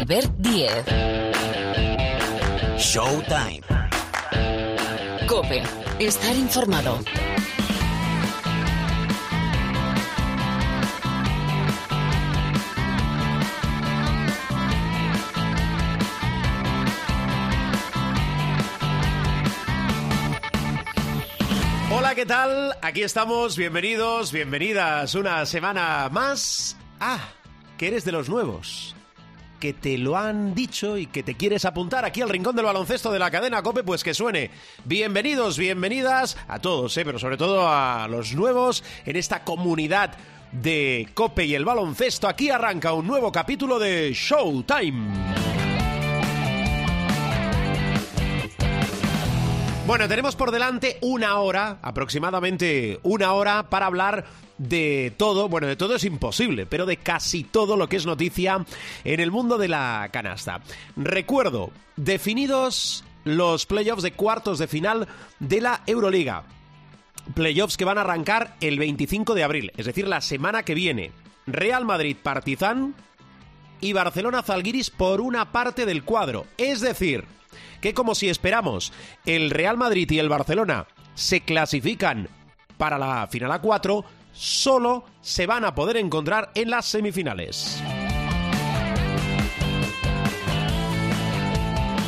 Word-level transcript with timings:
Albert 0.00 0.32
Diez. 0.38 0.84
Showtime. 2.78 3.60
Cope. 5.28 5.62
Estar 5.98 6.34
informado. 6.34 6.98
Hola, 21.92 22.14
¿qué 22.14 22.24
tal? 22.24 22.74
Aquí 22.80 23.02
estamos, 23.02 23.58
bienvenidos, 23.58 24.32
bienvenidas 24.32 25.14
una 25.14 25.44
semana 25.44 26.08
más. 26.10 26.78
Ah, 26.98 27.20
que 27.76 27.88
eres 27.88 28.06
de 28.06 28.12
los 28.12 28.30
nuevos. 28.30 28.96
Que 29.60 29.74
te 29.74 29.98
lo 29.98 30.16
han 30.16 30.54
dicho 30.54 30.96
y 30.96 31.04
que 31.04 31.22
te 31.22 31.36
quieres 31.36 31.66
apuntar 31.66 32.06
aquí 32.06 32.22
al 32.22 32.30
rincón 32.30 32.56
del 32.56 32.64
baloncesto 32.64 33.12
de 33.12 33.18
la 33.18 33.30
cadena 33.30 33.62
Cope, 33.62 33.84
pues 33.84 34.02
que 34.02 34.14
suene. 34.14 34.50
Bienvenidos, 34.86 35.58
bienvenidas 35.58 36.38
a 36.48 36.60
todos, 36.60 36.96
¿eh? 36.96 37.04
pero 37.04 37.18
sobre 37.18 37.36
todo 37.36 37.68
a 37.68 38.08
los 38.08 38.32
nuevos 38.34 38.82
en 39.04 39.16
esta 39.16 39.44
comunidad 39.44 40.12
de 40.50 41.10
Cope 41.12 41.44
y 41.44 41.54
el 41.54 41.66
baloncesto. 41.66 42.26
Aquí 42.26 42.48
arranca 42.48 42.94
un 42.94 43.06
nuevo 43.06 43.30
capítulo 43.30 43.78
de 43.78 44.14
Showtime. 44.14 45.10
Bueno, 49.86 50.08
tenemos 50.08 50.36
por 50.36 50.52
delante 50.52 50.96
una 51.02 51.38
hora, 51.38 51.80
aproximadamente 51.82 52.98
una 53.02 53.34
hora, 53.34 53.68
para 53.68 53.84
hablar 53.84 54.24
de 54.60 55.14
todo, 55.16 55.48
bueno, 55.48 55.66
de 55.66 55.76
todo 55.76 55.96
es 55.96 56.04
imposible, 56.04 56.66
pero 56.66 56.84
de 56.84 56.98
casi 56.98 57.44
todo 57.44 57.78
lo 57.78 57.88
que 57.88 57.96
es 57.96 58.04
noticia 58.04 58.66
en 59.04 59.20
el 59.20 59.30
mundo 59.30 59.56
de 59.56 59.68
la 59.68 60.10
canasta. 60.12 60.60
Recuerdo, 60.96 61.70
definidos 61.96 63.02
los 63.24 63.64
playoffs 63.64 64.02
de 64.02 64.12
cuartos 64.12 64.58
de 64.58 64.68
final 64.68 65.08
de 65.38 65.62
la 65.62 65.80
Euroliga. 65.86 66.44
Playoffs 67.34 67.78
que 67.78 67.86
van 67.86 67.96
a 67.96 68.02
arrancar 68.02 68.54
el 68.60 68.78
25 68.78 69.34
de 69.34 69.44
abril, 69.44 69.72
es 69.78 69.86
decir, 69.86 70.06
la 70.06 70.20
semana 70.20 70.62
que 70.62 70.74
viene. 70.74 71.12
Real 71.46 71.86
Madrid 71.86 72.16
Partizan 72.22 72.94
y 73.80 73.94
Barcelona 73.94 74.42
Zalgiris 74.42 74.90
por 74.90 75.22
una 75.22 75.52
parte 75.52 75.86
del 75.86 76.04
cuadro. 76.04 76.44
Es 76.58 76.82
decir, 76.82 77.24
que 77.80 77.94
como 77.94 78.14
si 78.14 78.28
esperamos 78.28 78.92
el 79.24 79.48
Real 79.50 79.78
Madrid 79.78 80.10
y 80.10 80.18
el 80.18 80.28
Barcelona 80.28 80.86
se 81.14 81.40
clasifican 81.40 82.28
para 82.76 82.98
la 82.98 83.26
final 83.26 83.52
a 83.52 83.60
4, 83.60 84.04
solo 84.32 85.04
se 85.20 85.46
van 85.46 85.64
a 85.64 85.74
poder 85.74 85.96
encontrar 85.96 86.50
en 86.54 86.70
las 86.70 86.86
semifinales. 86.86 87.82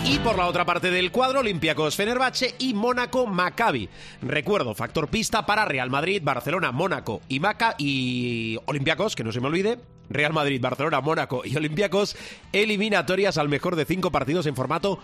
Y 0.05 0.19
por 0.19 0.37
la 0.37 0.47
otra 0.47 0.67
parte 0.67 0.91
del 0.91 1.11
cuadro, 1.11 1.41
Olympiacos 1.41 1.97
Fenerbahce 1.97 2.55
y 2.59 2.75
Mónaco 2.75 3.27
Maccabi. 3.27 3.89
Recuerdo, 4.21 4.75
factor 4.75 5.09
pista 5.09 5.47
para 5.47 5.65
Real 5.65 5.89
Madrid, 5.89 6.21
Barcelona, 6.23 6.71
Mónaco 6.71 7.23
y 7.29 7.41
Maca 7.41 7.75
y 7.79 8.59
Olympiacos, 8.67 9.17
que 9.17 9.25
no 9.25 9.33
se 9.33 9.41
me 9.41 9.47
olvide. 9.47 9.79
Real 10.11 10.33
Madrid, 10.33 10.61
Barcelona, 10.61 11.01
Mónaco 11.01 11.43
y 11.45 11.57
Olympiacos, 11.57 12.17
eliminatorias 12.53 13.39
al 13.39 13.49
mejor 13.49 13.77
de 13.77 13.87
cinco 13.87 14.11
partidos 14.11 14.45
en 14.47 14.57
formato 14.57 14.99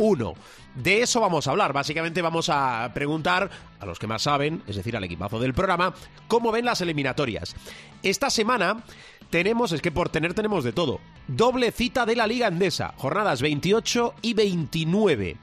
2-2-1. 0.00 0.34
De 0.74 1.02
eso 1.02 1.20
vamos 1.20 1.46
a 1.46 1.50
hablar. 1.50 1.72
Básicamente 1.72 2.22
vamos 2.22 2.48
a 2.48 2.90
preguntar 2.94 3.50
a 3.78 3.86
los 3.86 3.98
que 3.98 4.06
más 4.06 4.22
saben, 4.22 4.62
es 4.66 4.76
decir, 4.76 4.96
al 4.96 5.04
equipazo 5.04 5.38
del 5.38 5.54
programa, 5.54 5.94
cómo 6.28 6.52
ven 6.52 6.64
las 6.64 6.80
eliminatorias. 6.80 7.54
Esta 8.02 8.30
semana 8.30 8.82
tenemos, 9.30 9.72
es 9.72 9.82
que 9.82 9.92
por 9.92 10.08
tener 10.08 10.34
tenemos 10.34 10.64
de 10.64 10.72
todo. 10.72 11.00
Doble 11.28 11.72
cita 11.72 12.06
de 12.06 12.16
la 12.16 12.26
Liga 12.26 12.46
Andesa, 12.46 12.94
jornadas 12.96 13.42
28 13.42 14.14
y 14.22 14.34
29. 14.34 15.36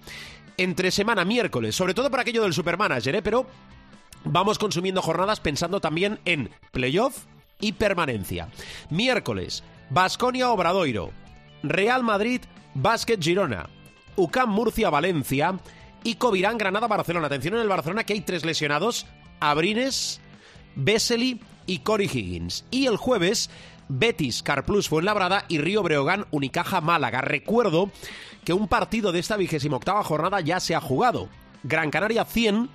Entre 0.58 0.92
semana, 0.92 1.24
miércoles, 1.24 1.76
sobre 1.76 1.94
todo 1.94 2.10
para 2.10 2.22
aquello 2.24 2.44
del 2.44 2.54
Supermanager, 2.54 3.16
¿eh? 3.16 3.22
pero 3.22 3.46
vamos 4.24 4.58
consumiendo 4.58 5.02
jornadas 5.02 5.40
pensando 5.40 5.80
también 5.80 6.20
en 6.26 6.50
playoff 6.72 7.26
y 7.60 7.74
permanencia. 7.74 8.50
Miércoles, 8.90 9.64
Basconia 9.90 10.50
Obradoiro, 10.50 11.12
Real 11.64 12.04
Madrid, 12.04 12.42
Básquet 12.74 13.22
Girona, 13.22 13.70
UCAM 14.18 14.50
Murcia 14.50 14.90
Valencia 14.90 15.58
y 16.04 16.16
Covirán 16.16 16.58
Granada 16.58 16.88
Barcelona. 16.88 17.28
Atención 17.28 17.56
en 17.56 17.62
el 17.62 17.70
Barcelona 17.70 18.04
que 18.04 18.14
hay 18.14 18.22
tres 18.22 18.44
lesionados, 18.46 19.06
Abrines, 19.40 20.20
Vesely 20.76 21.40
y 21.66 21.80
Cory 21.80 22.06
Higgins. 22.06 22.66
Y 22.72 22.88
el 22.88 22.98
jueves, 22.98 23.50
Betis, 23.90 24.44
Carplus 24.44 24.90
Fuenlabrada 24.90 25.46
y 25.48 25.60
Río 25.60 25.84
Breogán, 25.84 26.26
Unicaja 26.32 26.82
Málaga. 26.82 27.22
Recuerdo 27.22 27.92
que 28.44 28.54
un 28.54 28.68
partido 28.68 29.12
de 29.12 29.20
esta 29.20 29.38
vigésima 29.38 29.78
octava 29.78 30.04
jornada 30.04 30.42
ya 30.42 30.60
se 30.60 30.76
ha 30.76 30.82
jugado. 30.82 31.30
Gran 31.64 31.92
Canaria 31.92 32.26
100, 32.26 32.70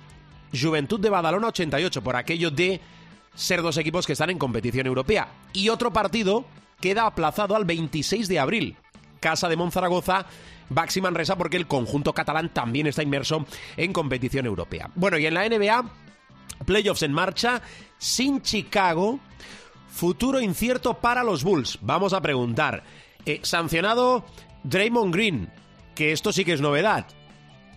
Juventud 0.53 0.99
de 0.99 1.09
Badalona 1.09 1.47
88, 1.47 2.03
por 2.03 2.15
aquello 2.15 2.51
de 2.51 2.79
ser 3.35 3.61
dos 3.61 3.77
equipos 3.77 4.05
que 4.05 4.13
están 4.13 4.29
en 4.29 4.37
competición 4.37 4.87
europea. 4.87 5.29
Y 5.53 5.69
otro 5.69 5.91
partido 5.91 6.45
queda 6.79 7.05
aplazado 7.05 7.55
al 7.55 7.65
26 7.65 8.27
de 8.27 8.39
abril. 8.39 8.77
Casa 9.23 9.47
de 9.47 9.55
Monzaragoza, 9.55 10.25
Baxi 10.67 10.99
Manresa, 10.99 11.37
porque 11.37 11.55
el 11.55 11.65
conjunto 11.65 12.11
catalán 12.11 12.49
también 12.49 12.87
está 12.87 13.03
inmerso 13.03 13.45
en 13.77 13.93
competición 13.93 14.45
europea. 14.45 14.89
Bueno, 14.95 15.17
y 15.17 15.25
en 15.25 15.33
la 15.33 15.47
NBA, 15.47 15.85
playoffs 16.65 17.03
en 17.03 17.13
marcha, 17.13 17.61
sin 17.97 18.41
Chicago, 18.41 19.21
futuro 19.87 20.41
incierto 20.41 20.95
para 20.95 21.23
los 21.23 21.45
Bulls. 21.45 21.79
Vamos 21.81 22.11
a 22.11 22.19
preguntar, 22.19 22.83
eh, 23.25 23.39
sancionado 23.43 24.25
Draymond 24.65 25.13
Green, 25.15 25.49
que 25.95 26.11
esto 26.11 26.33
sí 26.33 26.43
que 26.43 26.51
es 26.51 26.59
novedad. 26.59 27.07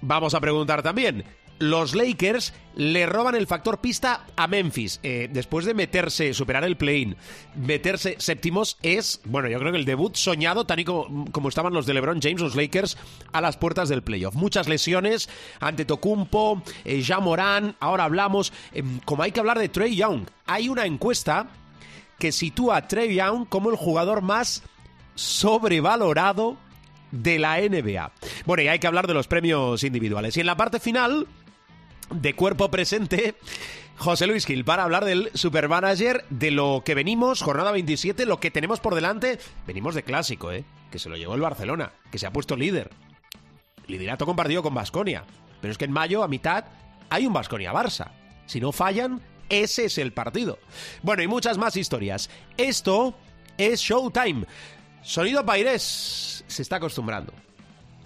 Vamos 0.00 0.34
a 0.34 0.40
preguntar 0.40 0.82
también, 0.82 1.24
los 1.58 1.94
Lakers 1.94 2.52
le 2.74 3.06
roban 3.06 3.34
el 3.34 3.46
factor 3.46 3.80
pista 3.80 4.26
a 4.36 4.46
Memphis. 4.46 5.00
Eh, 5.02 5.28
después 5.32 5.64
de 5.64 5.74
meterse, 5.74 6.34
superar 6.34 6.64
el 6.64 6.76
play-in, 6.76 7.16
meterse 7.54 8.16
séptimos, 8.18 8.78
es, 8.82 9.20
bueno, 9.24 9.48
yo 9.48 9.58
creo 9.58 9.72
que 9.72 9.78
el 9.78 9.84
debut 9.84 10.14
soñado, 10.16 10.66
tal 10.66 10.80
y 10.80 10.84
como, 10.84 11.48
estaban 11.48 11.72
los 11.72 11.86
de 11.86 11.94
LeBron 11.94 12.20
James, 12.20 12.40
los 12.40 12.54
Lakers, 12.54 12.98
a 13.32 13.40
las 13.40 13.56
puertas 13.56 13.88
del 13.88 14.02
playoff. 14.02 14.34
Muchas 14.34 14.68
lesiones 14.68 15.28
ante 15.60 15.84
Tocumpo, 15.84 16.62
eh, 16.84 17.02
Ja 17.04 17.20
Morán, 17.20 17.76
ahora 17.80 18.04
hablamos, 18.04 18.52
eh, 18.72 18.82
como 19.04 19.22
hay 19.22 19.32
que 19.32 19.40
hablar 19.40 19.58
de 19.58 19.68
Trey 19.68 19.96
Young. 19.96 20.26
Hay 20.46 20.68
una 20.68 20.84
encuesta 20.84 21.48
que 22.18 22.32
sitúa 22.32 22.76
a 22.76 22.88
Trey 22.88 23.14
Young 23.14 23.46
como 23.48 23.70
el 23.70 23.76
jugador 23.76 24.22
más 24.22 24.62
sobrevalorado 25.14 26.58
de 27.10 27.38
la 27.38 27.58
NBA. 27.60 28.12
Bueno, 28.44 28.62
y 28.62 28.68
hay 28.68 28.78
que 28.78 28.86
hablar 28.86 29.06
de 29.06 29.14
los 29.14 29.26
premios 29.26 29.82
individuales. 29.84 30.36
Y 30.36 30.40
en 30.40 30.46
la 30.46 30.56
parte 30.56 30.80
final, 30.80 31.26
de 32.10 32.34
cuerpo 32.34 32.70
presente 32.70 33.34
José 33.96 34.26
Luis 34.26 34.44
Gil 34.44 34.64
para 34.64 34.84
hablar 34.84 35.04
del 35.04 35.30
Supermanager, 35.34 36.24
de 36.28 36.50
lo 36.50 36.82
que 36.84 36.94
venimos, 36.94 37.42
jornada 37.42 37.72
27, 37.72 38.26
lo 38.26 38.40
que 38.40 38.50
tenemos 38.50 38.80
por 38.80 38.94
delante. 38.94 39.38
Venimos 39.66 39.94
de 39.94 40.02
clásico, 40.02 40.52
¿eh? 40.52 40.64
Que 40.90 40.98
se 40.98 41.08
lo 41.08 41.16
llevó 41.16 41.34
el 41.34 41.40
Barcelona, 41.40 41.92
que 42.10 42.18
se 42.18 42.26
ha 42.26 42.32
puesto 42.32 42.56
líder. 42.56 42.90
Liderato 43.86 44.26
compartido 44.26 44.62
con 44.62 44.74
Basconia. 44.74 45.24
Pero 45.60 45.72
es 45.72 45.78
que 45.78 45.86
en 45.86 45.92
mayo, 45.92 46.22
a 46.22 46.28
mitad, 46.28 46.64
hay 47.08 47.26
un 47.26 47.32
Basconia-Barça. 47.32 48.10
Si 48.44 48.60
no 48.60 48.70
fallan, 48.72 49.22
ese 49.48 49.86
es 49.86 49.98
el 49.98 50.12
partido. 50.12 50.58
Bueno, 51.02 51.22
y 51.22 51.28
muchas 51.28 51.56
más 51.56 51.76
historias. 51.76 52.28
Esto 52.56 53.14
es 53.56 53.80
Showtime. 53.80 54.46
Sonido 55.02 55.44
Paires 55.46 56.44
se 56.46 56.62
está 56.62 56.76
acostumbrando. 56.76 57.32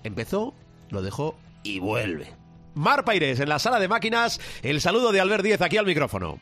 Empezó, 0.04 0.54
lo 0.90 1.02
dejó 1.02 1.36
y 1.62 1.80
vuelve. 1.80 2.39
Mar 2.80 3.04
Paires 3.04 3.38
en 3.40 3.48
la 3.48 3.58
sala 3.58 3.78
de 3.78 3.88
máquinas. 3.88 4.40
El 4.62 4.80
saludo 4.80 5.12
de 5.12 5.20
Albert 5.20 5.44
Díez 5.44 5.60
aquí 5.60 5.76
al 5.76 5.86
micrófono. 5.86 6.40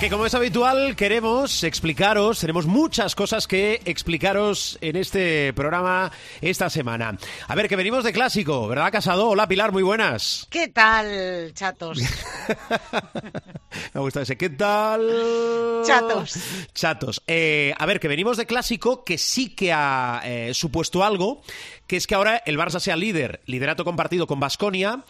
Que 0.00 0.08
como 0.08 0.24
es 0.24 0.34
habitual, 0.34 0.96
queremos 0.96 1.62
explicaros, 1.62 2.40
tenemos 2.40 2.64
muchas 2.64 3.14
cosas 3.14 3.46
que 3.46 3.82
explicaros 3.84 4.78
en 4.80 4.96
este 4.96 5.52
programa 5.52 6.10
esta 6.40 6.70
semana. 6.70 7.18
A 7.46 7.54
ver, 7.54 7.68
que 7.68 7.76
venimos 7.76 8.02
de 8.02 8.14
clásico, 8.14 8.66
¿verdad, 8.66 8.90
Casado? 8.92 9.28
Hola, 9.28 9.46
Pilar, 9.46 9.72
muy 9.72 9.82
buenas. 9.82 10.46
¿Qué 10.48 10.68
tal, 10.68 11.52
chatos? 11.52 11.98
Me 13.94 14.00
gusta 14.00 14.22
ese, 14.22 14.38
¿qué 14.38 14.48
tal? 14.48 15.82
Chatos. 15.84 16.38
Chatos. 16.72 17.22
Eh, 17.26 17.74
a 17.78 17.84
ver, 17.84 18.00
que 18.00 18.08
venimos 18.08 18.38
de 18.38 18.46
clásico 18.46 19.04
que 19.04 19.18
sí 19.18 19.50
que 19.50 19.70
ha 19.70 20.22
eh, 20.24 20.54
supuesto 20.54 21.04
algo, 21.04 21.42
que 21.86 21.98
es 21.98 22.06
que 22.06 22.14
ahora 22.14 22.42
el 22.46 22.56
Barça 22.56 22.80
sea 22.80 22.96
líder, 22.96 23.42
liderato 23.44 23.84
compartido 23.84 24.26
con 24.26 24.40
Basconia. 24.40 25.04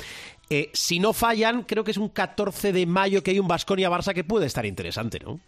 Eh, 0.52 0.68
si 0.74 0.98
no 0.98 1.12
fallan, 1.12 1.62
creo 1.62 1.84
que 1.84 1.92
es 1.92 1.96
un 1.96 2.08
14 2.08 2.72
de 2.72 2.84
mayo 2.84 3.22
que 3.22 3.30
hay 3.30 3.38
un 3.38 3.46
Basconia-Barça 3.46 4.12
que 4.12 4.24
puede 4.24 4.46
estar 4.46 4.66
interesante, 4.66 5.20
¿no? 5.20 5.38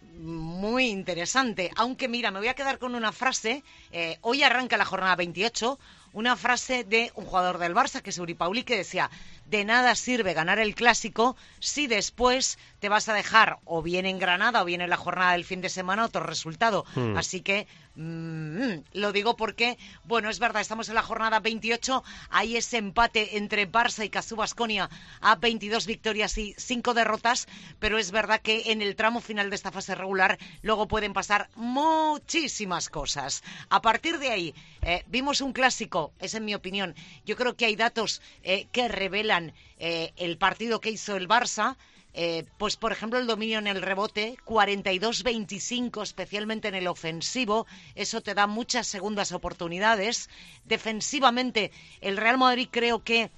muy 0.63 0.87
interesante. 0.87 1.69
Aunque 1.75 2.07
mira, 2.07 2.31
me 2.31 2.39
voy 2.39 2.47
a 2.47 2.53
quedar 2.53 2.79
con 2.79 2.95
una 2.95 3.11
frase. 3.11 3.63
Eh, 3.91 4.17
hoy 4.21 4.43
arranca 4.43 4.77
la 4.77 4.85
jornada 4.85 5.17
28. 5.17 5.77
Una 6.13 6.37
frase 6.37 6.83
de 6.83 7.11
un 7.15 7.25
jugador 7.25 7.57
del 7.57 7.75
Barça, 7.75 8.01
que 8.01 8.11
es 8.11 8.17
Uri 8.19 8.33
Pauli, 8.33 8.63
que 8.63 8.77
decía: 8.77 9.09
De 9.45 9.65
nada 9.65 9.93
sirve 9.95 10.33
ganar 10.33 10.59
el 10.59 10.73
clásico 10.75 11.35
si 11.59 11.87
después 11.87 12.57
te 12.79 12.87
vas 12.87 13.09
a 13.09 13.13
dejar 13.13 13.57
o 13.65 13.81
bien 13.81 14.05
en 14.05 14.19
Granada 14.19 14.61
o 14.61 14.65
bien 14.65 14.81
en 14.81 14.89
la 14.89 14.97
jornada 14.97 15.33
del 15.33 15.43
fin 15.43 15.61
de 15.61 15.69
semana 15.69 16.05
otro 16.05 16.23
resultado. 16.23 16.85
Hmm. 16.95 17.17
Así 17.17 17.41
que 17.41 17.67
mm, 17.95 18.73
lo 18.93 19.11
digo 19.11 19.35
porque, 19.35 19.77
bueno, 20.03 20.29
es 20.29 20.39
verdad, 20.39 20.61
estamos 20.61 20.89
en 20.89 20.95
la 20.95 21.03
jornada 21.03 21.39
28. 21.39 22.03
Hay 22.29 22.57
ese 22.57 22.77
empate 22.77 23.37
entre 23.37 23.69
Barça 23.71 24.05
y 24.05 24.09
Cazú 24.09 24.35
Basconia 24.35 24.89
a 25.21 25.35
22 25.35 25.85
victorias 25.85 26.37
y 26.37 26.55
5 26.57 26.93
derrotas. 26.93 27.47
Pero 27.79 27.97
es 27.97 28.11
verdad 28.11 28.41
que 28.41 28.71
en 28.71 28.81
el 28.81 28.95
tramo 28.95 29.21
final 29.21 29.49
de 29.49 29.55
esta 29.55 29.71
fase 29.71 29.95
regular 29.95 30.37
luego 30.61 30.87
pueden 30.87 31.13
pasar 31.13 31.49
muchísimas 31.55 32.89
cosas. 32.89 33.43
A 33.69 33.81
partir 33.81 34.19
de 34.19 34.29
ahí, 34.29 34.55
eh, 34.81 35.03
vimos 35.07 35.41
un 35.41 35.53
clásico, 35.53 36.13
es 36.19 36.33
en 36.33 36.45
mi 36.45 36.55
opinión. 36.55 36.95
Yo 37.25 37.35
creo 37.35 37.55
que 37.55 37.65
hay 37.65 37.75
datos 37.75 38.21
eh, 38.43 38.67
que 38.71 38.87
revelan 38.87 39.53
eh, 39.77 40.13
el 40.17 40.37
partido 40.37 40.81
que 40.81 40.91
hizo 40.91 41.15
el 41.15 41.27
Barça. 41.27 41.77
Eh, 42.15 42.45
pues 42.59 42.77
por 42.77 42.91
ejemplo 42.91 43.17
el 43.17 43.25
dominio 43.25 43.57
en 43.57 43.65
el 43.65 43.81
rebote, 43.81 44.37
42-25 44.45 46.03
especialmente 46.03 46.67
en 46.67 46.75
el 46.75 46.87
ofensivo, 46.87 47.65
eso 47.95 48.21
te 48.21 48.35
da 48.35 48.45
muchas 48.45 48.85
segundas 48.85 49.31
oportunidades. 49.31 50.29
Defensivamente 50.65 51.71
el 52.01 52.17
Real 52.17 52.37
Madrid 52.37 52.67
creo 52.69 53.03
que 53.03 53.31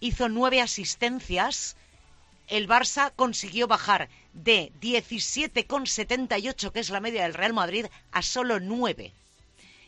hizo 0.00 0.28
nueve 0.28 0.60
asistencias, 0.60 1.76
el 2.48 2.68
Barça 2.68 3.12
consiguió 3.14 3.68
bajar 3.68 4.08
de 4.32 4.72
17,78 4.80 6.72
que 6.72 6.80
es 6.80 6.90
la 6.90 7.00
media 7.00 7.22
del 7.22 7.34
Real 7.34 7.52
Madrid 7.52 7.86
a 8.10 8.22
solo 8.22 8.58
9. 8.58 9.12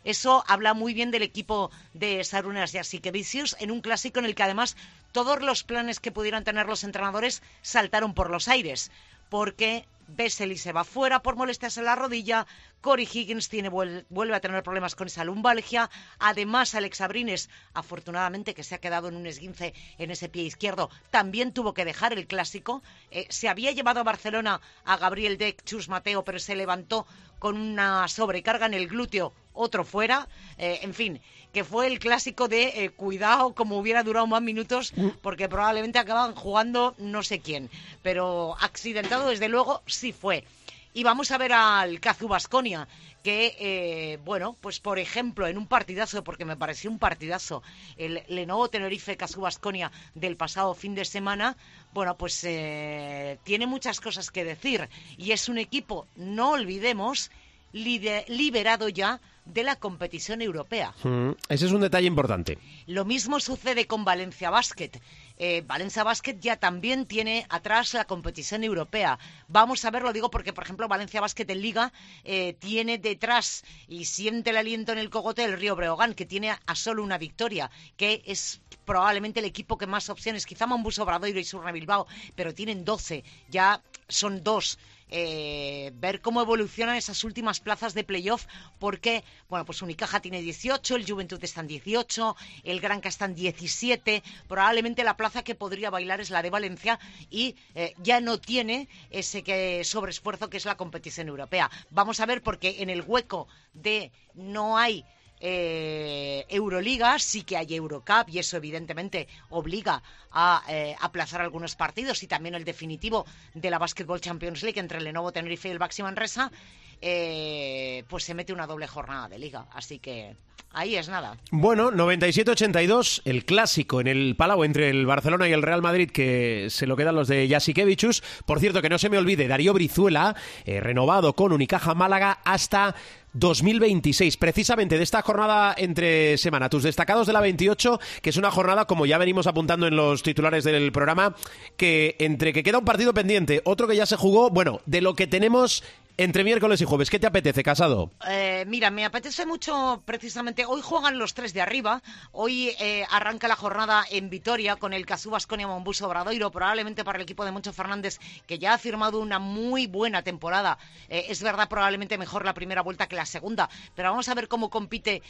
Eso 0.04 0.44
habla 0.46 0.74
muy 0.74 0.94
bien 0.94 1.10
del 1.10 1.22
equipo 1.22 1.70
de 1.92 2.22
Sarunas 2.24 2.72
y 2.72 2.78
Asikevicius 2.78 3.56
en 3.58 3.70
un 3.70 3.80
clásico 3.80 4.20
en 4.20 4.24
el 4.24 4.34
que 4.34 4.44
además 4.44 4.76
todos 5.12 5.40
los 5.42 5.64
planes 5.64 6.00
que 6.00 6.12
pudieran 6.12 6.44
tener 6.44 6.66
los 6.66 6.84
entrenadores 6.84 7.42
saltaron 7.62 8.14
por 8.14 8.30
los 8.30 8.48
aires, 8.48 8.90
porque 9.28 9.86
Besseli 10.08 10.56
se 10.56 10.72
va 10.72 10.84
fuera 10.84 11.20
por 11.20 11.36
molestias 11.36 11.76
en 11.76 11.84
la 11.84 11.94
rodilla, 11.94 12.46
Cory 12.80 13.08
Higgins 13.12 13.48
tiene, 13.48 13.70
vuel- 13.70 14.04
vuelve 14.08 14.36
a 14.36 14.40
tener 14.40 14.62
problemas 14.62 14.94
con 14.94 15.08
esa 15.08 15.24
lumbalgia, 15.24 15.90
además 16.18 16.74
Alex 16.74 17.00
Abrines, 17.00 17.50
afortunadamente 17.74 18.54
que 18.54 18.62
se 18.64 18.74
ha 18.74 18.80
quedado 18.80 19.08
en 19.08 19.16
un 19.16 19.26
esguince 19.26 19.74
en 19.98 20.10
ese 20.10 20.28
pie 20.28 20.44
izquierdo, 20.44 20.88
también 21.10 21.52
tuvo 21.52 21.74
que 21.74 21.84
dejar 21.84 22.12
el 22.12 22.26
clásico, 22.26 22.82
Eh, 23.10 23.26
se 23.30 23.48
había 23.48 23.72
llevado 23.72 24.00
a 24.00 24.04
Barcelona 24.04 24.60
a 24.84 24.96
Gabriel 24.98 25.38
Deck, 25.38 25.64
Chus 25.64 25.88
Mateo, 25.88 26.24
pero 26.24 26.38
se 26.38 26.54
levantó 26.54 27.06
con 27.38 27.56
una 27.56 28.06
sobrecarga 28.08 28.66
en 28.66 28.74
el 28.74 28.86
glúteo, 28.88 29.32
otro 29.54 29.84
fuera, 29.84 30.28
eh, 30.58 30.80
en 30.82 30.92
fin, 30.94 31.20
que 31.52 31.64
fue 31.64 31.86
el 31.86 31.98
clásico 31.98 32.48
de 32.48 32.84
eh, 32.84 32.90
cuidado 32.90 33.54
como 33.54 33.78
hubiera 33.78 34.02
durado 34.02 34.26
más 34.26 34.42
minutos, 34.42 34.92
porque 35.22 35.48
probablemente 35.48 35.98
acaban 35.98 36.34
jugando 36.34 36.94
no 36.98 37.22
sé 37.22 37.40
quién, 37.40 37.70
pero 38.02 38.54
accidentado 38.60 39.28
desde 39.28 39.48
luego 39.48 39.82
sí 39.86 40.12
fue. 40.12 40.44
Y 40.94 41.04
vamos 41.04 41.30
a 41.30 41.38
ver 41.38 41.52
al 41.52 42.00
Cazu 42.00 42.28
Basconia, 42.28 42.88
que, 43.22 43.56
eh, 43.60 44.18
bueno, 44.24 44.56
pues 44.60 44.80
por 44.80 44.98
ejemplo, 44.98 45.46
en 45.46 45.58
un 45.58 45.66
partidazo, 45.66 46.24
porque 46.24 46.44
me 46.44 46.56
pareció 46.56 46.90
un 46.90 46.98
partidazo, 46.98 47.62
el 47.96 48.22
Lenovo 48.28 48.68
Tenerife 48.68 49.16
Cazu 49.16 49.40
Basconia 49.40 49.92
del 50.14 50.36
pasado 50.36 50.74
fin 50.74 50.94
de 50.94 51.04
semana, 51.04 51.56
bueno, 51.92 52.16
pues 52.16 52.42
eh, 52.44 53.38
tiene 53.44 53.66
muchas 53.66 54.00
cosas 54.00 54.30
que 54.30 54.44
decir. 54.44 54.88
Y 55.16 55.32
es 55.32 55.48
un 55.48 55.58
equipo, 55.58 56.06
no 56.16 56.50
olvidemos, 56.52 57.30
liberado 57.72 58.88
ya 58.88 59.20
de 59.44 59.62
la 59.62 59.76
competición 59.76 60.42
europea. 60.42 60.94
Mm, 61.02 61.30
Ese 61.48 61.66
es 61.66 61.72
un 61.72 61.80
detalle 61.80 62.06
importante. 62.06 62.58
Lo 62.86 63.04
mismo 63.04 63.40
sucede 63.40 63.86
con 63.86 64.04
Valencia 64.04 64.50
Basket. 64.50 64.90
Eh, 65.38 65.62
Valencia 65.66 66.02
Basket 66.04 66.36
ya 66.40 66.56
también 66.56 67.06
tiene 67.06 67.46
atrás 67.48 67.94
la 67.94 68.04
competición 68.04 68.64
europea. 68.64 69.18
Vamos 69.46 69.84
a 69.84 69.90
ver, 69.90 70.02
lo 70.02 70.12
digo 70.12 70.30
porque, 70.30 70.52
por 70.52 70.64
ejemplo, 70.64 70.88
Valencia 70.88 71.20
Basket 71.20 71.46
en 71.48 71.62
Liga 71.62 71.92
eh, 72.24 72.54
tiene 72.58 72.98
detrás 72.98 73.64
y 73.86 74.04
siente 74.04 74.50
el 74.50 74.56
aliento 74.56 74.92
en 74.92 74.98
el 74.98 75.10
cogote 75.10 75.42
del 75.42 75.58
Río 75.58 75.76
Breogán, 75.76 76.14
que 76.14 76.26
tiene 76.26 76.50
a, 76.50 76.74
solo 76.74 77.02
una 77.02 77.18
victoria, 77.18 77.70
que 77.96 78.22
es 78.26 78.60
probablemente 78.84 79.40
el 79.40 79.46
equipo 79.46 79.78
que 79.78 79.86
más 79.86 80.08
opciones, 80.10 80.46
quizá 80.46 80.66
Mambuso 80.66 81.02
Obradoiro 81.02 81.38
y 81.38 81.44
Surna 81.44 81.72
Bilbao, 81.72 82.06
pero 82.34 82.54
tienen 82.54 82.84
12, 82.84 83.22
ya 83.48 83.80
son 84.08 84.42
dos. 84.42 84.78
Eh, 85.10 85.90
ver 85.94 86.20
cómo 86.20 86.42
evolucionan 86.42 86.96
esas 86.96 87.24
últimas 87.24 87.60
plazas 87.60 87.94
de 87.94 88.04
playoff, 88.04 88.46
porque, 88.78 89.24
bueno, 89.48 89.64
pues 89.64 89.80
Unicaja 89.82 90.20
tiene 90.20 90.42
18, 90.42 90.96
el 90.96 91.08
Juventud 91.10 91.42
está 91.42 91.60
en 91.62 91.66
18, 91.68 92.36
el 92.64 92.80
Granca 92.80 93.08
está 93.08 93.24
en 93.24 93.34
17, 93.34 94.22
probablemente 94.48 95.04
la 95.04 95.16
plaza 95.16 95.42
que 95.42 95.54
podría 95.54 95.90
bailar 95.90 96.20
es 96.20 96.30
la 96.30 96.42
de 96.42 96.50
Valencia 96.50 96.98
y 97.30 97.56
eh, 97.74 97.94
ya 98.02 98.20
no 98.20 98.38
tiene 98.38 98.88
ese 99.10 99.42
que 99.42 99.82
sobreesfuerzo 99.84 100.50
que 100.50 100.58
es 100.58 100.64
la 100.66 100.76
competición 100.76 101.28
europea. 101.28 101.70
Vamos 101.90 102.20
a 102.20 102.26
ver, 102.26 102.42
porque 102.42 102.76
en 102.80 102.90
el 102.90 103.02
hueco 103.02 103.48
de 103.72 104.12
no 104.34 104.76
hay 104.76 105.04
eh, 105.40 106.44
Euroliga, 106.48 107.18
sí 107.18 107.42
que 107.42 107.56
hay 107.56 107.74
Eurocup 107.74 108.28
y 108.28 108.38
eso 108.40 108.56
evidentemente 108.56 109.28
obliga 109.50 110.02
a 110.40 110.62
eh, 110.68 110.94
aplazar 111.00 111.40
algunos 111.40 111.74
partidos 111.74 112.22
y 112.22 112.28
también 112.28 112.54
el 112.54 112.64
definitivo 112.64 113.26
de 113.54 113.70
la 113.70 113.78
Basketball 113.78 114.20
Champions 114.20 114.62
League 114.62 114.78
entre 114.78 114.98
el 114.98 115.04
Lenovo 115.04 115.32
Tenerife 115.32 115.66
y 115.66 115.72
el 115.72 115.80
Baxi 115.80 116.04
Manresa, 116.04 116.52
eh, 117.00 118.04
pues 118.08 118.22
se 118.22 118.34
mete 118.34 118.52
una 118.52 118.68
doble 118.68 118.86
jornada 118.86 119.28
de 119.28 119.36
liga. 119.36 119.66
Así 119.72 119.98
que 119.98 120.36
ahí 120.72 120.94
es 120.94 121.08
nada. 121.08 121.36
Bueno, 121.50 121.90
97-82, 121.90 123.22
el 123.24 123.44
clásico 123.44 124.00
en 124.00 124.06
el 124.06 124.36
Palau 124.36 124.62
entre 124.62 124.90
el 124.90 125.06
Barcelona 125.06 125.48
y 125.48 125.52
el 125.52 125.62
Real 125.62 125.82
Madrid, 125.82 126.08
que 126.08 126.68
se 126.70 126.86
lo 126.86 126.96
quedan 126.96 127.16
los 127.16 127.26
de 127.26 127.48
Jasikevichus. 127.48 128.22
Por 128.46 128.60
cierto, 128.60 128.80
que 128.80 128.90
no 128.90 128.98
se 128.98 129.10
me 129.10 129.18
olvide, 129.18 129.48
Darío 129.48 129.74
Brizuela, 129.74 130.36
eh, 130.64 130.78
renovado 130.78 131.32
con 131.34 131.52
Unicaja 131.52 131.94
Málaga 131.94 132.38
hasta 132.44 132.94
2026. 133.32 134.36
Precisamente 134.36 134.96
de 134.96 135.04
esta 135.04 135.22
jornada 135.22 135.74
entre 135.76 136.36
semana, 136.38 136.68
tus 136.68 136.82
destacados 136.82 137.26
de 137.26 137.32
la 137.32 137.40
28, 137.40 138.00
que 138.22 138.30
es 138.30 138.36
una 138.36 138.50
jornada, 138.50 138.86
como 138.86 139.06
ya 139.06 139.18
venimos 139.18 139.46
apuntando 139.46 139.86
en 139.86 139.96
los 139.96 140.22
titulares 140.28 140.64
del 140.64 140.92
programa, 140.92 141.34
que 141.76 142.16
entre 142.18 142.52
que 142.52 142.62
queda 142.62 142.78
un 142.78 142.84
partido 142.84 143.14
pendiente, 143.14 143.62
otro 143.64 143.88
que 143.88 143.96
ya 143.96 144.04
se 144.04 144.16
jugó, 144.16 144.50
bueno, 144.50 144.80
de 144.84 145.00
lo 145.00 145.14
que 145.14 145.26
tenemos 145.26 145.82
entre 146.18 146.42
miércoles 146.42 146.80
y 146.80 146.84
jueves. 146.84 147.10
¿Qué 147.10 147.20
te 147.20 147.28
apetece, 147.28 147.62
Casado? 147.62 148.10
Eh, 148.28 148.64
mira, 148.66 148.90
me 148.90 149.04
apetece 149.04 149.46
mucho 149.46 150.02
precisamente. 150.04 150.66
Hoy 150.66 150.80
juegan 150.82 151.16
los 151.16 151.32
tres 151.32 151.54
de 151.54 151.60
arriba. 151.60 152.02
Hoy 152.32 152.74
eh, 152.80 153.06
arranca 153.08 153.46
la 153.46 153.54
jornada 153.54 154.04
en 154.10 154.28
Vitoria 154.28 154.74
con 154.74 154.92
el 154.92 155.06
Cazú 155.06 155.30
Basconia 155.30 155.68
Mombuso 155.68 156.08
Obradoiro, 156.08 156.50
probablemente 156.50 157.04
para 157.04 157.18
el 157.18 157.22
equipo 157.22 157.44
de 157.44 157.52
Moncho 157.52 157.72
Fernández, 157.72 158.18
que 158.48 158.58
ya 158.58 158.74
ha 158.74 158.78
firmado 158.78 159.20
una 159.20 159.38
muy 159.38 159.86
buena 159.86 160.22
temporada. 160.22 160.78
Eh, 161.08 161.26
es 161.28 161.40
verdad, 161.40 161.68
probablemente 161.68 162.18
mejor 162.18 162.44
la 162.44 162.52
primera 162.52 162.82
vuelta 162.82 163.06
que 163.06 163.14
la 163.14 163.24
segunda, 163.24 163.70
pero 163.94 164.10
vamos 164.10 164.28
a 164.28 164.34
ver 164.34 164.48
cómo 164.48 164.70
compite 164.70 165.22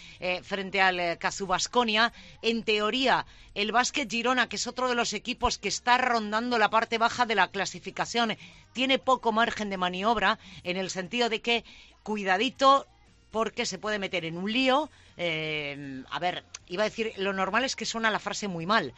frente 0.42 0.80
al 0.80 1.18
Cazú 1.18 1.46
Basconia. 1.46 2.14
En 2.40 2.62
teoría, 2.62 3.26
el 3.54 3.72
Básquet 3.72 4.10
Girona, 4.10 4.48
que 4.48 4.56
es 4.56 4.66
otro 4.66 4.88
de 4.88 4.94
los 4.94 5.12
equipos 5.12 5.58
que 5.58 5.68
está 5.68 5.98
rondando 5.98 6.56
la 6.56 6.70
parte 6.70 6.96
baja 6.96 7.26
de 7.26 7.34
la 7.34 7.48
clasificación, 7.48 8.38
tiene 8.72 8.98
poco 8.98 9.32
margen 9.32 9.68
de 9.70 9.76
maniobra 9.76 10.38
en 10.62 10.77
el 10.78 10.90
sentido 10.90 11.28
de 11.28 11.40
que, 11.40 11.64
cuidadito, 12.02 12.86
porque 13.30 13.66
se 13.66 13.78
puede 13.78 13.98
meter 13.98 14.24
en 14.24 14.36
un 14.36 14.50
lío. 14.52 14.90
eh, 15.16 16.02
a 16.10 16.18
ver, 16.18 16.44
iba 16.68 16.82
a 16.82 16.88
decir, 16.88 17.12
lo 17.16 17.32
normal 17.32 17.64
es 17.64 17.76
que 17.76 17.84
suena 17.84 18.10
la 18.10 18.18
frase 18.18 18.48
muy 18.48 18.66
mal, 18.66 18.94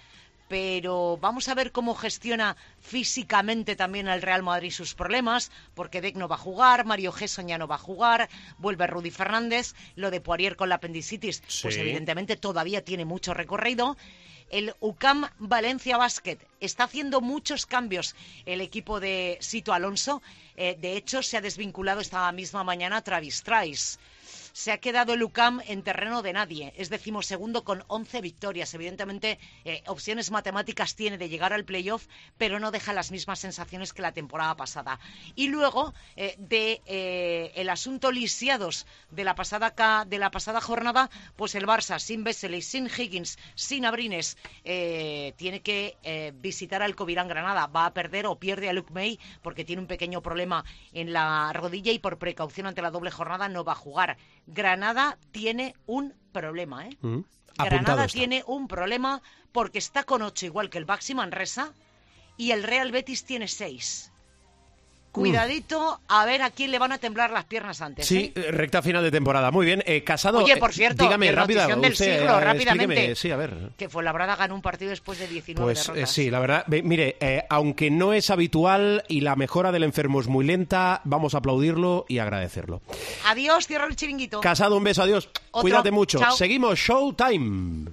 pero 0.48 1.16
vamos 1.20 1.48
a 1.48 1.54
ver 1.54 1.70
cómo 1.70 1.94
gestiona 1.94 2.56
físicamente 2.80 3.76
también 3.76 4.08
el 4.08 4.20
Real 4.20 4.42
Madrid 4.42 4.72
sus 4.72 4.94
problemas, 4.94 5.52
porque 5.74 6.00
Deck 6.00 6.16
no 6.16 6.26
va 6.26 6.34
a 6.34 6.38
jugar, 6.38 6.84
Mario 6.84 7.12
Gesson 7.12 7.46
ya 7.46 7.56
no 7.56 7.68
va 7.68 7.76
a 7.76 7.78
jugar, 7.78 8.28
vuelve 8.58 8.88
Rudy 8.88 9.12
Fernández, 9.12 9.74
lo 9.94 10.10
de 10.10 10.20
Poirier 10.20 10.56
con 10.56 10.68
la 10.68 10.74
apendicitis, 10.74 11.40
pues 11.62 11.76
evidentemente 11.76 12.36
todavía 12.36 12.84
tiene 12.84 13.04
mucho 13.04 13.32
recorrido. 13.32 13.96
El 14.50 14.74
UCAM 14.80 15.28
Valencia 15.38 15.96
Basket 15.96 16.38
está 16.58 16.84
haciendo 16.84 17.20
muchos 17.20 17.66
cambios 17.66 18.16
el 18.46 18.60
equipo 18.60 18.98
de 18.98 19.38
Sito 19.40 19.72
Alonso. 19.72 20.22
Eh, 20.56 20.76
de 20.80 20.96
hecho, 20.96 21.22
se 21.22 21.36
ha 21.36 21.40
desvinculado 21.40 22.00
esta 22.00 22.30
misma 22.32 22.64
mañana 22.64 23.00
Travis 23.02 23.44
Trice. 23.44 23.98
Se 24.52 24.72
ha 24.72 24.78
quedado 24.78 25.14
el 25.14 25.22
UCAM 25.22 25.60
en 25.66 25.82
terreno 25.82 26.22
de 26.22 26.32
nadie. 26.32 26.72
Es 26.76 26.90
decimosegundo 26.90 27.64
con 27.64 27.84
11 27.88 28.20
victorias. 28.20 28.72
Evidentemente, 28.74 29.38
eh, 29.64 29.82
opciones 29.86 30.30
matemáticas 30.30 30.94
tiene 30.94 31.18
de 31.18 31.28
llegar 31.28 31.52
al 31.52 31.64
playoff, 31.64 32.06
pero 32.38 32.60
no 32.60 32.70
deja 32.70 32.92
las 32.92 33.10
mismas 33.10 33.38
sensaciones 33.38 33.92
que 33.92 34.02
la 34.02 34.12
temporada 34.12 34.56
pasada. 34.56 34.98
Y 35.34 35.48
luego, 35.48 35.94
eh, 36.16 36.34
de 36.38 36.80
eh, 36.86 37.52
el 37.54 37.68
asunto 37.68 38.12
lisiados 38.12 38.86
de 39.10 39.24
la 39.24 39.34
pasada 39.34 39.74
de 40.06 40.18
la 40.18 40.30
pasada 40.30 40.60
jornada, 40.60 41.10
pues 41.36 41.54
el 41.54 41.66
Barça 41.66 41.98
sin 41.98 42.24
Vesely, 42.24 42.62
sin 42.62 42.86
Higgins, 42.86 43.38
sin 43.54 43.84
Abrines, 43.84 44.36
tiene 44.64 45.60
que 45.62 46.32
visitar 46.34 46.82
al 46.82 46.96
Covirán 46.96 47.28
Granada. 47.28 47.66
Va 47.66 47.86
a 47.86 47.94
perder 47.94 48.26
o 48.26 48.36
pierde 48.36 48.68
a 48.68 48.72
Luke 48.72 48.92
May 48.92 49.18
porque 49.42 49.64
tiene 49.64 49.82
un 49.82 49.88
pequeño 49.88 50.22
problema 50.22 50.64
en 50.92 51.12
la 51.12 51.52
rodilla 51.52 51.92
y 51.92 51.98
por 51.98 52.18
precaución 52.18 52.66
ante 52.66 52.82
la 52.82 52.90
doble 52.90 53.10
jornada 53.10 53.48
no 53.48 53.64
va 53.64 53.72
a 53.72 53.76
jugar. 53.76 54.16
Granada 54.52 55.18
tiene 55.32 55.74
un 55.86 56.14
problema, 56.32 56.86
¿eh? 56.86 56.96
Mm. 57.00 57.20
Granada 57.58 58.04
está. 58.06 58.18
tiene 58.18 58.42
un 58.46 58.68
problema 58.68 59.22
porque 59.52 59.78
está 59.78 60.04
con 60.04 60.22
ocho 60.22 60.46
igual 60.46 60.70
que 60.70 60.78
el 60.78 60.84
Baxi 60.84 61.14
Manresa 61.14 61.72
y 62.36 62.52
el 62.52 62.62
Real 62.62 62.90
Betis 62.90 63.24
tiene 63.24 63.48
seis. 63.48 64.12
Cuidadito 65.12 66.00
a 66.08 66.24
ver 66.24 66.42
a 66.42 66.50
quién 66.50 66.70
le 66.70 66.78
van 66.78 66.92
a 66.92 66.98
temblar 66.98 67.30
las 67.30 67.44
piernas 67.44 67.80
antes. 67.80 68.06
Sí, 68.06 68.32
¿eh? 68.36 68.40
eh, 68.48 68.50
recta 68.52 68.80
final 68.80 69.02
de 69.02 69.10
temporada. 69.10 69.50
Muy 69.50 69.66
bien. 69.66 69.82
Eh, 69.86 70.04
Casado. 70.04 70.38
Oye, 70.38 70.52
eh, 70.52 70.56
por 70.56 70.72
cierto, 70.72 71.02
dígame 71.02 71.32
rápida. 71.32 71.66
del 71.66 71.92
usted, 71.92 72.18
siglo, 72.18 72.38
eh, 72.38 72.44
rápidamente. 72.44 73.14
Sí, 73.16 73.30
a 73.30 73.36
ver. 73.36 73.70
Que 73.76 73.88
fue 73.88 74.02
Labrada 74.04 74.36
ganó 74.36 74.54
un 74.54 74.62
partido 74.62 74.90
después 74.90 75.18
de 75.18 75.26
19 75.26 75.64
Pues 75.72 75.86
derrotas. 75.86 76.10
sí, 76.10 76.30
la 76.30 76.38
verdad, 76.38 76.64
ve- 76.68 76.82
mire, 76.82 77.16
aunque 77.48 77.90
no 77.90 78.12
es 78.12 78.30
habitual 78.30 79.04
y 79.08 79.20
la 79.22 79.36
mejora 79.36 79.72
del 79.72 79.82
enfermo 79.82 80.20
es 80.20 80.28
muy 80.28 80.44
lenta, 80.44 81.00
vamos 81.04 81.34
a 81.34 81.38
aplaudirlo 81.38 82.06
y 82.08 82.18
agradecerlo. 82.18 82.80
Adiós, 83.26 83.66
cierro 83.66 83.86
el 83.86 83.96
chiringuito. 83.96 84.40
Casado, 84.40 84.76
un 84.76 84.84
beso, 84.84 85.02
adiós. 85.02 85.28
Otro. 85.50 85.62
Cuídate 85.62 85.90
mucho. 85.90 86.18
Chao. 86.20 86.36
Seguimos, 86.36 86.78
Showtime. 86.78 87.90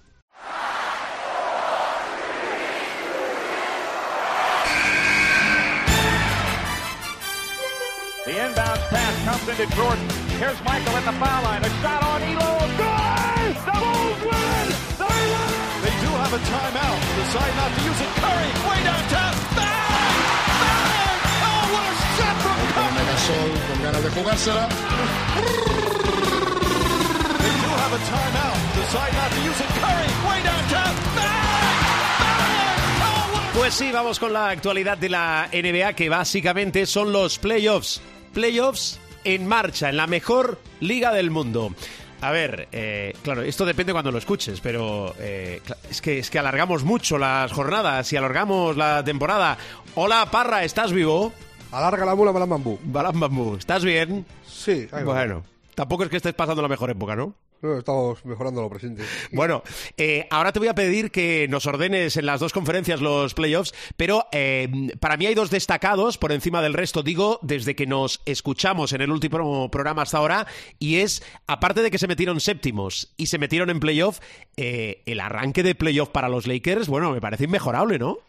The 8.27 8.35
inbound 8.35 8.81
pass 8.91 9.15
comes 9.23 9.47
into 9.47 9.63
Jordan. 9.71 10.03
Here's 10.35 10.59
Michael 10.67 10.99
at 10.99 11.05
the 11.07 11.15
foul 11.15 11.43
line. 11.47 11.63
A 11.63 11.71
shot 11.79 12.03
on 12.03 12.19
Elo. 12.27 12.59
Good! 12.75 13.55
The 13.55 13.71
Bulls 13.79 14.19
win! 14.27 14.67
They 14.99 15.23
win! 15.31 15.51
They 15.79 15.95
do 16.03 16.11
have 16.11 16.33
a 16.35 16.41
timeout. 16.43 16.99
Decide 17.23 17.55
not 17.55 17.71
to 17.71 17.79
use 17.87 18.01
it. 18.03 18.11
Curry, 18.19 18.51
way 18.67 18.79
downtown. 18.83 19.31
Bang! 19.55 20.19
Bang! 20.59 21.19
Oh, 21.39 21.71
what 21.71 21.87
a 21.87 21.95
shot 22.19 22.35
from 22.43 22.59
Curry! 22.75 22.99
Megasol 22.99 23.47
con 23.63 23.77
ganas 23.87 24.03
de 24.03 24.09
jugársela. 24.11 24.65
They 27.39 27.53
do 27.63 27.69
have 27.79 27.93
a 27.95 28.01
timeout. 28.11 28.59
Decide 28.75 29.13
not 29.15 29.29
to 29.31 29.39
use 29.39 29.59
it. 29.63 29.71
Curry, 29.71 30.09
way 30.27 30.39
downtown. 30.43 30.93
Bang! 31.15 31.79
Bang! 32.19 32.91
Oh, 33.07 33.23
what 33.31 33.47
a 33.47 33.55
Pues 33.55 33.73
sí, 33.73 33.89
vamos 33.93 34.19
con 34.19 34.33
la 34.33 34.49
actualidad 34.49 34.97
de 34.97 35.07
la 35.07 35.47
NBA, 35.53 35.93
que 35.93 36.09
básicamente 36.09 36.85
son 36.85 37.13
los 37.13 37.39
playoffs. 37.39 38.01
Playoffs 38.33 38.99
en 39.23 39.47
marcha, 39.47 39.89
en 39.89 39.97
la 39.97 40.07
mejor 40.07 40.59
liga 40.79 41.11
del 41.13 41.31
mundo. 41.31 41.73
A 42.21 42.31
ver, 42.31 42.67
eh, 42.71 43.13
claro, 43.21 43.43
esto 43.43 43.65
depende 43.65 43.93
cuando 43.93 44.11
lo 44.11 44.17
escuches, 44.17 44.59
pero 44.59 45.13
eh, 45.19 45.61
es, 45.89 46.01
que, 46.01 46.19
es 46.19 46.29
que 46.29 46.39
alargamos 46.39 46.83
mucho 46.83 47.17
las 47.17 47.51
jornadas 47.51 48.11
y 48.11 48.17
alargamos 48.17 48.75
la 48.75 49.03
temporada. 49.03 49.57
Hola, 49.95 50.27
Parra, 50.31 50.63
¿estás 50.63 50.91
vivo? 50.91 51.31
Alarga 51.71 52.05
la 52.05 52.15
mula, 52.15 52.31
Balam 52.31 52.49
Bambú. 52.49 52.79
Balam 52.83 53.19
Bambú, 53.19 53.55
¿estás 53.55 53.83
bien? 53.83 54.25
Sí, 54.47 54.87
ahí 54.91 55.03
va. 55.03 55.13
Bueno, 55.13 55.43
tampoco 55.75 56.03
es 56.03 56.09
que 56.09 56.17
estés 56.17 56.33
pasando 56.33 56.61
la 56.61 56.67
mejor 56.67 56.89
época, 56.89 57.15
¿no? 57.15 57.35
Estamos 57.61 58.23
mejorando 58.25 58.61
lo 58.61 58.69
presente. 58.69 59.03
Bueno, 59.31 59.63
eh, 59.97 60.27
ahora 60.29 60.51
te 60.51 60.59
voy 60.59 60.67
a 60.67 60.75
pedir 60.75 61.11
que 61.11 61.47
nos 61.49 61.65
ordenes 61.65 62.17
en 62.17 62.25
las 62.25 62.39
dos 62.39 62.53
conferencias 62.53 63.01
los 63.01 63.33
playoffs, 63.33 63.73
pero 63.95 64.27
eh, 64.31 64.69
para 64.99 65.17
mí 65.17 65.25
hay 65.25 65.35
dos 65.35 65.49
destacados 65.49 66.17
por 66.17 66.31
encima 66.31 66.61
del 66.61 66.73
resto, 66.73 67.03
digo, 67.03 67.39
desde 67.41 67.75
que 67.75 67.85
nos 67.85 68.21
escuchamos 68.25 68.93
en 68.93 69.01
el 69.01 69.11
último 69.11 69.69
programa 69.69 70.03
hasta 70.03 70.17
ahora, 70.17 70.47
y 70.79 70.97
es, 70.97 71.23
aparte 71.47 71.81
de 71.81 71.91
que 71.91 71.97
se 71.97 72.07
metieron 72.07 72.39
séptimos 72.39 73.13
y 73.17 73.27
se 73.27 73.37
metieron 73.37 73.69
en 73.69 73.79
playoff, 73.79 74.19
eh, 74.55 75.03
el 75.05 75.19
arranque 75.19 75.63
de 75.63 75.75
playoff 75.75 76.09
para 76.09 76.29
los 76.29 76.47
Lakers, 76.47 76.87
bueno, 76.87 77.11
me 77.11 77.21
parece 77.21 77.45
inmejorable, 77.45 77.99
¿no? 77.99 78.19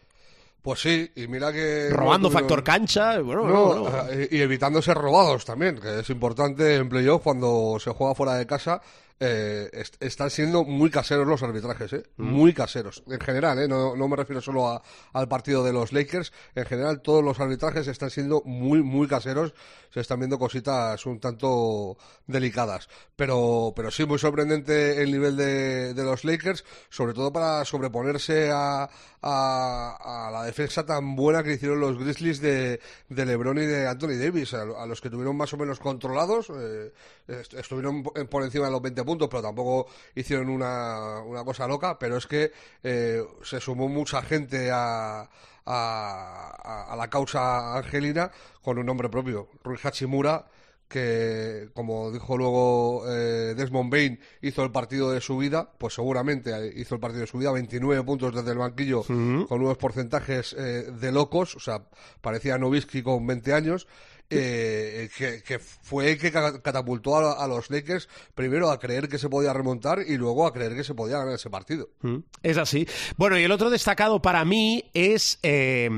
Pues 0.61 0.81
sí, 0.81 1.09
y 1.15 1.27
mira 1.27 1.53
que... 1.53 1.89
Robando 1.89 2.29
no 2.29 2.33
factor 2.33 2.63
cancha, 2.63 3.19
bueno, 3.19 3.47
No, 3.47 3.75
no, 3.75 4.09
eh, 4.11 4.27
y 4.29 4.41
evitando 4.41 4.81
ser 4.81 4.97
robados 4.97 5.45
también, 5.45 5.79
que 5.79 5.99
es 5.99 6.09
importante 6.09 6.75
en 6.75 6.89
playoff 6.89 7.23
cuando 7.23 7.77
se 7.79 7.91
juega 7.91 8.13
fuera 8.13 8.35
de 8.35 8.45
casa. 8.45 8.81
Eh, 9.19 9.69
est- 9.73 10.01
están 10.01 10.29
siendo 10.29 10.63
muy 10.63 10.89
caseros 10.89 11.27
los 11.27 11.43
arbitrajes, 11.43 11.91
¿eh? 11.93 12.03
Mm. 12.17 12.23
muy 12.23 12.53
caseros. 12.53 13.03
En 13.07 13.19
general, 13.19 13.59
¿eh? 13.59 13.67
no, 13.67 13.95
no 13.95 14.07
me 14.07 14.15
refiero 14.15 14.41
solo 14.41 14.67
a- 14.69 14.81
al 15.13 15.27
partido 15.27 15.63
de 15.63 15.73
los 15.73 15.91
Lakers. 15.91 16.31
En 16.55 16.65
general, 16.65 17.01
todos 17.01 17.23
los 17.23 17.39
arbitrajes 17.39 17.87
están 17.87 18.09
siendo 18.09 18.41
muy, 18.45 18.81
muy 18.81 19.07
caseros. 19.07 19.53
Se 19.91 19.99
están 20.01 20.19
viendo 20.19 20.37
cositas 20.39 21.05
un 21.05 21.19
tanto 21.19 21.97
delicadas. 22.27 22.87
Pero, 23.15 23.73
pero 23.75 23.89
sí, 23.91 24.05
muy 24.05 24.19
sorprendente 24.19 25.01
el 25.01 25.11
nivel 25.11 25.35
de, 25.35 25.93
de 25.93 26.03
los 26.03 26.23
Lakers, 26.23 26.63
sobre 26.89 27.13
todo 27.13 27.33
para 27.33 27.65
sobreponerse 27.65 28.51
a, 28.51 28.87
a, 29.21 30.27
a 30.27 30.31
la 30.31 30.43
defensa 30.43 30.85
tan 30.85 31.15
buena 31.15 31.43
que 31.43 31.53
hicieron 31.53 31.79
los 31.79 31.97
Grizzlies 31.97 32.39
de, 32.39 32.79
de 33.09 33.25
LeBron 33.25 33.57
y 33.57 33.65
de 33.65 33.87
Anthony 33.87 34.15
Davis, 34.19 34.53
a, 34.53 34.61
a 34.61 34.85
los 34.85 35.01
que 35.01 35.09
tuvieron 35.09 35.35
más 35.35 35.51
o 35.53 35.57
menos 35.57 35.79
controlados. 35.79 36.49
eh, 36.55 36.93
est- 37.27 37.53
estuvieron 37.55 38.03
por- 38.03 38.29
por 38.29 38.43
encima 38.43 38.65
de 38.65 38.71
los 38.71 38.81
20 38.81 39.03
puntos, 39.09 39.27
pero 39.29 39.41
tampoco 39.41 39.87
hicieron 40.13 40.49
una, 40.49 41.21
una 41.21 41.43
cosa 41.43 41.67
loca. 41.67 41.97
Pero 41.97 42.17
es 42.17 42.27
que 42.27 42.51
eh, 42.83 43.23
se 43.43 43.59
sumó 43.59 43.87
mucha 43.87 44.21
gente 44.21 44.69
a, 44.71 45.27
a, 45.65 46.95
la 46.95 47.09
causa 47.09 47.77
angelina 47.77 48.31
con 48.61 48.77
un 48.77 48.85
nombre 48.85 49.09
propio. 49.09 49.49
Rui 49.63 49.77
Hachimura, 49.81 50.45
que 50.87 51.69
como 51.73 52.11
dijo 52.11 52.37
luego 52.37 53.03
eh, 53.07 53.53
Desmond 53.55 53.91
Bain, 53.91 54.19
hizo 54.41 54.63
el 54.63 54.71
partido 54.71 55.11
de 55.11 55.21
su 55.21 55.37
vida, 55.37 55.71
pues 55.77 55.93
seguramente 55.93 56.51
hizo 56.75 56.95
el 56.95 57.01
partido 57.01 57.21
de 57.21 57.27
su 57.27 57.37
vida, 57.37 57.51
29 57.51 58.03
puntos 58.03 58.33
desde 58.33 58.51
el 58.51 58.57
banquillo 58.57 59.03
con 59.03 59.61
unos 59.61 59.77
porcentajes 59.77 60.53
eh, 60.53 60.91
de 60.91 61.11
locos, 61.11 61.55
o 61.55 61.59
sea, 61.59 61.83
parecía 62.21 62.57
Novisky 62.57 63.03
con 63.03 63.25
20 63.25 63.53
años. 63.53 63.87
Eh, 64.31 65.09
que, 65.17 65.41
que 65.43 65.59
fue 65.59 66.11
el 66.11 66.17
que 66.19 66.31
ca- 66.31 66.61
catapultó 66.61 67.15
a, 67.17 67.43
a 67.43 67.47
los 67.47 67.69
Lakers 67.69 68.07
primero 68.35 68.69
a 68.69 68.79
creer 68.79 69.07
que 69.09 69.17
se 69.17 69.29
podía 69.29 69.53
remontar 69.53 69.99
y 70.07 70.17
luego 70.17 70.45
a 70.45 70.53
creer 70.53 70.75
que 70.75 70.83
se 70.83 70.93
podía 70.93 71.17
ganar 71.17 71.33
ese 71.35 71.49
partido. 71.49 71.89
Mm, 72.01 72.17
Es 72.43 72.57
así. 72.57 72.87
Bueno, 73.17 73.37
y 73.39 73.43
el 73.43 73.51
otro 73.51 73.69
destacado 73.69 74.21
para 74.21 74.45
mí 74.45 74.89
es, 74.93 75.39
eh, 75.43 75.89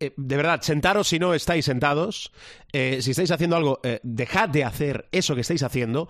eh, 0.00 0.12
de 0.16 0.36
verdad, 0.36 0.62
sentaros 0.62 1.08
si 1.08 1.18
no 1.18 1.34
estáis 1.34 1.64
sentados. 1.64 2.32
Si 2.72 3.10
estáis 3.10 3.30
haciendo 3.30 3.56
algo, 3.56 3.80
dejad 4.02 4.48
de 4.48 4.64
hacer 4.64 5.08
eso 5.12 5.34
que 5.34 5.40
estáis 5.40 5.62
haciendo. 5.62 6.08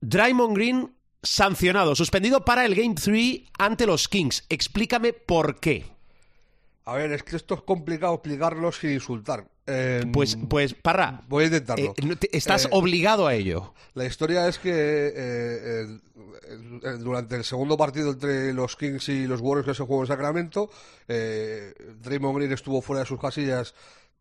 Draymond 0.00 0.54
Green 0.56 0.92
sancionado, 1.22 1.94
suspendido 1.94 2.44
para 2.44 2.64
el 2.64 2.74
Game 2.74 2.94
3 2.94 3.42
ante 3.58 3.86
los 3.86 4.08
Kings. 4.08 4.44
Explícame 4.48 5.12
por 5.12 5.58
qué. 5.60 5.84
A 6.84 6.94
ver, 6.94 7.12
es 7.12 7.22
que 7.24 7.34
esto 7.36 7.54
es 7.54 7.62
complicado 7.62 8.14
explicarlo 8.14 8.70
sin 8.72 8.90
insultar. 8.92 9.48
Eh, 9.66 10.04
Pues, 10.12 10.36
pues 10.48 10.74
Parra, 10.74 11.22
voy 11.28 11.44
a 11.44 11.46
intentarlo. 11.48 11.94
eh, 11.96 12.16
te- 12.16 12.36
estás 12.36 12.66
Eh, 12.66 12.68
obligado 12.72 13.26
a 13.26 13.34
ello. 13.34 13.74
La 13.94 14.04
historia 14.04 14.46
es 14.48 14.58
que 14.58 14.70
eh, 14.72 15.98
durante 17.00 17.34
el 17.36 17.44
segundo 17.44 17.76
partido 17.76 18.12
entre 18.12 18.52
los 18.52 18.76
Kings 18.76 19.08
y 19.08 19.26
los 19.26 19.40
Warriors 19.40 19.66
que 19.66 19.74
se 19.74 19.82
jugó 19.82 20.02
en 20.02 20.06
Sacramento, 20.06 20.70
Draymond 21.08 22.36
Green 22.38 22.52
estuvo 22.52 22.80
fuera 22.82 23.00
de 23.00 23.06
sus 23.06 23.20
casillas 23.20 23.74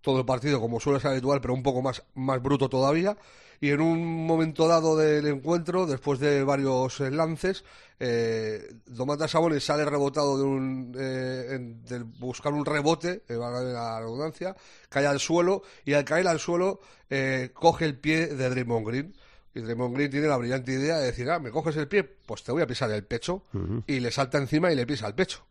todo 0.05 0.19
el 0.19 0.25
partido, 0.25 0.61
como 0.61 0.79
suele 0.79 0.99
ser 1.01 1.11
habitual, 1.11 1.41
pero 1.41 1.53
un 1.53 1.63
poco 1.63 1.81
más, 1.81 2.01
más 2.13 2.41
bruto 2.41 2.69
todavía. 2.69 3.17
Y 3.59 3.71
en 3.71 3.81
un 3.81 4.25
momento 4.27 4.67
dado 4.67 4.95
del 4.97 5.25
encuentro, 5.27 5.85
después 5.85 6.19
de 6.19 6.43
varios 6.43 6.99
lances, 6.99 7.63
eh, 7.99 8.61
Domantas 8.85 9.31
Sabonis 9.31 9.63
sale 9.65 9.83
rebotado 9.85 10.37
de, 10.37 10.43
un, 10.43 10.93
eh, 10.97 11.47
en- 11.51 11.83
de 11.85 11.99
buscar 12.03 12.53
un 12.53 12.65
rebote, 12.65 13.23
eh, 13.27 13.35
la 13.37 13.99
redundancia, 13.99 14.55
cae 14.89 15.07
al 15.07 15.19
suelo 15.19 15.63
y 15.85 15.93
al 15.93 16.05
caer 16.05 16.27
al 16.27 16.39
suelo 16.39 16.79
eh, 17.09 17.51
coge 17.53 17.85
el 17.85 17.97
pie 17.97 18.27
de 18.27 18.49
Draymond 18.49 18.87
Green. 18.87 19.15
Y 19.53 19.61
Draymond 19.61 19.95
Green 19.95 20.11
tiene 20.11 20.27
la 20.27 20.35
brillante 20.37 20.73
idea 20.73 20.97
de 20.97 21.05
decir, 21.05 21.29
ah, 21.31 21.39
me 21.39 21.49
coges 21.49 21.77
el 21.77 21.87
pie, 21.87 22.03
pues 22.03 22.43
te 22.43 22.51
voy 22.51 22.61
a 22.61 22.67
pisar 22.67 22.91
el 22.91 23.05
pecho. 23.05 23.41
Y 23.87 23.99
le 24.01 24.11
salta 24.11 24.37
encima 24.37 24.71
y 24.71 24.75
le 24.75 24.85
pisa 24.85 25.07
el 25.07 25.15
pecho. 25.15 25.45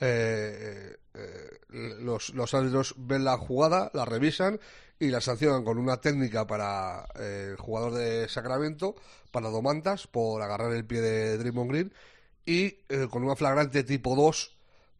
Eh, 0.00 0.96
eh, 1.14 1.50
los, 2.00 2.30
los 2.34 2.54
árbitros 2.54 2.94
ven 2.98 3.24
la 3.24 3.36
jugada, 3.38 3.90
la 3.94 4.04
revisan 4.04 4.60
y 4.98 5.08
la 5.08 5.20
sancionan 5.20 5.64
con 5.64 5.78
una 5.78 6.00
técnica 6.00 6.46
para 6.46 7.06
eh, 7.16 7.48
el 7.52 7.56
jugador 7.56 7.94
de 7.94 8.28
Sacramento, 8.28 8.94
para 9.30 9.48
Domantas, 9.50 10.06
por 10.06 10.42
agarrar 10.42 10.72
el 10.72 10.84
pie 10.86 11.00
de 11.00 11.38
Draymond 11.38 11.70
Green 11.70 11.92
y 12.46 12.78
eh, 12.88 13.08
con 13.10 13.24
una 13.24 13.36
flagrante 13.36 13.84
tipo 13.84 14.16
2 14.16 14.56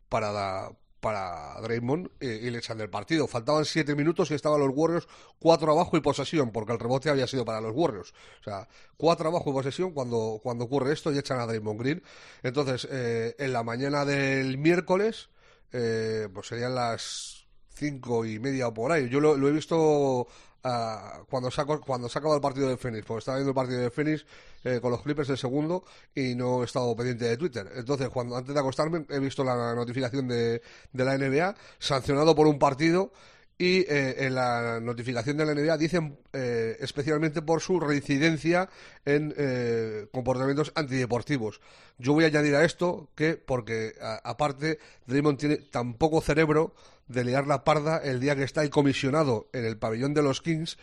para, 0.08 0.32
la- 0.32 0.72
para 1.00 1.60
Draymond 1.60 2.10
eh, 2.20 2.40
y 2.42 2.50
le 2.50 2.58
echan 2.58 2.78
del 2.78 2.90
partido. 2.90 3.26
Faltaban 3.26 3.64
siete 3.64 3.94
minutos 3.94 4.30
y 4.30 4.34
estaban 4.34 4.60
los 4.60 4.70
Warriors 4.72 5.08
cuatro 5.38 5.72
abajo 5.72 5.96
y 5.96 6.00
posesión, 6.00 6.50
porque 6.52 6.72
el 6.72 6.78
rebote 6.78 7.10
había 7.10 7.26
sido 7.26 7.44
para 7.44 7.60
los 7.60 7.72
Warriors. 7.74 8.12
O 8.40 8.44
sea, 8.44 8.68
cuatro 8.96 9.28
abajo 9.28 9.50
y 9.50 9.52
posesión 9.52 9.92
cuando, 9.92 10.40
cuando 10.42 10.64
ocurre 10.64 10.92
esto 10.92 11.12
y 11.12 11.18
echan 11.18 11.40
a 11.40 11.46
Draymond 11.46 11.80
Green. 11.80 12.02
Entonces, 12.42 12.86
eh, 12.90 13.34
en 13.38 13.52
la 13.52 13.62
mañana 13.62 14.04
del 14.04 14.58
miércoles, 14.58 15.30
eh, 15.72 16.28
pues 16.32 16.48
serían 16.48 16.74
las 16.74 17.46
cinco 17.74 18.26
y 18.26 18.38
media 18.38 18.68
o 18.68 18.74
por 18.74 18.92
ahí. 18.92 19.08
Yo 19.08 19.20
lo, 19.20 19.36
lo 19.36 19.48
he 19.48 19.52
visto 19.52 20.26
ah, 20.64 21.22
cuando 21.28 21.50
saco, 21.50 21.80
cuando 21.80 22.08
se 22.08 22.18
ha 22.18 22.20
acabado 22.20 22.36
el 22.36 22.42
partido 22.42 22.68
de 22.68 22.76
Phoenix, 22.76 23.04
porque 23.06 23.18
estaba 23.20 23.38
viendo 23.38 23.50
el 23.50 23.54
partido 23.54 23.80
de 23.80 23.90
Phoenix 23.90 24.26
eh, 24.64 24.78
con 24.80 24.90
los 24.90 25.02
Clippers 25.02 25.28
el 25.30 25.38
segundo 25.38 25.84
y 26.14 26.34
no 26.34 26.62
he 26.62 26.64
estado 26.66 26.94
pendiente 26.96 27.24
de 27.26 27.36
Twitter. 27.36 27.70
Entonces, 27.74 28.08
cuando 28.08 28.36
antes 28.36 28.54
de 28.54 28.60
acostarme 28.60 29.04
he 29.08 29.18
visto 29.18 29.44
la 29.44 29.74
notificación 29.74 30.28
de, 30.28 30.62
de 30.92 31.04
la 31.04 31.16
NBA 31.16 31.54
sancionado 31.78 32.34
por 32.34 32.46
un 32.46 32.58
partido 32.58 33.12
y 33.60 33.80
eh, 33.80 34.24
en 34.24 34.34
la 34.34 34.80
notificación 34.80 35.36
de 35.36 35.44
la 35.44 35.52
NBA 35.54 35.76
dicen 35.76 36.18
eh, 36.32 36.78
especialmente 36.80 37.42
por 37.42 37.60
su 37.60 37.78
reincidencia 37.78 38.70
en 39.04 39.34
eh, 39.36 40.06
comportamientos 40.12 40.72
antideportivos. 40.74 41.60
Yo 41.98 42.14
voy 42.14 42.24
a 42.24 42.28
añadir 42.28 42.54
a 42.54 42.64
esto 42.64 43.10
que, 43.14 43.34
porque 43.36 43.92
a- 44.00 44.18
aparte, 44.24 44.78
Draymond 45.04 45.38
tiene 45.38 45.56
tan 45.58 45.92
poco 45.92 46.22
cerebro 46.22 46.74
de 47.06 47.22
liar 47.22 47.46
la 47.46 47.62
parda 47.62 47.98
el 47.98 48.18
día 48.18 48.34
que 48.34 48.44
está 48.44 48.62
el 48.62 48.70
comisionado 48.70 49.50
en 49.52 49.66
el 49.66 49.76
pabellón 49.76 50.14
de 50.14 50.22
los 50.22 50.40
Kings 50.40 50.78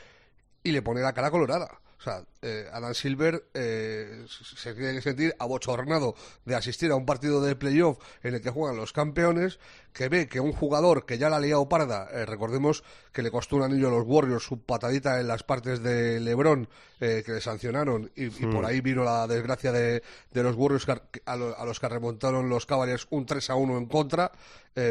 y 0.62 0.72
le 0.72 0.84
pone 0.84 1.02
la 1.02 1.14
cara 1.14 1.32
colorada. 1.32 1.80
Sea, 2.08 2.24
eh, 2.42 2.70
Adam 2.72 2.94
Silver 2.94 3.44
eh, 3.54 4.26
se 4.30 4.74
tiene 4.74 4.94
que 4.94 5.02
sentir 5.02 5.36
abochornado 5.40 6.16
de 6.46 6.56
asistir 6.56 6.90
a 6.92 6.96
un 6.96 7.06
partido 7.06 7.42
de 7.42 7.56
playoff 7.58 7.98
en 8.24 8.36
el 8.36 8.42
que 8.42 8.50
juegan 8.50 8.78
los 8.78 8.94
campeones, 8.94 9.60
que 9.92 10.08
ve 10.08 10.30
que 10.30 10.40
un 10.40 10.54
jugador 10.54 11.06
que 11.06 11.18
ya 11.18 11.30
la 11.30 11.36
ha 11.38 11.40
liado 11.42 11.68
parda, 11.68 12.08
eh, 12.14 12.26
recordemos 12.26 12.84
que 13.12 13.24
le 13.24 13.32
costó 13.32 13.58
un 13.58 13.64
anillo 13.64 13.90
a 13.90 13.92
los 13.92 14.04
Warriors 14.06 14.44
su 14.44 14.62
patadita 14.62 15.20
en 15.20 15.28
las 15.28 15.44
partes 15.44 15.84
de 15.84 16.20
LeBron 16.22 16.70
eh, 17.02 17.24
que 17.26 17.34
le 17.34 17.42
sancionaron 17.42 18.10
y, 18.16 18.26
y 18.28 18.46
por 18.46 18.64
ahí 18.66 18.80
vino 18.80 19.04
la 19.04 19.28
desgracia 19.28 19.72
de, 19.74 20.02
de 20.32 20.44
los 20.44 20.56
Warriors 20.56 20.86
que- 20.86 21.22
a, 21.26 21.36
lo- 21.36 21.58
a 21.58 21.66
los 21.66 21.80
que 21.80 21.90
remontaron 21.90 22.48
los 22.48 22.66
Cavaliers 22.66 23.08
un 23.10 23.26
3 23.26 23.50
a 23.50 23.56
1 23.56 23.78
en 23.78 23.86
contra 23.88 24.32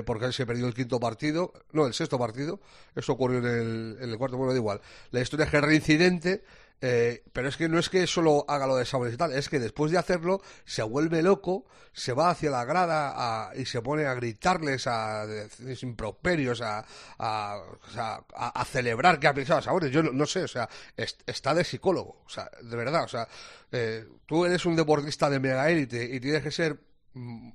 porque 0.04 0.24
él 0.24 0.32
se 0.32 0.44
perdió 0.46 0.66
el 0.66 0.74
quinto 0.74 0.98
partido, 0.98 1.52
no, 1.70 1.86
el 1.86 1.94
sexto 1.94 2.18
partido, 2.18 2.58
eso 2.96 3.12
ocurrió 3.12 3.38
en 3.38 3.44
el, 3.46 3.98
en 4.00 4.10
el 4.10 4.18
cuarto, 4.18 4.36
bueno, 4.36 4.50
da 4.52 4.58
igual. 4.58 4.80
La 5.12 5.20
historia 5.20 5.44
es 5.44 5.50
que 5.52 5.58
es 5.58 5.62
reincidente, 5.62 6.42
eh, 6.80 7.22
pero 7.32 7.48
es 7.48 7.56
que 7.56 7.68
no 7.68 7.78
es 7.78 7.88
que 7.88 8.06
solo 8.06 8.44
haga 8.48 8.66
lo 8.66 8.76
de 8.76 8.84
sabores 8.84 9.14
y 9.14 9.16
tal, 9.16 9.32
es 9.32 9.48
que 9.48 9.58
después 9.58 9.90
de 9.92 9.98
hacerlo 9.98 10.42
se 10.64 10.82
vuelve 10.82 11.22
loco, 11.22 11.64
se 11.92 12.12
va 12.12 12.30
hacia 12.30 12.50
la 12.50 12.64
grada 12.64 13.12
a- 13.48 13.56
y 13.56 13.64
se 13.64 13.80
pone 13.80 14.04
a 14.06 14.14
gritarles, 14.14 14.86
a 14.86 15.26
decir 15.26 15.78
improperios, 15.88 16.60
a, 16.60 16.84
a, 17.18 17.58
a- 17.96 18.60
a 18.60 18.64
celebrar 18.64 19.18
que 19.18 19.26
ha 19.28 19.34
pisado 19.34 19.62
sabores. 19.62 19.90
Yo 19.90 20.02
no, 20.02 20.12
no 20.12 20.26
sé, 20.26 20.42
o 20.44 20.48
sea, 20.48 20.68
es- 20.96 21.16
está 21.26 21.54
de 21.54 21.64
psicólogo, 21.64 22.22
o 22.26 22.28
sea, 22.28 22.50
de 22.62 22.76
verdad, 22.76 23.04
o 23.04 23.08
sea, 23.08 23.26
eh, 23.72 24.06
tú 24.26 24.44
eres 24.44 24.64
un 24.66 24.76
deportista 24.76 25.30
de 25.30 25.40
mega 25.40 25.70
élite 25.70 26.04
y 26.04 26.20
tienes 26.20 26.42
que 26.42 26.50
ser 26.50 26.78
Mm, 27.18 27.48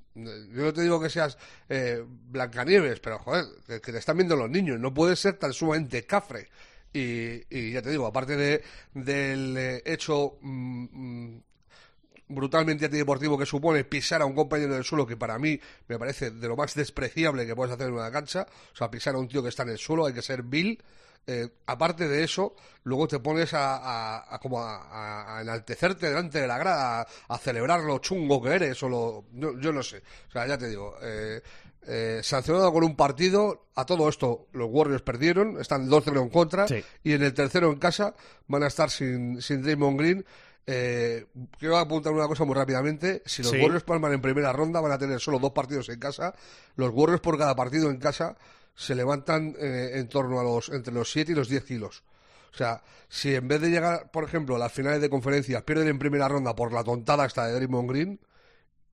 Yo 0.56 0.64
no 0.64 0.74
te 0.74 0.82
digo 0.82 1.00
que 1.00 1.12
seas 1.12 1.38
eh, 1.70 2.04
Blancanieves, 2.08 3.00
pero 3.00 3.20
joder, 3.20 3.46
que 3.68 3.92
te 3.92 3.98
están 4.00 4.18
viendo 4.18 4.36
los 4.36 4.50
niños. 4.50 4.80
No 4.80 4.92
puedes 4.92 5.20
ser 5.20 5.38
tan 5.38 5.54
sumamente 5.54 6.04
cafre. 6.04 6.50
Y, 6.94 7.44
y 7.50 7.72
ya 7.72 7.82
te 7.82 7.90
digo, 7.90 8.06
aparte 8.06 8.36
de, 8.36 8.64
del 8.94 9.56
eh, 9.58 9.82
hecho 9.86 10.38
mm, 10.42 10.88
mm, 10.92 11.44
brutalmente 12.30 12.86
antideportivo 12.86 13.38
que 13.38 13.46
supone 13.46 13.84
pisar 13.84 14.22
a 14.22 14.26
un 14.26 14.34
compañero 14.36 14.74
del 14.74 14.84
suelo, 14.84 15.06
que 15.06 15.18
para 15.18 15.38
mí 15.40 15.60
me 15.88 16.00
parece 16.00 16.32
de 16.32 16.48
lo 16.48 16.56
más 16.56 16.74
despreciable 16.76 17.46
que 17.46 17.56
puedes 17.56 17.74
hacer 17.74 17.88
en 17.88 17.94
una 17.94 18.12
cancha. 18.12 18.48
O 18.74 18.76
sea, 18.76 18.90
pisar 18.92 19.16
a 19.16 19.18
un 19.20 19.28
tío 19.28 19.44
que 19.44 19.50
está 19.50 19.64
en 19.64 19.70
el 19.70 19.78
suelo, 19.78 20.06
hay 20.06 20.14
que 20.14 20.22
ser 20.22 20.44
vil. 20.44 20.82
Eh, 21.28 21.48
aparte 21.68 22.08
de 22.08 22.24
eso, 22.24 22.56
luego 22.84 23.08
te 23.08 23.20
pones 23.20 23.54
a, 23.54 24.34
a- 24.34 24.40
como 24.40 24.60
a, 24.62 25.38
a- 25.38 25.42
enaltecerte 25.42 26.08
delante 26.08 26.42
de 26.42 26.48
la 26.48 26.58
grada, 26.58 27.06
a 27.28 27.38
celebrar 27.38 27.82
lo 27.82 28.00
chungo 28.00 28.42
que 28.42 28.50
eres, 28.56 28.82
o 28.84 28.90
lo, 28.90 29.26
yo, 29.34 29.60
yo 29.60 29.72
no 29.72 29.84
sé. 29.84 30.02
O 30.30 30.32
sea, 30.32 30.48
ya 30.48 30.58
te 30.58 30.68
digo, 30.68 30.96
eh, 31.02 31.42
eh, 31.88 32.20
sancionado 32.24 32.72
con 32.72 32.84
un 32.84 32.96
partido, 32.96 33.68
a 33.76 33.86
todo 33.86 34.08
esto 34.10 34.48
los 34.54 34.68
Warriors 34.70 35.02
perdieron, 35.02 35.60
están 35.60 35.90
2-0 35.90 36.22
en 36.22 36.30
contra, 36.30 36.68
Sí. 36.68 36.84
y 37.04 37.14
en 37.14 37.24
el 37.24 37.34
tercero 37.34 37.72
en 37.72 37.80
casa 37.80 38.14
van 38.48 38.64
a 38.64 38.68
estar 38.68 38.90
sin, 38.90 39.42
sin 39.42 39.62
Draymond 39.64 40.00
Green. 40.00 40.26
Eh, 40.68 41.26
quiero 41.58 41.78
apuntar 41.78 42.14
una 42.14 42.28
cosa 42.28 42.46
muy 42.46 42.54
rápidamente. 42.56 43.24
Si 43.26 43.42
los 43.42 43.52
Sí. 43.52 43.58
Warriors 43.60 43.84
palman 43.84 44.14
en 44.14 44.22
primera 44.22 44.54
ronda, 44.54 44.80
van 44.80 44.92
a 44.92 44.98
tener 45.00 45.20
solo 45.20 45.40
dos 45.40 45.52
partidos 45.52 45.90
en 45.90 46.00
casa. 46.00 46.36
Los 46.76 46.92
Warriors 46.94 47.22
por 47.22 47.38
cada 47.38 47.56
partido 47.56 47.90
en 47.90 47.98
casa 47.98 48.38
se 48.76 48.94
levantan 48.96 49.56
eh, 49.60 49.92
en 49.96 50.08
torno 50.08 50.40
a 50.40 50.44
los 50.44 50.70
entre 50.70 50.94
los 50.94 51.12
7 51.12 51.32
y 51.32 51.36
los 51.36 51.50
10 51.50 51.64
kilos. 51.64 52.04
O 52.54 52.58
sea, 52.58 52.84
si 53.10 53.34
en 53.34 53.48
vez 53.48 53.60
de 53.60 53.70
llegar, 53.70 54.12
por 54.12 54.24
ejemplo, 54.24 54.56
a 54.56 54.60
las 54.60 54.72
finales 54.72 55.02
de 55.02 55.10
conferencia, 55.10 55.66
pierden 55.66 55.88
en 55.88 55.98
primera 56.00 56.28
ronda 56.28 56.54
por 56.56 56.72
la 56.72 56.84
tontada 56.84 57.26
esta 57.26 57.48
de 57.48 57.54
Draymond 57.54 57.90
Green 57.90 58.20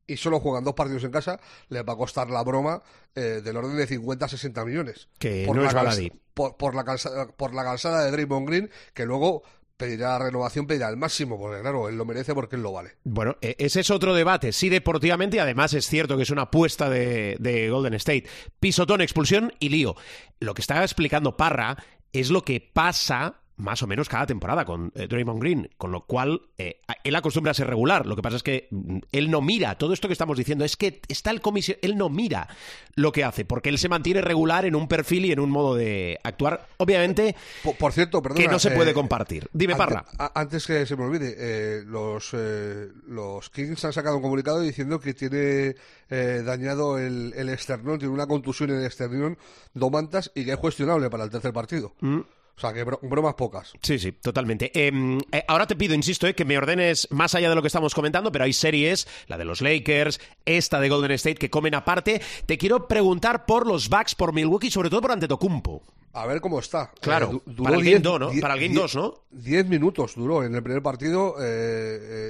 y 0.09 0.16
solo 0.16 0.40
juegan 0.40 0.64
dos 0.64 0.75
partidos 0.75 1.05
en 1.05 1.12
casa, 1.12 1.38
les 1.68 1.85
va 1.85 1.92
a 1.92 1.97
costar 1.97 2.29
la 2.31 2.42
broma 2.42 2.83
eh, 3.14 3.40
del 3.44 3.57
orden 3.57 3.77
de 3.77 3.87
50-60 3.87 4.64
millones. 4.66 5.09
Que 5.21 5.44
por 5.47 5.55
no 5.55 5.62
la 5.62 5.68
es 5.68 5.75
baladí. 5.75 6.12
por, 6.35 6.57
por 6.57 6.75
la 6.75 6.83
cansada, 6.85 7.29
por 7.29 7.55
la 7.55 7.62
cansada 7.62 8.05
de 8.05 8.11
Draymond 8.11 8.49
Green, 8.49 8.71
que 8.94 9.07
luego 9.07 9.42
pedirá 9.77 10.18
renovación, 10.18 10.66
pedirá 10.66 10.88
el 10.88 10.97
máximo, 10.97 11.38
porque 11.38 11.61
claro, 11.61 11.88
él 11.88 11.97
lo 11.97 12.05
merece 12.05 12.35
porque 12.35 12.57
él 12.57 12.62
lo 12.62 12.73
vale. 12.73 12.97
Bueno, 13.05 13.37
e- 13.40 13.55
ese 13.61 13.79
es 13.81 13.90
otro 13.90 14.12
debate. 14.12 14.51
Sí, 14.51 14.68
deportivamente, 14.68 15.37
y 15.37 15.40
además 15.40 15.73
es 15.73 15.87
cierto 15.87 16.16
que 16.16 16.25
es 16.25 16.31
una 16.31 16.42
apuesta 16.42 16.90
de, 16.90 17.37
de 17.38 17.71
Golden 17.71 17.94
State. 17.94 18.25
Pisotón, 18.59 19.03
expulsión 19.03 19.53
y 19.61 19.68
lío. 19.68 19.94
Lo 20.40 20.55
que 20.55 20.62
estaba 20.62 20.83
explicando 20.83 21.37
Parra 21.37 21.77
es 22.12 22.31
lo 22.31 22.42
que 22.42 22.61
pasa 22.61 23.40
más 23.59 23.83
o 23.83 23.87
menos 23.87 24.09
cada 24.09 24.25
temporada 24.27 24.64
con 24.64 24.92
eh, 24.94 25.07
Draymond 25.09 25.40
Green, 25.40 25.71
con 25.77 25.92
lo 25.92 26.03
cual 26.07 26.40
eh, 26.59 26.81
él 27.05 27.14
acostumbra 27.16 27.51
a 27.51 27.55
ser 27.55 27.66
regular. 27.66 28.07
Lo 28.07 28.16
que 28.16 28.23
pasa 28.23 28.37
es 28.37 28.42
que 28.42 28.68
mm, 28.71 28.99
él 29.12 29.31
no 29.31 29.40
mira 29.42 29.77
todo 29.77 29.92
esto 29.92 30.09
que 30.09 30.12
estamos 30.12 30.38
diciendo. 30.38 30.64
Es 30.64 30.77
que 30.77 31.01
está 31.09 31.31
el 31.31 31.40
comisión, 31.40 31.77
él 31.83 31.97
no 31.97 32.09
mira 32.09 32.49
lo 32.94 33.12
que 33.12 33.25
hace, 33.25 33.44
porque 33.44 33.68
él 33.68 33.79
se 33.79 33.88
mantiene 33.88 34.21
regular 34.23 34.64
en 34.64 34.75
un 34.75 34.88
perfil 34.88 35.27
y 35.27 35.33
en 35.33 35.40
un 35.40 35.51
modo 35.51 35.75
de 35.75 36.18
actuar. 36.25 36.66
Obviamente 36.79 37.37
Por, 37.62 37.77
por 37.77 37.92
cierto, 37.92 38.23
perdona. 38.23 38.40
que 38.40 38.49
no 38.49 38.59
se 38.59 38.71
puede 38.71 38.92
eh, 38.92 38.94
compartir. 38.94 39.49
Dime, 39.53 39.75
ante- 39.75 39.85
Parra. 39.85 40.05
a- 40.18 40.40
antes 40.40 40.66
que 40.66 40.87
se 40.87 40.97
me 40.97 41.05
olvide, 41.05 41.35
eh, 41.37 41.83
los, 41.85 42.31
eh, 42.35 42.88
los 43.09 43.51
Kings 43.51 43.85
han 43.85 43.92
sacado 43.92 44.16
un 44.16 44.23
comunicado 44.23 44.61
diciendo 44.61 45.01
que 45.01 45.14
tiene 45.14 45.75
eh, 46.11 46.42
dañado 46.44 46.99
el, 46.99 47.33
el 47.37 47.49
esternón, 47.51 47.99
tiene 47.99 48.14
una 48.14 48.27
contusión 48.27 48.71
en 48.71 48.77
el 48.81 48.87
esternón, 48.87 49.37
Domantas, 49.75 50.31
y 50.35 50.44
que 50.44 50.53
es 50.53 50.59
cuestionable 50.59 51.11
para 51.11 51.25
el 51.25 51.31
tercer 51.31 51.53
partido. 51.53 51.92
Mm. 52.01 52.21
O 52.59 52.61
sea, 52.61 52.73
que 52.73 52.83
bro- 52.85 52.99
bromas 53.03 53.35
pocas. 53.35 53.73
Sí, 53.83 54.01
sí, 54.01 54.11
totalmente. 54.11 54.73
Em, 54.75 55.21
eh, 55.31 55.44
ahora 55.47 55.64
te 55.68 55.77
pido, 55.77 55.94
insisto, 55.94 56.27
eh, 56.27 56.35
que 56.35 56.44
me 56.44 56.59
ordenes 56.59 57.07
más 57.12 57.37
allá 57.37 57.49
de 57.49 57.55
lo 57.55 57.62
que 57.62 57.68
estamos 57.68 57.94
comentando, 57.94 58.33
pero 58.33 58.42
hay 58.44 58.53
series, 58.53 59.07
la 59.29 59.38
de 59.38 59.44
los 59.44 59.61
Lakers, 59.61 60.21
esta 60.44 60.81
de 60.81 60.88
Golden 60.88 61.12
State, 61.12 61.37
que 61.37 61.51
comen 61.51 61.77
aparte. 61.77 62.21
Te 62.47 62.59
quiero 62.59 62.88
preguntar 62.88 63.47
por 63.47 63.64
los 63.64 63.88
Bucks, 63.88 64.16
por 64.16 64.33
Milwaukee, 64.33 64.73
sobre 64.73 64.90
todo 64.90 65.03
por 65.03 65.12
Antetokounmpo. 65.12 65.83
A 66.12 66.27
ver 66.27 66.40
cómo 66.40 66.59
está. 66.59 66.90
Claro, 67.01 67.42
duró 67.47 67.64
para 67.64 67.77
el 67.77 67.83
Game 67.85 67.97
diez- 67.99 68.03
2, 68.03 68.21
¿no? 68.21 68.31
diez- 68.31 68.40
Para 68.40 68.55
el 68.55 68.61
Game 68.61 68.75
diez- 68.75 68.81
2, 68.81 68.94
¿no? 68.97 69.14
Diez 69.31 69.66
minutos 69.66 70.14
duró 70.16 70.42
en 70.42 70.55
el 70.55 70.62
primer 70.62 70.83
partido. 70.83 71.35
eh, 71.38 71.44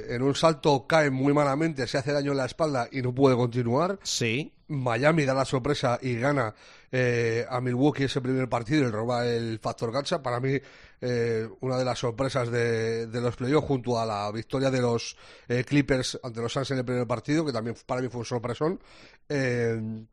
eh, 0.09 0.15
en 0.15 0.21
un 0.21 0.35
salto 0.35 0.85
cae 0.87 1.09
muy 1.09 1.33
malamente, 1.33 1.87
se 1.87 1.97
hace 1.97 2.11
daño 2.11 2.31
en 2.31 2.37
la 2.37 2.45
espalda 2.45 2.87
y 2.91 3.01
no 3.01 3.13
puede 3.15 3.35
continuar. 3.35 3.97
Sí. 4.03 4.53
Miami 4.67 5.25
da 5.25 5.33
la 5.33 5.45
sorpresa 5.45 5.97
y 6.01 6.15
gana 6.15 6.53
eh, 6.91 7.45
a 7.49 7.59
Milwaukee 7.61 8.03
ese 8.03 8.21
primer 8.21 8.47
partido 8.49 8.87
y 8.87 8.91
roba 8.91 9.25
el 9.25 9.57
factor 9.59 9.91
cancha. 9.91 10.21
Para 10.21 10.39
mí, 10.39 10.59
eh, 11.01 11.47
una 11.61 11.77
de 11.77 11.85
las 11.85 11.97
sorpresas 11.97 12.51
de, 12.51 13.07
de 13.07 13.21
los 13.21 13.35
playoffs 13.35 13.67
junto 13.67 13.99
a 13.99 14.05
la 14.05 14.31
victoria 14.31 14.69
de 14.69 14.81
los 14.81 15.15
eh, 15.47 15.63
Clippers 15.63 16.19
ante 16.21 16.41
los 16.41 16.51
Suns 16.53 16.69
en 16.71 16.79
el 16.79 16.85
primer 16.85 17.07
partido, 17.07 17.43
que 17.45 17.51
también 17.53 17.75
para 17.87 18.01
mí 18.01 18.09
fue 18.09 18.19
un 18.19 18.25
sorpresón. 18.25 18.79
Eh, 19.27 20.03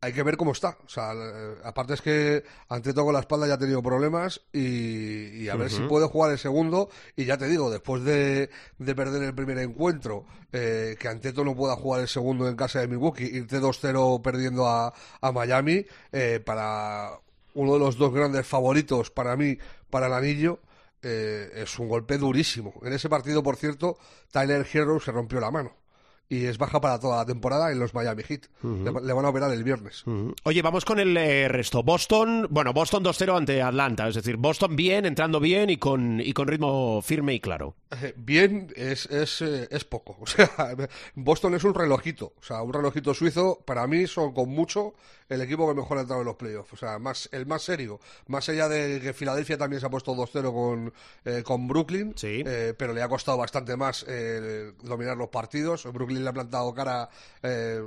hay 0.00 0.12
que 0.12 0.22
ver 0.22 0.36
cómo 0.36 0.52
está. 0.52 0.78
O 0.84 0.88
sea, 0.88 1.12
eh, 1.14 1.54
aparte 1.64 1.94
es 1.94 2.02
que 2.02 2.44
ante 2.68 2.92
todo 2.92 3.06
con 3.06 3.14
la 3.14 3.20
espalda 3.20 3.46
ya 3.46 3.54
ha 3.54 3.58
tenido 3.58 3.82
problemas 3.82 4.40
y, 4.52 5.42
y 5.44 5.48
a 5.48 5.56
ver 5.56 5.70
si 5.70 5.80
puede 5.88 6.06
jugar 6.06 6.32
el 6.32 6.38
segundo. 6.38 6.88
Y 7.16 7.24
ya 7.24 7.36
te 7.38 7.46
digo, 7.48 7.70
después 7.70 8.04
de, 8.04 8.50
de 8.78 8.94
perder 8.94 9.22
el 9.22 9.34
primer 9.34 9.58
encuentro, 9.58 10.24
eh, 10.52 10.96
que 10.98 11.08
Anteto 11.08 11.44
no 11.44 11.54
pueda 11.56 11.76
jugar 11.76 12.02
el 12.02 12.08
segundo 12.08 12.48
en 12.48 12.56
casa 12.56 12.80
de 12.80 12.88
Milwaukee, 12.88 13.24
irte 13.24 13.60
2-0 13.60 14.22
perdiendo 14.22 14.66
a, 14.68 14.92
a 15.20 15.32
Miami, 15.32 15.84
eh, 16.12 16.40
para 16.44 17.10
uno 17.54 17.72
de 17.74 17.78
los 17.78 17.96
dos 17.96 18.12
grandes 18.12 18.46
favoritos 18.46 19.10
para 19.10 19.34
mí 19.36 19.56
para 19.90 20.06
el 20.08 20.12
anillo. 20.12 20.60
eh, 21.02 21.50
es 21.62 21.78
un 21.78 21.88
golpe 21.88 22.18
durísimo. 22.18 22.74
En 22.82 22.92
ese 22.92 23.08
partido, 23.08 23.42
por 23.42 23.56
cierto, 23.56 23.96
Tyler 24.30 24.66
Hero 24.72 24.98
se 25.00 25.12
rompió 25.12 25.40
la 25.40 25.50
mano 25.50 25.72
y 26.28 26.46
es 26.46 26.58
baja 26.58 26.80
para 26.80 26.98
toda 26.98 27.18
la 27.18 27.24
temporada 27.24 27.70
en 27.70 27.78
los 27.78 27.94
Miami 27.94 28.22
Heat. 28.22 28.46
le, 28.62 28.92
le 29.00 29.12
van 29.12 29.24
a 29.24 29.28
operar 29.28 29.52
el 29.52 29.62
viernes. 29.62 30.04
Oye, 30.42 30.62
vamos 30.62 30.84
con 30.84 30.98
el 30.98 31.16
eh, 31.16 31.48
resto. 31.48 31.82
Boston, 31.82 32.48
bueno, 32.50 32.72
Boston 32.72 33.04
2-0 33.04 33.36
ante 33.36 33.62
Atlanta. 33.62 34.08
Es 34.08 34.16
decir, 34.16 34.36
Boston 34.36 34.74
bien, 34.76 35.06
entrando 35.06 35.38
bien 35.40 35.70
y 35.70 35.76
con, 35.76 36.20
y 36.20 36.32
con 36.32 36.48
ritmo 36.48 37.00
firme 37.02 37.34
y 37.34 37.40
claro. 37.40 37.76
Eh, 38.02 38.14
Bien 38.16 38.72
es, 38.74 39.06
es, 39.06 39.40
eh, 39.42 39.68
es 39.70 39.84
poco. 39.84 40.16
O 40.26 40.26
sea, 40.26 40.48
Boston 41.14 41.54
es 41.54 41.64
un 41.64 41.74
relojito. 41.74 42.32
O 42.38 42.42
sea, 42.42 42.62
un 42.62 42.72
relojito 42.72 43.14
suizo. 43.14 43.60
Para 43.64 43.86
mí 43.86 44.06
son 44.06 44.32
con 44.32 44.48
mucho 44.48 44.94
el 45.28 45.40
equipo 45.40 45.68
que 45.68 45.74
mejor 45.74 45.98
ha 45.98 46.00
entrado 46.02 46.22
en 46.22 46.26
los 46.26 46.36
playoffs. 46.36 46.72
O 46.72 46.76
sea, 46.76 46.98
más, 46.98 47.28
el 47.32 47.46
más 47.46 47.62
serio. 47.62 48.00
Más 48.26 48.48
allá 48.48 48.68
de 48.68 49.00
que 49.00 49.12
Filadelfia 49.12 49.58
también 49.58 49.80
se 49.80 49.86
ha 49.86 49.90
puesto 49.90 50.14
2-0 50.14 50.52
con, 50.52 50.92
eh, 51.24 51.42
con 51.42 51.66
Brooklyn. 51.68 52.12
Sí. 52.16 52.42
eh, 52.46 52.74
pero 52.76 52.92
le 52.92 53.02
ha 53.02 53.08
costado 53.08 53.38
bastante 53.38 53.76
más 53.76 54.04
eh, 54.08 54.72
dominar 54.82 55.16
los 55.16 55.28
partidos. 55.28 55.84
Brooklyn 55.92 56.22
le 56.24 56.30
ha 56.30 56.32
plantado 56.32 56.72
cara 56.74 57.08
eh, 57.42 57.82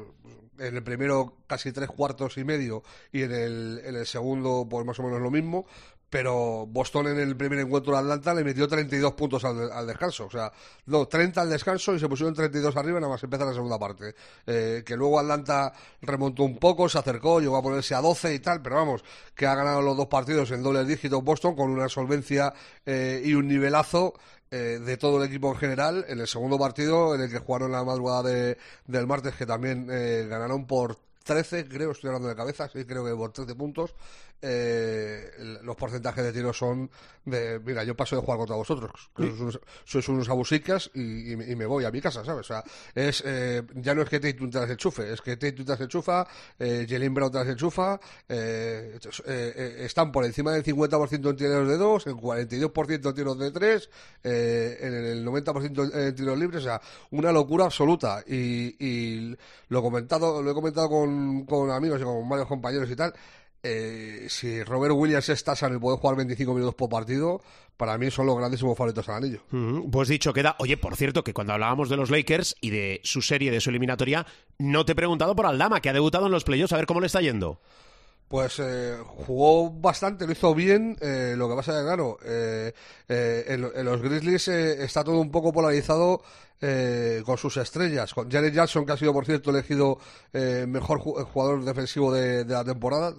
en 0.58 0.76
el 0.76 0.84
primero 0.84 1.38
casi 1.48 1.72
tres 1.72 1.90
cuartos 1.90 2.38
y 2.38 2.44
medio 2.44 2.84
y 3.12 3.24
en 3.24 3.32
el, 3.32 3.82
en 3.86 3.96
el 3.96 4.06
segundo 4.06 4.68
pues 4.70 4.86
más 4.86 5.00
o 5.00 5.04
menos 5.04 5.22
lo 5.22 5.32
mismo. 5.32 5.66
Pero 6.10 6.66
Boston 6.68 7.08
en 7.10 7.20
el 7.20 7.38
primer 7.38 7.60
encuentro 7.60 7.94
de 7.94 8.00
Atlanta 8.00 8.34
le 8.34 8.44
metió 8.44 8.68
32 8.68 9.14
puntos 9.14 9.46
al, 9.46 9.86
descanso. 9.86 10.26
O 10.26 10.30
sea, 10.32 10.52
no, 10.88 11.08
30 11.08 11.42
al 11.42 11.50
descanso 11.50 11.94
y 11.94 12.00
se 12.00 12.10
pusieron 12.10 12.34
32 12.34 12.76
arriba 12.76 13.00
nada 13.00 13.14
más 13.14 13.24
empezar 13.24 13.46
la 13.48 13.54
segunda 13.54 13.78
parte. 13.78 14.16
Eh, 14.48 14.84
que 14.86 14.96
luego 14.96 15.20
Atlanta 15.20 15.72
remontó 16.02 16.44
un 16.44 16.58
poco, 16.58 16.90
se 16.90 16.98
acercó, 16.98 17.40
llegó 17.40 17.58
a 17.58 17.62
ponerse 17.62 17.94
a 17.94 18.02
12 18.02 18.34
y 18.34 18.40
tal, 18.40 18.62
pero 18.62 18.78
vamos, 18.78 19.04
que 19.36 19.46
ha 19.46 19.54
ganado 19.54 19.82
los 19.82 19.96
dos 19.96 20.08
partidos 20.08 20.50
en 20.52 20.64
dobles 20.64 20.88
dígitos 20.88 21.24
Boston 21.24 21.56
con 21.56 21.70
una 21.70 21.88
solvencia 21.90 22.54
eh, 22.86 23.22
y 23.24 23.34
un 23.36 23.48
nivelazo 23.48 24.14
eh, 24.52 24.80
de 24.84 24.98
todo 24.98 25.22
el 25.22 25.30
equipo 25.30 25.52
en 25.52 25.58
general. 25.58 26.06
En 26.08 26.20
el 26.20 26.28
segundo 26.28 26.58
partido, 26.58 27.14
en 27.14 27.22
el 27.22 27.30
que 27.30 27.38
jugaron 27.38 27.72
la 27.72 27.84
madrugada 27.84 28.24
de- 28.24 28.58
del 28.88 29.06
martes, 29.06 29.36
que 29.36 29.46
también 29.46 29.88
eh, 29.92 30.26
ganaron 30.28 30.66
por 30.66 30.98
13, 31.24 31.68
creo, 31.68 31.92
estoy 31.92 32.08
hablando 32.08 32.28
de 32.30 32.36
cabeza, 32.36 32.68
sí, 32.70 32.86
creo 32.86 33.06
que 33.06 33.14
por 33.14 33.32
13 33.32 33.54
puntos. 33.54 33.94
Eh, 34.42 35.32
los 35.64 35.76
porcentajes 35.76 36.24
de 36.24 36.32
tiros 36.32 36.58
son 36.58 36.90
de, 37.26 37.60
mira, 37.60 37.84
yo 37.84 37.96
paso 37.96 38.16
de 38.16 38.22
jugar 38.22 38.38
contra 38.38 38.56
vosotros, 38.56 38.92
que 39.16 39.24
sois 39.24 39.40
unos, 39.40 39.60
sois 39.86 40.08
unos 40.10 40.30
abusicas 40.30 40.90
y, 40.94 41.34
y 41.34 41.36
me- 41.36 41.46
y 41.52 41.56
me 41.56 41.66
voy 41.66 41.84
a 41.86 41.92
mi 41.92 42.00
casa, 42.02 42.24
¿sabes? 42.24 42.42
O 42.50 42.54
sea, 42.54 42.64
es, 42.96 43.22
eh, 43.26 43.62
ya 43.76 43.94
no 43.94 44.02
es 44.02 44.10
que 44.10 44.20
te 44.20 44.34
las 44.40 44.70
enchufe, 44.70 45.12
es 45.14 45.22
que 45.22 45.36
te 45.38 45.54
las 45.66 45.80
enchufa, 45.82 46.26
eh, 46.58 46.88
Jalen 46.90 47.14
Brown 47.14 47.32
te 47.32 47.38
las 47.40 47.48
enchufa, 47.50 48.00
eh, 48.28 48.98
eh, 49.28 49.54
eh, 49.56 49.76
están 49.86 50.12
por 50.12 50.24
encima 50.26 50.54
del 50.54 50.64
50% 50.64 51.30
en 51.30 51.36
tiros 51.36 51.68
de 51.68 51.78
dos, 51.78 52.08
en 52.08 52.16
42% 52.18 53.10
en 53.10 53.16
tiros 53.16 53.38
de 53.38 53.52
tres, 53.52 53.90
eh, 54.24 54.78
en 54.82 54.94
el 54.94 55.26
90% 55.26 55.94
en 55.94 56.16
tiros 56.16 56.38
libres, 56.40 56.62
o 56.62 56.66
sea, 56.66 56.82
una 57.12 57.32
locura 57.32 57.66
absoluta. 57.66 58.24
Y, 58.26 58.76
y 58.80 59.36
lo, 59.68 59.80
he 59.80 59.82
comentado, 59.82 60.42
lo 60.42 60.52
he 60.52 60.54
comentado 60.54 60.90
con, 60.90 61.46
con 61.46 61.70
amigos 61.72 62.00
y 62.02 62.04
con 62.04 62.28
varios 62.30 62.48
compañeros 62.48 62.90
y 62.90 62.96
tal. 62.96 63.14
Eh, 63.64 64.28
si 64.30 64.64
Robert 64.64 64.94
Williams 64.96 65.30
está 65.30 65.56
sano 65.56 65.76
y 65.76 65.80
puede 65.80 65.98
jugar 65.98 66.16
25 66.18 66.54
minutos 66.54 66.76
por 66.76 66.90
partido, 66.90 67.42
para 67.78 67.98
mí 67.98 68.10
son 68.12 68.26
los 68.26 68.38
grandísimos 68.38 68.78
favoritos 68.78 69.08
al 69.10 69.24
anillo. 69.24 69.42
Pues 69.92 70.08
dicho 70.08 70.34
queda. 70.34 70.56
Oye, 70.60 70.78
por 70.78 70.96
cierto, 70.96 71.24
que 71.24 71.34
cuando 71.34 71.54
hablábamos 71.54 71.90
de 71.90 71.98
los 71.98 72.10
Lakers 72.10 72.56
y 72.62 72.70
de 72.70 73.02
su 73.04 73.22
serie, 73.22 73.52
de 73.52 73.62
su 73.62 73.70
eliminatoria, 73.70 74.26
no 74.58 74.86
te 74.86 74.94
he 74.94 74.96
preguntado 74.96 75.36
por 75.36 75.46
Aldama, 75.46 75.82
que 75.82 75.90
ha 75.90 75.94
debutado 75.94 76.26
en 76.28 76.32
los 76.32 76.44
playoffs, 76.44 76.74
a 76.74 76.78
ver 76.78 76.86
cómo 76.86 77.02
le 77.02 77.08
está 77.08 77.22
yendo. 77.22 77.62
Pues 78.30 78.60
eh, 78.60 78.96
jugó 79.26 79.70
bastante, 79.72 80.26
lo 80.26 80.32
hizo 80.32 80.54
bien. 80.56 80.96
eh, 81.02 81.34
lo 81.36 81.50
que 81.50 81.56
pasa 81.56 81.72
es 81.74 81.78
que, 81.80 81.84
claro, 81.84 82.18
eh, 82.24 82.72
eh, 83.10 83.44
en, 83.48 83.70
en 83.76 83.86
los 83.86 84.02
Grizzlies 84.02 84.48
eh, 84.50 84.84
está 84.84 85.04
todo 85.04 85.20
un 85.20 85.32
poco 85.32 85.52
polarizado 85.52 86.22
eh, 86.62 87.24
con 87.26 87.38
sus 87.40 87.58
estrellas. 87.58 88.14
Con 88.14 88.30
Jared 88.30 88.54
Jackson, 88.54 88.86
que 88.86 88.92
ha 88.94 88.98
sido, 88.98 89.14
por 89.14 89.26
cierto, 89.26 89.50
elegido 89.50 89.98
mejor 90.32 91.00
ju- 91.00 91.24
jugador 91.26 91.64
defensivo 91.66 92.14
de, 92.14 92.44
de 92.46 92.54
la 92.54 92.64
temporada. 92.64 93.14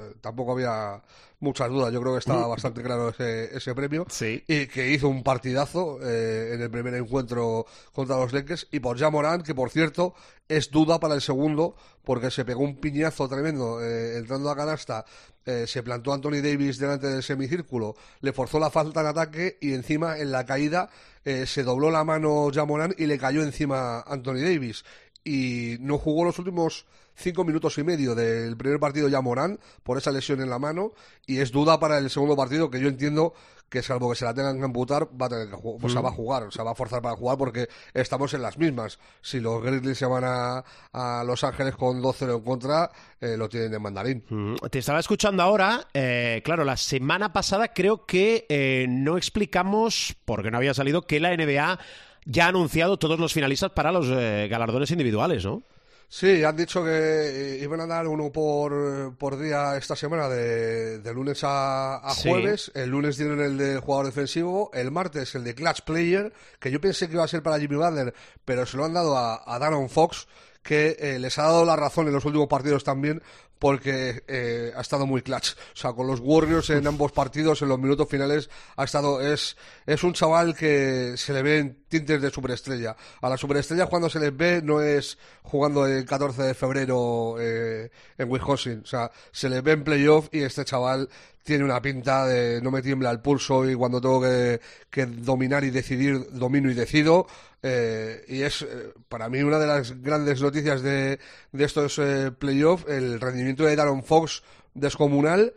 Eh, 0.00 0.14
tampoco 0.20 0.52
había 0.52 1.02
muchas 1.40 1.68
dudas. 1.68 1.92
Yo 1.92 2.00
creo 2.00 2.14
que 2.14 2.18
estaba 2.20 2.46
bastante 2.46 2.82
claro 2.82 3.10
ese, 3.10 3.56
ese 3.56 3.74
premio. 3.74 4.06
Sí. 4.08 4.42
Y 4.46 4.66
que 4.66 4.90
hizo 4.90 5.08
un 5.08 5.22
partidazo 5.22 5.98
eh, 6.02 6.52
en 6.54 6.62
el 6.62 6.70
primer 6.70 6.94
encuentro 6.94 7.66
contra 7.92 8.16
los 8.16 8.32
Lakers. 8.32 8.68
Y 8.70 8.80
por 8.80 8.98
Morán, 9.10 9.42
que 9.42 9.54
por 9.54 9.70
cierto 9.70 10.14
es 10.48 10.70
duda 10.70 11.00
para 11.00 11.14
el 11.14 11.20
segundo, 11.20 11.76
porque 12.04 12.30
se 12.30 12.44
pegó 12.44 12.62
un 12.62 12.76
piñazo 12.76 13.28
tremendo 13.28 13.82
eh, 13.82 14.18
entrando 14.18 14.50
a 14.50 14.56
canasta. 14.56 15.04
eh, 15.44 15.66
se 15.66 15.82
plantó 15.82 16.12
Anthony 16.12 16.40
Davis 16.42 16.78
delante 16.78 17.06
del 17.06 17.22
semicírculo, 17.22 17.94
le 18.20 18.32
forzó 18.32 18.58
la 18.58 18.70
falta 18.70 19.00
en 19.00 19.06
ataque 19.06 19.58
y 19.60 19.74
encima 19.74 20.18
en 20.18 20.32
la 20.32 20.44
caída 20.44 20.90
eh, 21.24 21.46
se 21.46 21.62
dobló 21.62 21.90
la 21.90 22.04
mano 22.04 22.50
Morán 22.66 22.94
y 22.96 23.06
le 23.06 23.18
cayó 23.18 23.42
encima 23.42 24.00
Anthony 24.00 24.40
Davis. 24.42 24.84
Y 25.24 25.76
no 25.80 25.98
jugó 25.98 26.24
los 26.24 26.38
últimos 26.38 26.86
cinco 27.16 27.44
minutos 27.44 27.76
y 27.78 27.82
medio 27.82 28.14
del 28.14 28.56
primer 28.56 28.78
partido 28.78 29.08
ya 29.08 29.20
Morán 29.20 29.58
por 29.82 29.98
esa 29.98 30.12
lesión 30.12 30.40
en 30.40 30.50
la 30.50 30.58
mano 30.58 30.92
y 31.26 31.38
es 31.38 31.50
duda 31.50 31.80
para 31.80 31.98
el 31.98 32.10
segundo 32.10 32.36
partido 32.36 32.70
que 32.70 32.78
yo 32.80 32.88
entiendo 32.88 33.34
que 33.68 33.82
salvo 33.82 34.08
que 34.10 34.14
se 34.16 34.24
la 34.24 34.32
tengan 34.32 34.58
que 34.58 34.64
amputar 34.64 35.08
va 35.20 35.26
a 35.26 35.28
tener 35.28 35.48
que 35.48 35.56
jugar, 35.56 35.84
o 35.84 35.88
sea, 35.88 36.00
va 36.00 36.08
a 36.10 36.12
jugar, 36.12 36.42
o 36.44 36.50
sea, 36.52 36.62
va 36.62 36.70
a 36.70 36.74
forzar 36.76 37.02
para 37.02 37.16
jugar 37.16 37.36
porque 37.36 37.68
estamos 37.94 38.32
en 38.34 38.42
las 38.42 38.58
mismas. 38.58 39.00
Si 39.20 39.40
los 39.40 39.60
Grizzlies 39.60 39.98
se 39.98 40.06
van 40.06 40.22
a, 40.24 40.62
a 40.92 41.24
Los 41.24 41.42
Ángeles 41.42 41.74
con 41.74 42.00
2-0 42.00 42.36
en 42.36 42.42
contra, 42.44 42.92
eh, 43.20 43.36
lo 43.36 43.48
tienen 43.48 43.74
en 43.74 43.82
mandarín. 43.82 44.24
Mm, 44.28 44.54
Te 44.70 44.78
estaba 44.78 45.00
escuchando 45.00 45.42
ahora. 45.42 45.88
eh, 45.94 46.42
claro, 46.44 46.64
la 46.64 46.76
semana 46.76 47.32
pasada 47.32 47.72
creo 47.74 48.06
que 48.06 48.46
eh, 48.48 48.86
no 48.88 49.16
explicamos, 49.16 50.14
porque 50.24 50.52
no 50.52 50.58
había 50.58 50.72
salido, 50.72 51.02
que 51.02 51.18
la 51.18 51.36
NBA 51.36 51.80
ya 52.24 52.46
ha 52.46 52.48
anunciado 52.50 52.98
todos 52.98 53.18
los 53.18 53.32
finalistas 53.32 53.72
para 53.72 53.90
los 53.90 54.06
eh, 54.10 54.46
galardones 54.48 54.92
individuales, 54.92 55.44
¿no? 55.44 55.64
Sí, 56.08 56.44
han 56.44 56.56
dicho 56.56 56.84
que 56.84 56.90
eh, 56.90 57.58
iban 57.62 57.80
a 57.80 57.86
dar 57.86 58.06
uno 58.06 58.30
por, 58.32 59.16
por 59.16 59.38
día 59.38 59.76
esta 59.76 59.96
semana, 59.96 60.28
de, 60.28 61.00
de 61.00 61.12
lunes 61.14 61.42
a, 61.42 61.96
a 61.96 62.10
Sí. 62.14 62.28
jueves. 62.30 62.70
El 62.74 62.90
lunes 62.90 63.16
dieron 63.16 63.40
el 63.40 63.58
de 63.58 63.78
jugador 63.80 64.06
defensivo, 64.06 64.70
el 64.72 64.90
martes 64.92 65.34
el 65.34 65.42
de 65.44 65.54
clutch 65.54 65.80
player, 65.82 66.32
que 66.60 66.70
yo 66.70 66.80
pensé 66.80 67.08
que 67.08 67.14
iba 67.14 67.24
a 67.24 67.28
ser 67.28 67.42
para 67.42 67.58
Jimmy 67.58 67.76
Butler, 67.76 68.14
pero 68.44 68.64
se 68.66 68.76
lo 68.76 68.84
han 68.84 68.94
dado 68.94 69.16
a, 69.16 69.42
a 69.52 69.58
Darren 69.58 69.88
Fox, 69.90 70.28
que 70.66 70.96
eh, 70.98 71.18
les 71.20 71.38
ha 71.38 71.44
dado 71.44 71.64
la 71.64 71.76
razón 71.76 72.08
en 72.08 72.12
los 72.12 72.24
últimos 72.24 72.48
partidos 72.48 72.82
también, 72.82 73.22
porque 73.58 74.24
eh, 74.26 74.72
ha 74.76 74.80
estado 74.80 75.06
muy 75.06 75.22
clutch. 75.22 75.52
O 75.52 75.76
sea, 75.76 75.92
con 75.92 76.08
los 76.08 76.20
Warriors 76.20 76.68
en 76.70 76.86
ambos 76.86 77.12
partidos, 77.12 77.62
en 77.62 77.68
los 77.68 77.78
minutos 77.78 78.08
finales, 78.08 78.50
ha 78.76 78.84
estado, 78.84 79.20
es, 79.20 79.56
es 79.86 80.02
un 80.02 80.12
chaval 80.12 80.56
que 80.56 81.14
se 81.16 81.32
le 81.32 81.42
ven 81.42 81.84
tintes 81.88 82.20
de 82.20 82.30
superestrella. 82.30 82.96
A 83.22 83.28
la 83.28 83.36
superestrella 83.36 83.86
cuando 83.86 84.10
se 84.10 84.18
les 84.18 84.36
ve 84.36 84.60
no 84.60 84.82
es 84.82 85.16
jugando 85.42 85.86
el 85.86 86.04
14 86.04 86.42
de 86.42 86.54
febrero 86.54 87.36
eh, 87.38 87.90
en 88.18 88.30
Wisconsin. 88.30 88.80
O 88.82 88.86
sea, 88.86 89.10
se 89.30 89.48
les 89.48 89.62
ve 89.62 89.72
en 89.72 89.84
playoff 89.84 90.28
y 90.32 90.40
este 90.40 90.64
chaval 90.64 91.08
tiene 91.44 91.62
una 91.62 91.80
pinta 91.80 92.26
de 92.26 92.60
no 92.60 92.72
me 92.72 92.82
tiembla 92.82 93.12
el 93.12 93.20
pulso 93.20 93.70
y 93.70 93.76
cuando 93.76 94.00
tengo 94.00 94.20
que, 94.20 94.60
que 94.90 95.06
dominar 95.06 95.62
y 95.62 95.70
decidir, 95.70 96.26
domino 96.32 96.68
y 96.68 96.74
decido. 96.74 97.28
Eh, 97.68 98.24
y 98.28 98.42
es 98.42 98.62
eh, 98.62 98.92
para 99.08 99.28
mí 99.28 99.40
una 99.42 99.58
de 99.58 99.66
las 99.66 100.00
grandes 100.02 100.40
noticias 100.40 100.82
de, 100.82 101.18
de 101.52 101.64
estos 101.64 101.98
eh, 101.98 102.30
playoffs, 102.30 102.84
el 102.88 103.20
rendimiento 103.20 103.64
de 103.64 103.74
Darren 103.74 104.04
Fox 104.04 104.42
descomunal 104.74 105.52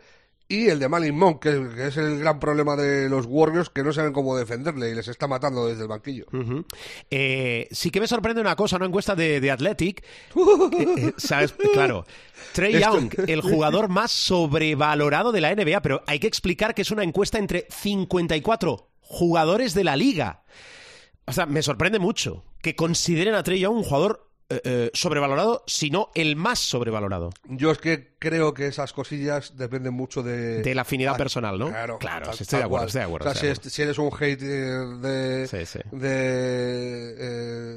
y 0.48 0.66
el 0.66 0.80
de 0.80 0.88
Malin 0.88 1.16
Monk, 1.16 1.40
que, 1.40 1.68
que 1.76 1.86
es 1.86 1.96
el 1.96 2.18
gran 2.18 2.40
problema 2.40 2.74
de 2.74 3.08
los 3.08 3.24
Warriors, 3.28 3.70
que 3.70 3.84
no 3.84 3.92
saben 3.92 4.12
cómo 4.12 4.36
defenderle 4.36 4.90
y 4.90 4.94
les 4.96 5.06
está 5.06 5.28
matando 5.28 5.68
desde 5.68 5.82
el 5.82 5.88
banquillo. 5.88 6.26
Eh, 7.08 7.68
sí 7.70 7.90
que 7.92 8.00
me 8.00 8.08
sorprende 8.08 8.40
una 8.40 8.56
cosa, 8.56 8.74
una 8.74 8.86
encuesta 8.86 9.14
de, 9.14 9.40
de 9.40 9.50
Athletic. 9.52 10.02
Eh, 10.34 10.94
eh, 10.98 11.12
¿sabes? 11.18 11.52
Claro. 11.72 12.04
Trey 12.52 12.74
Esto- 12.74 12.94
Young, 12.98 13.12
el 13.28 13.42
jugador 13.42 13.88
más 13.88 14.10
sobrevalorado 14.10 15.30
de 15.30 15.40
la 15.40 15.54
NBA, 15.54 15.82
pero 15.82 16.02
hay 16.08 16.18
que 16.18 16.26
explicar 16.26 16.74
que 16.74 16.82
es 16.82 16.90
una 16.90 17.04
encuesta 17.04 17.38
entre 17.38 17.66
54 17.70 18.88
jugadores 19.02 19.74
de 19.74 19.84
la 19.84 19.94
liga. 19.96 20.42
O 21.26 21.32
sea, 21.32 21.46
me 21.46 21.62
sorprende 21.62 21.98
mucho 21.98 22.44
que 22.62 22.76
consideren 22.76 23.34
a 23.34 23.42
Trey 23.42 23.60
Young 23.60 23.76
un 23.76 23.84
jugador 23.84 24.29
eh, 24.50 24.60
eh, 24.64 24.90
sobrevalorado, 24.94 25.62
si 25.66 25.90
no 25.90 26.10
el 26.14 26.36
más 26.36 26.58
sobrevalorado. 26.58 27.30
Yo 27.44 27.70
es 27.70 27.78
que 27.78 28.10
creo 28.18 28.52
que 28.52 28.66
esas 28.66 28.92
cosillas 28.92 29.56
dependen 29.56 29.94
mucho 29.94 30.22
de... 30.22 30.60
De 30.62 30.74
la 30.74 30.82
afinidad 30.82 31.14
Ah, 31.14 31.16
personal, 31.16 31.58
¿no? 31.58 31.68
Claro, 31.68 31.98
Claro, 31.98 32.26
tal- 32.26 32.36
estoy 32.38 32.58
de 32.58 32.64
acuerdo, 32.66 32.86
estoy 32.86 32.98
de 33.00 33.06
acuerdo, 33.06 33.30
O 33.30 33.32
sea, 33.34 33.42
de 33.48 33.54
si, 33.54 33.66
es- 33.68 33.72
si 33.72 33.82
eres 33.82 33.98
un 33.98 34.10
hater 34.10 34.86
de, 35.00 35.46
Sí, 35.48 35.64
sí. 35.64 35.78
de 35.92 37.14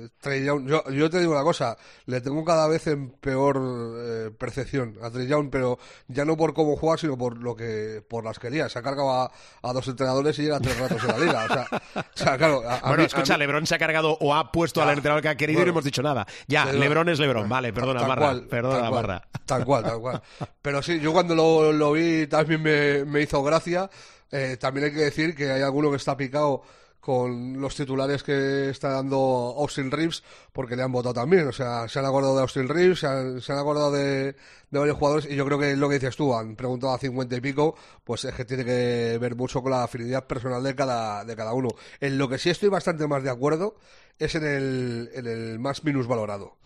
eh, 0.06 0.10
Trey 0.20 0.44
Young, 0.44 0.68
yo, 0.68 0.84
yo 0.92 1.10
te 1.10 1.20
digo 1.20 1.32
una 1.34 1.44
cosa, 1.44 1.78
le 2.06 2.22
tengo 2.22 2.44
cada 2.44 2.68
vez 2.68 2.88
en 2.88 3.12
peor 3.12 3.58
eh, 3.98 4.32
percepción 4.38 4.98
a 5.02 5.10
Trey 5.10 5.28
Young, 5.28 5.50
pero 5.50 5.80
ya 6.08 6.26
no 6.26 6.36
por 6.38 6.54
cómo 6.54 6.76
juega, 6.76 6.98
sino 6.98 7.18
por 7.18 7.38
lo 7.38 7.56
que 7.56 8.04
por 8.08 8.24
las 8.26 8.40
querías. 8.40 8.72
Se 8.72 8.80
ha 8.80 8.82
cargado 8.82 9.12
a, 9.12 9.32
a 9.62 9.74
dos 9.74 9.88
entrenadores 9.88 10.38
y 10.40 10.44
llega 10.44 10.60
tres 10.60 10.78
ratos 10.80 11.02
en 11.04 11.08
la 11.10 11.18
liga. 11.20 11.46
O 11.46 11.54
sea, 11.54 11.68
o 11.96 12.04
sea, 12.18 12.38
claro, 12.38 12.64
a- 12.68 12.76
a 12.78 12.82
bueno, 12.82 12.98
mí- 12.98 13.06
escucha, 13.06 13.34
mí- 13.34 13.40
Lebron 13.40 13.66
se 13.68 13.76
ha 13.76 13.80
cargado 13.80 14.18
o 14.20 14.34
ha 14.36 14.52
puesto 14.52 14.82
Ya, 14.82 14.88
al 14.90 14.94
entrenador 14.98 15.22
que 15.22 15.30
ha 15.30 15.36
querido 15.38 15.62
y 15.62 15.66
no 15.66 15.72
hemos 15.72 15.84
dicho 15.84 16.02
nada. 16.02 16.26
Ya, 16.48 16.63
Pero- 16.66 16.80
Lebron 16.80 17.10
es 17.10 17.20
Lebron. 17.20 17.50
Vale, 17.50 17.74
perdona, 17.74 18.00
Tal 18.02 18.10
Barra. 18.10 18.22
cual, 18.26 18.48
perdona, 18.48 18.80
tal 18.82 18.90
cual, 18.90 19.04
Barra. 19.08 19.28
Tal 19.46 19.66
cual, 19.66 19.84
tal 19.84 20.00
cual. 20.00 20.22
Pero 20.62 20.82
sí, 20.82 21.00
yo 21.00 21.12
cuando 21.14 21.36
lo, 21.36 21.72
lo 21.72 21.92
vi 21.92 22.28
también 22.28 22.62
me, 22.62 23.06
me 23.06 23.22
hizo 23.22 23.42
gracia. 23.44 23.90
Eh, 24.32 24.58
también 24.60 24.86
hay 24.88 24.94
que 24.94 25.00
decir 25.02 25.36
que 25.36 25.52
hay 25.52 25.62
alguno 25.62 25.90
que 25.92 25.98
está 25.98 26.18
picado 26.18 26.64
con 27.00 27.60
los 27.60 27.76
titulares 27.76 28.24
que 28.24 28.70
está 28.70 28.88
dando 28.92 29.54
Austin 29.60 29.92
Reeves, 29.92 30.24
porque 30.54 30.78
le 30.78 30.84
han 30.84 30.92
votado 30.94 31.14
también. 31.14 31.46
O 31.48 31.52
sea, 31.52 31.86
se 31.90 32.00
han 32.00 32.06
acordado 32.06 32.34
de 32.38 32.42
Austin 32.44 32.70
Reeves, 32.70 33.00
se 33.00 33.08
han, 33.08 33.42
se 33.42 33.52
han 33.52 33.60
acordado 33.60 33.92
de, 33.92 34.38
de 34.70 34.80
varios 34.80 34.96
jugadores, 34.98 35.30
y 35.30 35.36
yo 35.36 35.46
creo 35.46 35.60
que 35.60 35.72
es 35.74 35.78
lo 35.78 35.90
que 35.90 35.96
dices 35.96 36.16
tú, 36.16 36.34
han 36.34 36.56
preguntado 36.56 36.94
a 36.94 36.98
50 36.98 37.36
y 37.36 37.42
pico, 37.42 37.76
pues 38.06 38.24
es 38.24 38.34
que 38.34 38.46
tiene 38.46 38.64
que 38.64 39.18
ver 39.20 39.36
mucho 39.36 39.62
con 39.62 39.72
la 39.72 39.84
afinidad 39.84 40.26
personal 40.26 40.64
de 40.64 40.74
cada, 40.76 41.26
de 41.26 41.36
cada 41.36 41.52
uno. 41.52 41.68
En 42.00 42.18
lo 42.18 42.30
que 42.30 42.38
sí 42.38 42.50
estoy 42.50 42.70
bastante 42.70 43.06
más 43.06 43.22
de 43.22 43.30
acuerdo 43.32 43.76
es 44.26 44.36
en 44.36 44.46
el, 44.46 45.10
en 45.14 45.28
el 45.28 45.60
más 45.60 45.84
minusvalorado, 45.84 46.58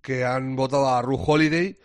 que 0.00 0.24
han 0.24 0.56
votado 0.56 0.88
a 0.88 1.02
Ru 1.02 1.16
Holiday, 1.24 1.78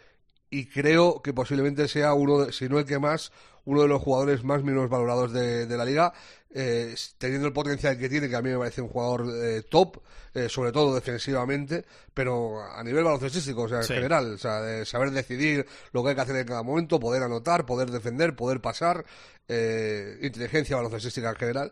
y 0.50 0.68
creo 0.68 1.22
que 1.22 1.34
posiblemente 1.34 1.88
sea 1.88 2.14
uno, 2.14 2.46
de, 2.46 2.54
si 2.54 2.70
no 2.70 2.80
el 2.80 2.86
que 2.86 3.00
más, 3.00 3.32
uno 3.66 3.82
de 3.82 3.88
los 3.90 4.02
jugadores 4.02 4.44
más 4.44 4.64
minusvalorados 4.64 5.34
de, 5.34 5.66
de 5.66 5.78
la 5.78 5.84
liga, 5.86 6.14
eh, 6.54 6.96
teniendo 7.18 7.48
el 7.48 7.54
potencial 7.54 7.98
que 7.98 8.08
tiene, 8.08 8.30
que 8.30 8.36
a 8.38 8.42
mí 8.42 8.50
me 8.50 8.58
parece 8.58 8.82
un 8.82 8.88
jugador 8.88 9.26
eh, 9.44 9.64
top, 9.70 9.98
eh, 10.34 10.48
sobre 10.48 10.72
todo 10.72 10.96
defensivamente, 10.96 11.84
pero 12.14 12.62
a 12.64 12.82
nivel 12.84 13.04
baloncestístico, 13.04 13.64
o 13.64 13.68
sea, 13.70 13.80
en 13.80 13.84
Sí. 13.84 13.94
general, 13.96 14.36
o 14.36 14.38
sea, 14.38 14.62
de 14.62 14.86
saber 14.86 15.12
decidir 15.12 15.66
lo 15.92 16.02
que 16.04 16.10
hay 16.10 16.16
que 16.16 16.22
hacer 16.22 16.36
en 16.38 16.48
cada 16.48 16.64
momento, 16.64 17.00
poder 17.00 17.24
anotar, 17.24 17.66
poder 17.66 17.92
defender, 17.92 18.36
poder 18.36 18.62
pasar, 18.62 19.04
eh, 19.50 20.18
inteligencia 20.22 20.78
baloncestística 20.78 21.30
en 21.30 21.36
general. 21.36 21.72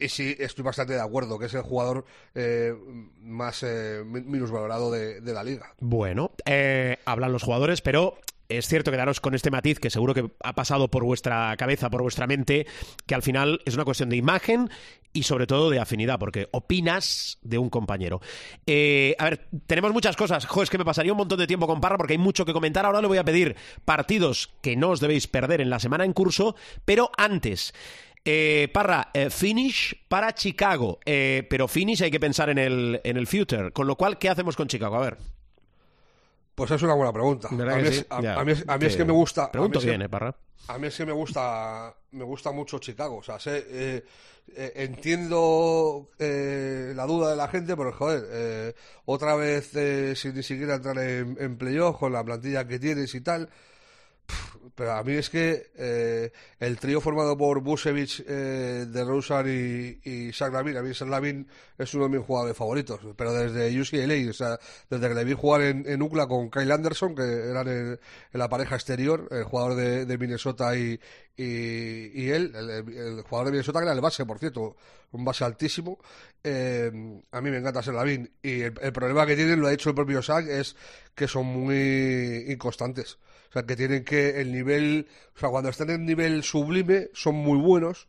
Y, 0.00 0.08
sí, 0.08 0.36
estoy 0.38 0.64
bastante 0.64 0.92
de 0.94 1.00
acuerdo, 1.00 1.38
que 1.38 1.46
es 1.46 1.54
el 1.54 1.62
jugador 1.62 2.04
eh, 2.34 2.74
más 3.20 3.62
eh, 3.62 4.02
mi- 4.04 4.20
minusvalorado 4.22 4.90
de, 4.90 5.20
de 5.20 5.32
la 5.32 5.42
liga. 5.44 5.74
Bueno, 5.80 6.32
eh, 6.44 6.98
hablan 7.04 7.32
los 7.32 7.42
jugadores, 7.42 7.80
pero 7.80 8.18
es 8.48 8.66
cierto 8.68 8.90
quedaros 8.90 9.20
con 9.20 9.34
este 9.34 9.50
matiz 9.50 9.78
que 9.78 9.88
seguro 9.88 10.12
que 10.12 10.30
ha 10.42 10.54
pasado 10.54 10.88
por 10.88 11.04
vuestra 11.04 11.56
cabeza, 11.56 11.88
por 11.88 12.02
vuestra 12.02 12.26
mente, 12.26 12.66
que 13.06 13.14
al 13.14 13.22
final 13.22 13.60
es 13.64 13.74
una 13.74 13.84
cuestión 13.86 14.10
de 14.10 14.16
imagen 14.16 14.68
y 15.14 15.22
sobre 15.22 15.46
todo 15.46 15.70
de 15.70 15.78
afinidad, 15.80 16.18
porque 16.18 16.48
opinas 16.52 17.38
de 17.42 17.56
un 17.58 17.70
compañero. 17.70 18.20
Eh, 18.66 19.14
a 19.18 19.24
ver, 19.24 19.48
tenemos 19.66 19.92
muchas 19.92 20.16
cosas. 20.16 20.44
Jo, 20.46 20.62
es 20.62 20.68
que 20.70 20.78
me 20.78 20.84
pasaría 20.84 21.12
un 21.12 21.18
montón 21.18 21.38
de 21.38 21.46
tiempo 21.46 21.66
con 21.66 21.80
Parra 21.80 21.96
porque 21.96 22.12
hay 22.14 22.18
mucho 22.18 22.44
que 22.44 22.52
comentar. 22.52 22.84
Ahora 22.84 23.00
le 23.00 23.08
voy 23.08 23.18
a 23.18 23.24
pedir 23.24 23.56
partidos 23.86 24.50
que 24.62 24.76
no 24.76 24.90
os 24.90 25.00
debéis 25.00 25.28
perder 25.28 25.60
en 25.62 25.70
la 25.70 25.78
semana 25.78 26.04
en 26.04 26.12
curso, 26.12 26.54
pero 26.84 27.10
antes. 27.16 27.72
Eh, 28.24 28.68
Parra, 28.72 29.10
eh, 29.12 29.30
finish 29.30 29.94
para 30.08 30.32
Chicago, 30.32 31.00
eh, 31.04 31.44
pero 31.50 31.66
finish 31.66 32.02
hay 32.04 32.10
que 32.10 32.20
pensar 32.20 32.50
en 32.50 32.58
el, 32.58 33.00
en 33.02 33.16
el 33.16 33.26
future, 33.26 33.72
con 33.72 33.86
lo 33.88 33.96
cual, 33.96 34.16
¿qué 34.18 34.28
hacemos 34.28 34.54
con 34.54 34.68
Chicago? 34.68 34.96
A 34.96 35.00
ver. 35.00 35.18
Pues 36.54 36.70
es 36.70 36.82
una 36.82 36.94
buena 36.94 37.12
pregunta. 37.12 37.48
¿Verdad 37.50 37.74
A 37.78 37.78
mí, 37.82 37.88
sí? 37.88 37.98
es, 38.00 38.06
a, 38.10 38.16
a 38.40 38.44
mí 38.44 38.52
es- 38.52 38.64
a 38.68 38.78
mí 38.78 38.86
es 38.86 38.96
que 38.96 39.04
me 39.04 39.12
gusta. 39.12 39.42
a 39.44 39.46
mí 39.46 39.52
Pregunto 39.52 39.78
es 39.78 39.84
que- 39.84 39.90
bien, 39.90 40.02
¿eh, 40.02 40.08
Parra? 40.08 40.36
A 40.68 40.78
mí 40.78 40.86
es 40.86 40.96
que 40.96 41.04
me 41.06 41.12
gusta, 41.12 41.92
me 42.12 42.22
gusta 42.24 42.52
mucho 42.52 42.78
Chicago. 42.78 43.16
O 43.16 43.22
sea, 43.24 43.40
sé, 43.40 43.66
eh, 43.68 44.04
eh, 44.54 44.72
entiendo 44.76 46.08
eh, 46.20 46.92
la 46.94 47.04
duda 47.06 47.30
de 47.30 47.36
la 47.36 47.48
gente, 47.48 47.76
pero 47.76 47.92
joder, 47.92 48.22
eh, 48.30 48.74
otra 49.06 49.34
vez 49.34 49.74
eh, 49.74 50.14
sin 50.14 50.34
ni 50.36 50.44
siquiera 50.44 50.76
entrar 50.76 50.96
en, 50.98 51.36
en 51.40 51.58
playoff 51.58 51.98
con 51.98 52.12
la 52.12 52.22
plantilla 52.22 52.68
que 52.68 52.78
tienes 52.78 53.12
y 53.16 53.20
tal. 53.22 53.48
Pero 54.74 54.92
a 54.92 55.02
mí 55.02 55.12
es 55.12 55.28
que 55.28 55.70
eh, 55.76 56.32
el 56.58 56.78
trío 56.78 57.00
formado 57.00 57.36
por 57.36 57.60
Busevich, 57.60 58.24
eh, 58.26 58.86
de 58.88 59.04
Rosan 59.04 59.46
y, 59.48 60.00
y 60.08 60.32
Zach 60.32 60.52
Lavin, 60.52 60.76
a 60.76 60.82
mí 60.82 60.94
Zach 60.94 61.08
Lavin 61.08 61.46
es 61.76 61.92
uno 61.94 62.04
de 62.04 62.16
mis 62.16 62.26
jugadores 62.26 62.56
favoritos, 62.56 63.00
pero 63.16 63.32
desde 63.32 63.78
UCLA, 63.78 64.30
o 64.30 64.32
sea, 64.32 64.58
desde 64.88 65.08
que 65.08 65.14
le 65.14 65.24
vi 65.24 65.34
jugar 65.34 65.62
en, 65.62 65.84
en 65.86 66.00
UCLA 66.00 66.26
con 66.26 66.50
Kyle 66.50 66.72
Anderson, 66.72 67.14
que 67.14 67.22
eran 67.22 67.68
en, 67.68 68.00
en 68.32 68.38
la 68.38 68.48
pareja 68.48 68.76
exterior, 68.76 69.28
el 69.30 69.44
jugador 69.44 69.74
de, 69.74 70.18
Minnesota 70.18 70.76
y, 70.76 70.98
él, 71.36 72.52
el, 72.54 73.22
jugador 73.22 73.46
de 73.46 73.52
Minnesota 73.52 73.80
que 73.80 73.84
era 73.84 73.94
el 73.94 74.00
base, 74.00 74.24
por 74.24 74.38
cierto, 74.38 74.76
un 75.10 75.24
base 75.24 75.44
altísimo. 75.44 75.98
Eh, 76.42 76.90
a 77.30 77.40
mí 77.40 77.50
me 77.50 77.58
encanta 77.58 77.82
ser 77.82 77.94
Lavin 77.94 78.30
y 78.42 78.62
el, 78.62 78.74
el 78.80 78.92
problema 78.92 79.26
que 79.26 79.36
tienen, 79.36 79.60
lo 79.60 79.66
ha 79.66 79.70
dicho 79.70 79.90
el 79.90 79.96
propio 79.96 80.22
Zach, 80.22 80.46
es 80.46 80.76
que 81.14 81.28
son 81.28 81.46
muy 81.46 82.46
inconstantes. 82.48 83.18
O 83.52 83.54
sea, 83.54 83.64
que 83.64 83.76
tienen 83.76 84.02
que 84.02 84.40
el 84.40 84.50
nivel, 84.50 85.06
o 85.36 85.38
sea, 85.38 85.50
cuando 85.50 85.68
están 85.68 85.90
en 85.90 86.06
nivel 86.06 86.42
sublime 86.42 87.10
son 87.12 87.34
muy 87.34 87.58
buenos, 87.58 88.08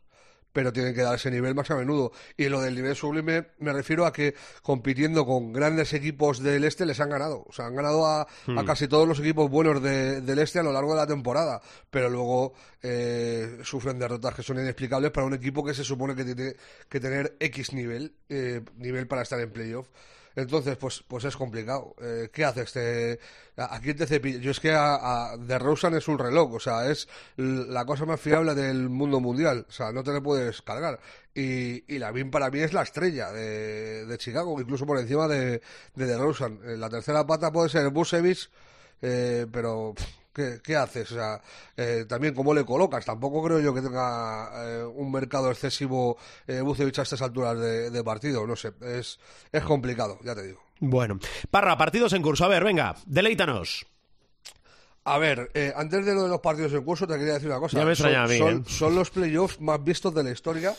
pero 0.54 0.72
tienen 0.72 0.94
que 0.94 1.02
dar 1.02 1.16
ese 1.16 1.30
nivel 1.30 1.54
más 1.54 1.70
a 1.70 1.74
menudo. 1.76 2.12
Y 2.36 2.48
lo 2.48 2.62
del 2.62 2.76
nivel 2.76 2.94
sublime 2.96 3.48
me 3.58 3.72
refiero 3.72 4.06
a 4.06 4.12
que 4.12 4.34
compitiendo 4.62 5.26
con 5.26 5.52
grandes 5.52 5.92
equipos 5.92 6.40
del 6.42 6.62
este 6.64 6.86
les 6.86 6.98
han 7.00 7.10
ganado. 7.10 7.44
O 7.48 7.52
sea, 7.52 7.66
han 7.66 7.74
ganado 7.74 8.06
a, 8.06 8.22
a 8.22 8.64
casi 8.64 8.86
todos 8.88 9.06
los 9.06 9.18
equipos 9.18 9.50
buenos 9.50 9.82
de- 9.82 10.20
del 10.22 10.38
este 10.38 10.60
a 10.60 10.62
lo 10.62 10.72
largo 10.72 10.94
de 10.94 11.00
la 11.00 11.06
temporada. 11.08 11.60
Pero 11.90 12.08
luego 12.08 12.54
eh, 12.82 13.58
sufren 13.64 13.98
derrotas 13.98 14.34
que 14.34 14.42
son 14.44 14.58
inexplicables 14.58 15.10
para 15.10 15.26
un 15.26 15.34
equipo 15.34 15.64
que 15.64 15.74
se 15.74 15.82
supone 15.84 16.14
que 16.14 16.24
tiene 16.24 16.54
que 16.88 17.00
tener 17.00 17.36
X 17.40 17.72
nivel, 17.72 18.14
eh, 18.28 18.62
nivel 18.76 19.06
para 19.08 19.22
estar 19.22 19.40
en 19.40 19.50
playoff. 19.50 19.88
Entonces, 20.36 20.76
pues, 20.76 21.04
pues 21.06 21.24
es 21.24 21.36
complicado. 21.36 21.94
Eh, 22.00 22.30
¿Qué 22.32 22.44
haces? 22.44 22.72
Te, 22.72 23.20
¿A 23.56 23.80
quién 23.80 23.96
te 23.96 24.06
cepillas? 24.06 24.40
Yo 24.40 24.50
es 24.50 24.60
que 24.60 24.72
a, 24.72 25.32
a 25.32 25.38
The 25.38 25.58
Rosen 25.58 25.94
es 25.94 26.08
un 26.08 26.18
reloj, 26.18 26.54
o 26.54 26.60
sea, 26.60 26.90
es 26.90 27.08
la 27.36 27.84
cosa 27.84 28.04
más 28.04 28.20
fiable 28.20 28.54
del 28.54 28.88
mundo 28.88 29.20
mundial. 29.20 29.64
O 29.68 29.72
sea, 29.72 29.92
no 29.92 30.02
te 30.02 30.12
le 30.12 30.20
puedes 30.20 30.60
cargar. 30.62 30.98
Y, 31.34 31.84
y 31.94 31.98
la 31.98 32.10
BIM 32.12 32.30
para 32.30 32.50
mí 32.50 32.60
es 32.60 32.72
la 32.72 32.82
estrella 32.82 33.30
de, 33.32 34.06
de 34.06 34.18
Chicago, 34.18 34.60
incluso 34.60 34.86
por 34.86 34.98
encima 34.98 35.28
de, 35.28 35.62
de 35.94 36.06
The 36.06 36.16
Rosen. 36.18 36.60
Eh, 36.64 36.76
La 36.76 36.88
tercera 36.90 37.26
pata 37.26 37.52
puede 37.52 37.68
ser 37.68 37.88
Busevich, 37.90 38.50
eh, 39.02 39.46
pero 39.52 39.94
¿qué, 40.34 40.60
qué 40.62 40.76
haces? 40.76 41.12
O 41.12 41.14
sea, 41.14 41.40
eh, 41.76 42.04
también 42.08 42.34
cómo 42.34 42.52
le 42.52 42.64
colocas. 42.64 43.04
Tampoco 43.04 43.42
creo 43.44 43.60
yo 43.60 43.72
que 43.72 43.80
tenga 43.80 44.50
eh, 44.56 44.84
un 44.84 45.10
mercado 45.10 45.50
excesivo 45.50 46.18
eh, 46.46 46.60
Busevich 46.60 46.98
a 46.98 47.02
estas 47.02 47.22
alturas 47.22 47.58
de, 47.58 47.90
de 47.90 48.04
partido. 48.04 48.46
No 48.46 48.56
sé, 48.56 48.72
es, 48.82 49.18
es 49.50 49.62
complicado, 49.62 50.18
ya 50.22 50.34
te 50.34 50.42
digo. 50.42 50.60
Bueno, 50.80 51.18
Parra, 51.50 51.78
partidos 51.78 52.12
en 52.12 52.22
curso. 52.22 52.44
A 52.44 52.48
ver, 52.48 52.64
venga, 52.64 52.96
deleítanos. 53.06 53.86
A 55.04 55.18
ver, 55.18 55.50
eh, 55.54 55.72
antes 55.76 56.04
de 56.04 56.14
lo 56.14 56.22
de 56.24 56.28
los 56.30 56.40
partidos 56.40 56.72
en 56.72 56.82
curso, 56.82 57.06
te 57.06 57.18
quería 57.18 57.34
decir 57.34 57.48
una 57.48 57.60
cosa. 57.60 57.78
Ya 57.78 57.84
me 57.84 57.94
son, 57.94 58.14
a 58.14 58.26
mí, 58.26 58.38
son, 58.38 58.58
¿eh? 58.58 58.62
son 58.66 58.94
los 58.94 59.10
playoffs 59.10 59.60
más 59.60 59.82
vistos 59.84 60.14
de 60.14 60.24
la 60.24 60.30
historia 60.30 60.74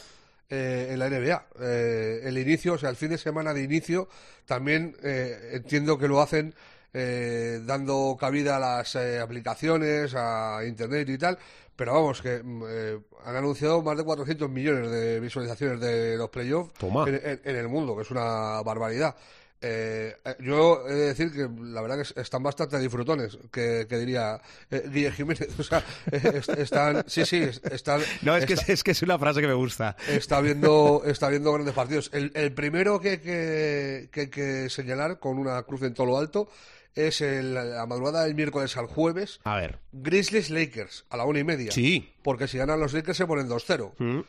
eh, 0.50 0.90
en 0.92 1.00
la 1.00 1.10
NBA. 1.10 1.48
Eh, 1.62 2.22
el 2.24 2.38
inicio, 2.38 2.74
o 2.74 2.78
sea, 2.78 2.90
el 2.90 2.96
fin 2.96 3.10
de 3.10 3.20
semana 3.20 3.54
de 3.54 3.64
inicio, 3.64 4.10
también 4.46 4.96
eh, 5.04 5.52
entiendo 5.54 5.98
que 5.98 6.08
lo 6.08 6.22
hacen 6.22 6.56
eh, 6.98 7.60
dando 7.64 8.16
cabida 8.18 8.56
a 8.56 8.60
las 8.60 8.96
eh, 8.96 9.20
aplicaciones, 9.20 10.14
a 10.16 10.62
Internet 10.66 11.10
y 11.10 11.18
tal. 11.18 11.38
Pero 11.76 11.94
vamos, 11.94 12.22
que 12.22 12.42
mm, 12.42 12.64
eh, 12.70 13.00
han 13.26 13.36
anunciado 13.36 13.82
más 13.82 13.98
de 13.98 14.04
400 14.06 14.50
millones 14.50 14.90
de 14.90 15.20
visualizaciones 15.20 15.80
de 15.82 16.16
los 16.16 16.30
playoffs 16.30 16.72
en, 17.10 17.16
en- 17.16 17.42
en 17.44 17.56
el 17.58 17.68
mundo, 17.68 17.96
que 17.98 18.04
es 18.04 18.12
una 18.12 18.62
barbaridad. 18.64 19.14
Eh, 19.62 20.16
eh, 20.24 20.36
yo 20.42 20.86
he 20.88 20.94
de 20.94 21.06
decir 21.08 21.32
que 21.32 21.50
la 21.64 21.82
verdad 21.82 21.96
que 21.96 22.02
es- 22.04 22.14
están 22.18 22.44
bastante 22.44 22.78
disfrutones, 22.80 23.38
que, 23.52 23.88
que 23.90 23.98
diría 23.98 24.40
Guille 24.70 25.12
Jiménez. 25.12 25.48
O 25.60 25.64
sea, 25.64 25.84
est- 26.12 26.50
están, 26.50 27.04
sí, 27.08 27.26
sí, 27.26 27.38
est- 27.38 27.66
están. 27.74 28.02
No, 28.22 28.36
es 28.38 28.46
que, 28.46 28.54
está- 28.54 28.72
es 28.72 28.84
que 28.84 28.92
es 28.92 29.02
una 29.02 29.18
frase 29.20 29.42
que 29.42 29.48
me 29.48 29.54
gusta. 29.54 29.96
está 30.08 30.40
viendo 30.42 31.02
está 31.06 31.30
viendo 31.30 31.52
grandes 31.52 31.74
partidos. 31.74 32.10
El, 32.14 32.32
el 32.36 32.54
primero 32.54 33.00
que, 33.02 33.20
que, 33.20 34.10
que 34.12 34.22
hay 34.22 34.28
que 34.30 34.70
señalar 34.70 35.20
con 35.20 35.38
una 35.40 35.62
cruz 35.64 35.82
en 35.84 35.94
todo 35.94 36.06
lo 36.08 36.18
alto 36.18 36.48
es 36.96 37.22
el- 37.22 37.54
la 37.54 37.86
madrugada 37.86 38.24
del 38.24 38.36
miércoles 38.36 38.76
al 38.78 38.88
jueves. 38.88 39.40
A 39.44 39.58
ver. 39.58 39.80
Grizzlies 39.92 40.50
Lakers 40.50 41.06
a 41.10 41.18
la 41.18 41.26
una 41.26 41.40
y 41.40 41.44
media. 41.44 41.72
Sí. 41.72 42.14
Porque 42.24 42.48
si 42.48 42.58
ganan 42.58 42.80
los 42.80 42.94
Lakers 42.94 43.18
se 43.18 43.28
ponen 43.28 43.48
2-0. 43.48 43.94
Mm. 44.00 44.20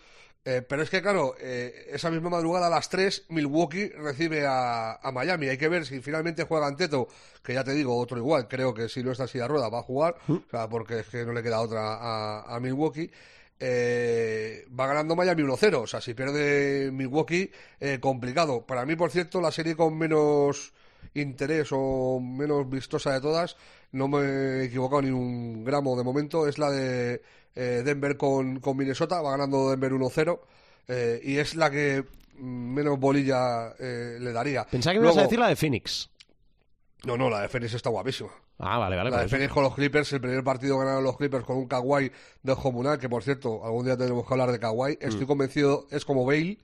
Eh, 0.48 0.62
pero 0.62 0.82
es 0.82 0.90
que, 0.90 1.02
claro, 1.02 1.34
eh, 1.40 1.88
esa 1.90 2.08
misma 2.08 2.30
madrugada 2.30 2.68
a 2.68 2.70
las 2.70 2.88
3, 2.88 3.24
Milwaukee 3.30 3.88
recibe 3.88 4.46
a, 4.46 4.92
a 4.94 5.10
Miami. 5.10 5.48
Hay 5.48 5.58
que 5.58 5.68
ver 5.68 5.84
si 5.84 6.00
finalmente 6.00 6.44
juega 6.44 6.68
Anteto, 6.68 7.08
que 7.42 7.52
ya 7.54 7.64
te 7.64 7.72
digo, 7.72 7.96
otro 7.98 8.16
igual. 8.16 8.46
Creo 8.46 8.72
que 8.72 8.88
si 8.88 9.02
no 9.02 9.10
está 9.10 9.24
así 9.24 9.38
de 9.38 9.48
rueda 9.48 9.68
va 9.68 9.80
a 9.80 9.82
jugar, 9.82 10.14
o 10.28 10.40
sea, 10.48 10.68
porque 10.68 11.00
es 11.00 11.08
que 11.08 11.24
no 11.24 11.32
le 11.32 11.42
queda 11.42 11.60
otra 11.60 11.94
a, 11.96 12.54
a 12.54 12.60
Milwaukee. 12.60 13.10
Eh, 13.58 14.66
va 14.78 14.86
ganando 14.86 15.16
Miami 15.16 15.42
1-0. 15.42 15.74
O 15.82 15.86
sea, 15.88 16.00
si 16.00 16.14
pierde 16.14 16.90
Milwaukee, 16.92 17.50
eh, 17.80 17.98
complicado. 18.00 18.64
Para 18.66 18.86
mí, 18.86 18.94
por 18.96 19.10
cierto, 19.10 19.40
la 19.40 19.50
serie 19.50 19.74
con 19.74 19.98
menos 19.98 20.72
interés 21.20 21.68
o 21.72 22.20
menos 22.20 22.68
vistosa 22.68 23.12
de 23.12 23.20
todas, 23.20 23.56
no 23.92 24.08
me 24.08 24.18
he 24.20 24.64
equivocado 24.64 25.02
ni 25.02 25.10
un 25.10 25.64
gramo 25.64 25.96
de 25.96 26.04
momento, 26.04 26.46
es 26.46 26.58
la 26.58 26.70
de 26.70 27.22
eh, 27.54 27.82
Denver 27.84 28.16
con, 28.16 28.60
con 28.60 28.76
Minnesota, 28.76 29.20
va 29.22 29.32
ganando 29.32 29.70
Denver 29.70 29.92
1-0 29.92 30.38
eh, 30.88 31.20
y 31.24 31.36
es 31.38 31.54
la 31.54 31.70
que 31.70 32.04
menos 32.38 32.98
bolilla 33.00 33.74
eh, 33.78 34.18
le 34.20 34.32
daría. 34.32 34.64
Pensaba 34.66 34.94
que 34.94 35.00
me 35.00 35.06
ibas 35.06 35.16
a 35.18 35.22
decir 35.22 35.38
la 35.38 35.48
de 35.48 35.56
Phoenix. 35.56 36.10
No, 37.04 37.16
no, 37.16 37.30
la 37.30 37.42
de 37.42 37.48
Phoenix 37.48 37.72
está 37.74 37.88
guapísima. 37.90 38.30
Ah, 38.58 38.78
vale, 38.78 38.96
vale. 38.96 39.10
La 39.10 39.18
de 39.20 39.26
eso. 39.26 39.36
Phoenix 39.36 39.52
con 39.52 39.62
los 39.62 39.74
Clippers, 39.74 40.12
el 40.12 40.20
primer 40.20 40.42
partido 40.42 40.78
ganaron 40.78 41.04
los 41.04 41.16
Clippers 41.16 41.44
con 41.44 41.56
un 41.58 41.66
Kawhi 41.66 42.10
de 42.42 42.52
Homunal, 42.52 42.98
que 42.98 43.08
por 43.08 43.22
cierto, 43.22 43.64
algún 43.64 43.84
día 43.84 43.96
tenemos 43.96 44.26
que 44.26 44.34
hablar 44.34 44.50
de 44.50 44.58
Kawhi. 44.58 44.98
Estoy 45.00 45.24
Mm. 45.24 45.28
convencido, 45.28 45.86
es 45.90 46.04
como 46.04 46.24
Bale. 46.26 46.58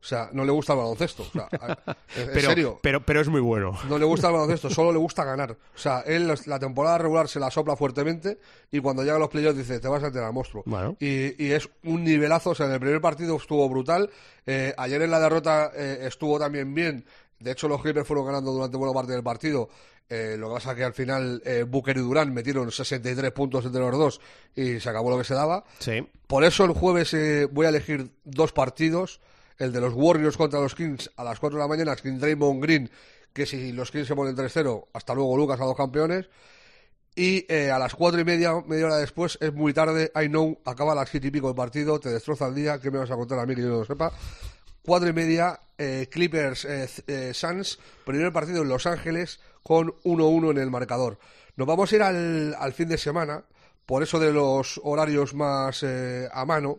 O 0.00 0.04
sea, 0.04 0.30
no 0.32 0.44
le 0.44 0.50
gusta 0.52 0.72
el 0.72 0.78
baloncesto. 0.78 1.22
O 1.24 1.30
sea, 1.30 1.48
en, 2.16 2.28
Pero, 2.32 2.48
serio. 2.48 2.78
pero, 2.82 3.04
pero 3.04 3.20
es 3.20 3.28
muy 3.28 3.40
bueno. 3.40 3.78
No 3.88 3.98
le 3.98 4.06
gusta 4.06 4.28
el 4.28 4.32
baloncesto, 4.32 4.70
solo 4.70 4.92
le 4.92 4.98
gusta 4.98 5.24
ganar. 5.24 5.52
O 5.52 5.78
sea, 5.78 6.00
él 6.00 6.32
la 6.46 6.58
temporada 6.58 6.96
regular 6.98 7.28
se 7.28 7.38
la 7.38 7.50
sopla 7.50 7.76
fuertemente 7.76 8.38
y 8.72 8.80
cuando 8.80 9.02
llegan 9.02 9.20
los 9.20 9.28
playoffs 9.28 9.58
dice, 9.58 9.78
te 9.78 9.88
vas 9.88 10.02
a 10.02 10.06
enterar, 10.06 10.32
monstruo. 10.32 10.62
Bueno. 10.66 10.96
Y, 11.00 11.44
y 11.44 11.52
es 11.52 11.68
un 11.84 12.02
nivelazo, 12.04 12.50
o 12.50 12.54
sea, 12.54 12.66
en 12.66 12.72
el 12.72 12.80
primer 12.80 13.00
partido 13.00 13.36
estuvo 13.36 13.68
brutal. 13.68 14.08
Eh, 14.46 14.72
ayer 14.78 15.02
en 15.02 15.10
la 15.10 15.20
derrota 15.20 15.70
eh, 15.76 15.98
estuvo 16.06 16.38
también 16.38 16.72
bien. 16.74 17.04
De 17.38 17.50
hecho, 17.52 17.68
los 17.68 17.82
Clippers 17.82 18.06
fueron 18.06 18.24
ganando 18.26 18.52
durante 18.52 18.76
buena 18.78 18.94
parte 18.94 19.12
del 19.12 19.22
partido. 19.22 19.68
Eh, 20.08 20.36
lo 20.38 20.48
que 20.48 20.54
pasa 20.54 20.74
que 20.74 20.82
al 20.82 20.92
final 20.92 21.40
eh, 21.44 21.62
Booker 21.62 21.96
y 21.96 22.00
Durán 22.00 22.34
metieron 22.34 22.72
63 22.72 23.30
puntos 23.30 23.64
entre 23.64 23.80
los 23.80 23.92
dos 23.96 24.20
y 24.56 24.80
se 24.80 24.88
acabó 24.88 25.08
lo 25.10 25.18
que 25.18 25.24
se 25.24 25.34
daba. 25.34 25.64
Sí. 25.78 26.04
Por 26.26 26.42
eso 26.42 26.64
el 26.64 26.72
jueves 26.72 27.14
eh, 27.14 27.46
voy 27.50 27.66
a 27.66 27.68
elegir 27.68 28.10
dos 28.24 28.52
partidos. 28.52 29.20
El 29.60 29.72
de 29.72 29.80
los 29.80 29.92
Warriors 29.94 30.38
contra 30.38 30.58
los 30.58 30.74
Kings 30.74 31.10
a 31.16 31.22
las 31.22 31.38
4 31.38 31.58
de 31.58 31.62
la 31.62 31.68
mañana, 31.68 31.94
sin 31.94 32.18
Draymond 32.18 32.62
Green, 32.62 32.90
que 33.34 33.44
si 33.44 33.72
los 33.72 33.90
Kings 33.90 34.08
se 34.08 34.16
ponen 34.16 34.34
3-0, 34.34 34.86
hasta 34.94 35.14
luego 35.14 35.36
Lucas 35.36 35.60
a 35.60 35.66
dos 35.66 35.76
campeones. 35.76 36.30
Y 37.14 37.44
eh, 37.52 37.70
a 37.70 37.78
las 37.78 37.94
cuatro 37.94 38.18
y 38.18 38.24
media, 38.24 38.54
media 38.66 38.86
hora 38.86 38.96
después, 38.96 39.36
es 39.42 39.52
muy 39.52 39.74
tarde, 39.74 40.10
I 40.14 40.28
know, 40.28 40.58
acaba 40.64 40.94
las 40.94 41.10
siete 41.10 41.26
y 41.26 41.30
pico 41.30 41.50
el 41.50 41.54
partido, 41.54 42.00
te 42.00 42.08
destroza 42.08 42.46
el 42.46 42.54
día, 42.54 42.80
¿qué 42.80 42.90
me 42.90 42.96
vas 42.96 43.10
a 43.10 43.16
contar 43.16 43.38
a 43.38 43.44
mí 43.44 43.54
que 43.54 43.60
yo 43.60 43.68
no 43.68 43.78
lo 43.80 43.84
sepa? 43.84 44.12
Cuatro 44.82 45.10
y 45.10 45.12
media, 45.12 45.60
eh, 45.76 46.08
Clippers 46.10 46.64
eh, 46.64 47.34
Suns, 47.34 47.78
primer 48.06 48.32
partido 48.32 48.62
en 48.62 48.68
Los 48.68 48.86
Ángeles 48.86 49.40
con 49.62 49.88
1-1 50.04 50.52
en 50.52 50.58
el 50.58 50.70
marcador. 50.70 51.18
Nos 51.56 51.66
vamos 51.66 51.92
a 51.92 51.96
ir 51.96 52.02
al, 52.02 52.56
al 52.58 52.72
fin 52.72 52.88
de 52.88 52.96
semana, 52.96 53.44
por 53.84 54.02
eso 54.02 54.18
de 54.18 54.32
los 54.32 54.80
horarios 54.82 55.34
más 55.34 55.84
a 55.84 56.44
mano. 56.46 56.78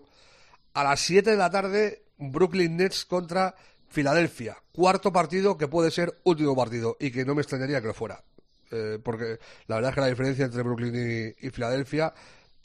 A 0.74 0.84
las 0.84 1.02
7 1.02 1.30
de 1.30 1.38
la 1.38 1.52
tarde, 1.52 2.02
Brooklyn 2.21 2.77
Nets 2.77 3.03
contra 3.05 3.55
Filadelfia. 3.89 4.57
Cuarto 4.71 5.12
partido 5.12 5.57
que 5.57 5.67
puede 5.67 5.91
ser 5.91 6.13
último 6.23 6.55
partido 6.55 6.95
y 6.99 7.12
que 7.12 7.25
no 7.25 7.36
me 7.36 7.41
extrañaría 7.41 7.81
que 7.81 7.88
lo 7.88 7.93
fuera. 7.93 8.23
Eh, 8.71 8.99
porque 9.03 9.38
la 9.67 9.75
verdad 9.75 9.89
es 9.89 9.95
que 9.95 10.01
la 10.01 10.07
diferencia 10.07 10.45
entre 10.45 10.62
Brooklyn 10.63 10.95
y, 11.41 11.45
y 11.47 11.49
Filadelfia 11.49 12.13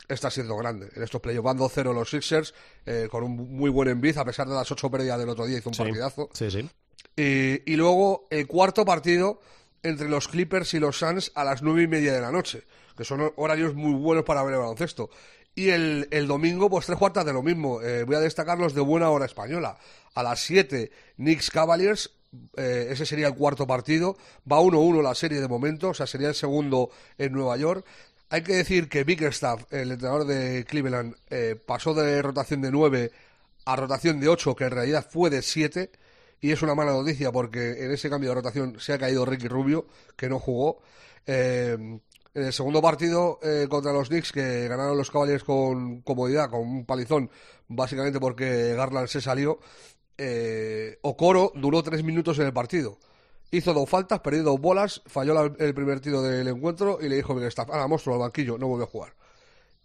está 0.08 0.30
siendo 0.30 0.56
grande. 0.56 0.88
En 0.94 1.02
estos 1.02 1.20
playoffs 1.20 1.44
van 1.44 1.58
2-0 1.58 1.92
los 1.92 2.10
Sixers 2.10 2.54
eh, 2.84 3.08
con 3.10 3.24
un 3.24 3.56
muy 3.56 3.70
buen 3.70 3.88
enviz, 3.88 4.16
a 4.18 4.24
pesar 4.24 4.46
de 4.46 4.54
las 4.54 4.70
ocho 4.70 4.88
pérdidas 4.88 5.18
del 5.18 5.30
otro 5.30 5.46
día, 5.46 5.58
hizo 5.58 5.70
un 5.70 5.74
Sí. 5.74 5.82
partidazo. 5.82 6.28
Sí, 6.32 6.48
sí. 6.50 6.70
Y, 7.16 7.72
y 7.72 7.76
luego 7.76 8.28
el 8.30 8.46
cuarto 8.46 8.84
partido 8.84 9.40
entre 9.82 10.08
los 10.08 10.28
Clippers 10.28 10.74
y 10.74 10.78
los 10.78 10.98
Suns 10.98 11.32
a 11.34 11.42
las 11.44 11.62
nueve 11.62 11.82
y 11.82 11.88
media 11.88 12.12
de 12.12 12.20
la 12.20 12.30
noche, 12.30 12.62
que 12.96 13.04
son 13.04 13.32
horarios 13.36 13.74
muy 13.74 13.94
buenos 13.94 14.24
para 14.24 14.44
ver 14.44 14.54
el 14.54 14.60
baloncesto. 14.60 15.10
Y 15.56 15.70
el, 15.70 16.06
el 16.10 16.26
domingo, 16.28 16.68
pues 16.70 16.86
tres 16.86 16.98
cuartas 16.98 17.24
de 17.24 17.32
lo 17.32 17.42
mismo. 17.42 17.80
Eh, 17.82 18.04
voy 18.04 18.16
a 18.16 18.20
destacar 18.20 18.58
los 18.58 18.74
de 18.74 18.82
buena 18.82 19.10
hora 19.10 19.24
española. 19.24 19.78
A 20.14 20.22
las 20.22 20.40
7, 20.40 20.90
Knicks 21.16 21.50
Cavaliers. 21.50 22.10
eh, 22.58 22.88
ese 22.90 23.06
sería 23.06 23.26
el 23.28 23.34
cuarto 23.34 23.66
partido. 23.66 24.16
Va 24.50 24.60
1-1 24.60 25.02
la 25.02 25.14
serie 25.14 25.40
de 25.40 25.48
momento, 25.48 25.88
o 25.90 25.94
sea, 25.94 26.06
sería 26.06 26.28
el 26.28 26.34
segundo 26.34 26.90
en 27.18 27.32
Nueva 27.32 27.56
York. 27.56 27.86
Hay 28.28 28.42
que 28.42 28.54
decir 28.54 28.88
que 28.90 29.04
Bickerstaff, 29.04 29.64
el 29.72 29.92
entrenador 29.92 30.26
de 30.26 30.64
Cleveland, 30.66 31.14
eh, 31.30 31.56
pasó 31.64 31.94
de 31.94 32.20
rotación 32.22 32.60
de 32.60 32.70
9 32.70 33.12
a 33.64 33.76
rotación 33.76 34.20
de 34.20 34.28
8, 34.28 34.54
que 34.56 34.64
en 34.64 34.70
realidad 34.72 35.06
fue 35.08 35.30
de 35.30 35.40
7. 35.42 35.90
Y 36.40 36.52
es 36.52 36.60
una 36.62 36.74
mala 36.74 36.92
noticia 36.92 37.32
porque 37.32 37.84
en 37.84 37.92
ese 37.92 38.10
cambio 38.10 38.28
de 38.30 38.34
rotación 38.36 38.78
se 38.78 38.92
ha 38.92 38.98
caído 38.98 39.24
Ricky 39.24 39.48
Rubio, 39.48 39.86
que 40.16 40.28
no 40.28 40.38
jugó. 40.38 40.82
Eh, 41.26 41.98
en 42.36 42.44
el 42.44 42.52
segundo 42.52 42.82
partido 42.82 43.38
eh, 43.42 43.66
contra 43.68 43.92
los 43.92 44.08
Knicks, 44.08 44.30
que 44.30 44.68
ganaron 44.68 44.96
los 44.96 45.10
Cavaliers 45.10 45.42
con 45.42 46.02
comodidad, 46.02 46.50
con 46.50 46.60
un 46.60 46.84
palizón, 46.84 47.30
básicamente 47.66 48.20
porque 48.20 48.74
Garland 48.74 49.08
se 49.08 49.20
salió, 49.20 49.58
eh, 50.18 50.98
Okoro 51.02 51.52
duró 51.54 51.82
tres 51.82 52.04
minutos 52.04 52.38
en 52.38 52.46
el 52.46 52.52
partido. 52.52 52.98
Hizo 53.50 53.72
dos 53.72 53.88
faltas, 53.88 54.20
perdió 54.20 54.42
dos 54.42 54.60
bolas, 54.60 55.02
falló 55.06 55.56
el 55.58 55.74
primer 55.74 56.00
tiro 56.00 56.20
del 56.22 56.48
encuentro 56.48 56.98
y 57.00 57.08
le 57.08 57.16
dijo 57.16 57.38
a 57.38 57.46
Staff, 57.46 57.68
monstruo 57.88 58.16
al 58.16 58.20
banquillo, 58.20 58.58
no 58.58 58.68
vuelve 58.68 58.84
a 58.84 58.88
jugar 58.88 59.14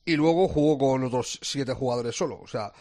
y 0.05 0.15
luego 0.15 0.47
jugó 0.47 0.77
con 0.77 1.03
otros 1.03 1.39
siete 1.41 1.73
jugadores 1.73 2.15
solo. 2.15 2.39
O 2.41 2.47
sea, 2.47 2.71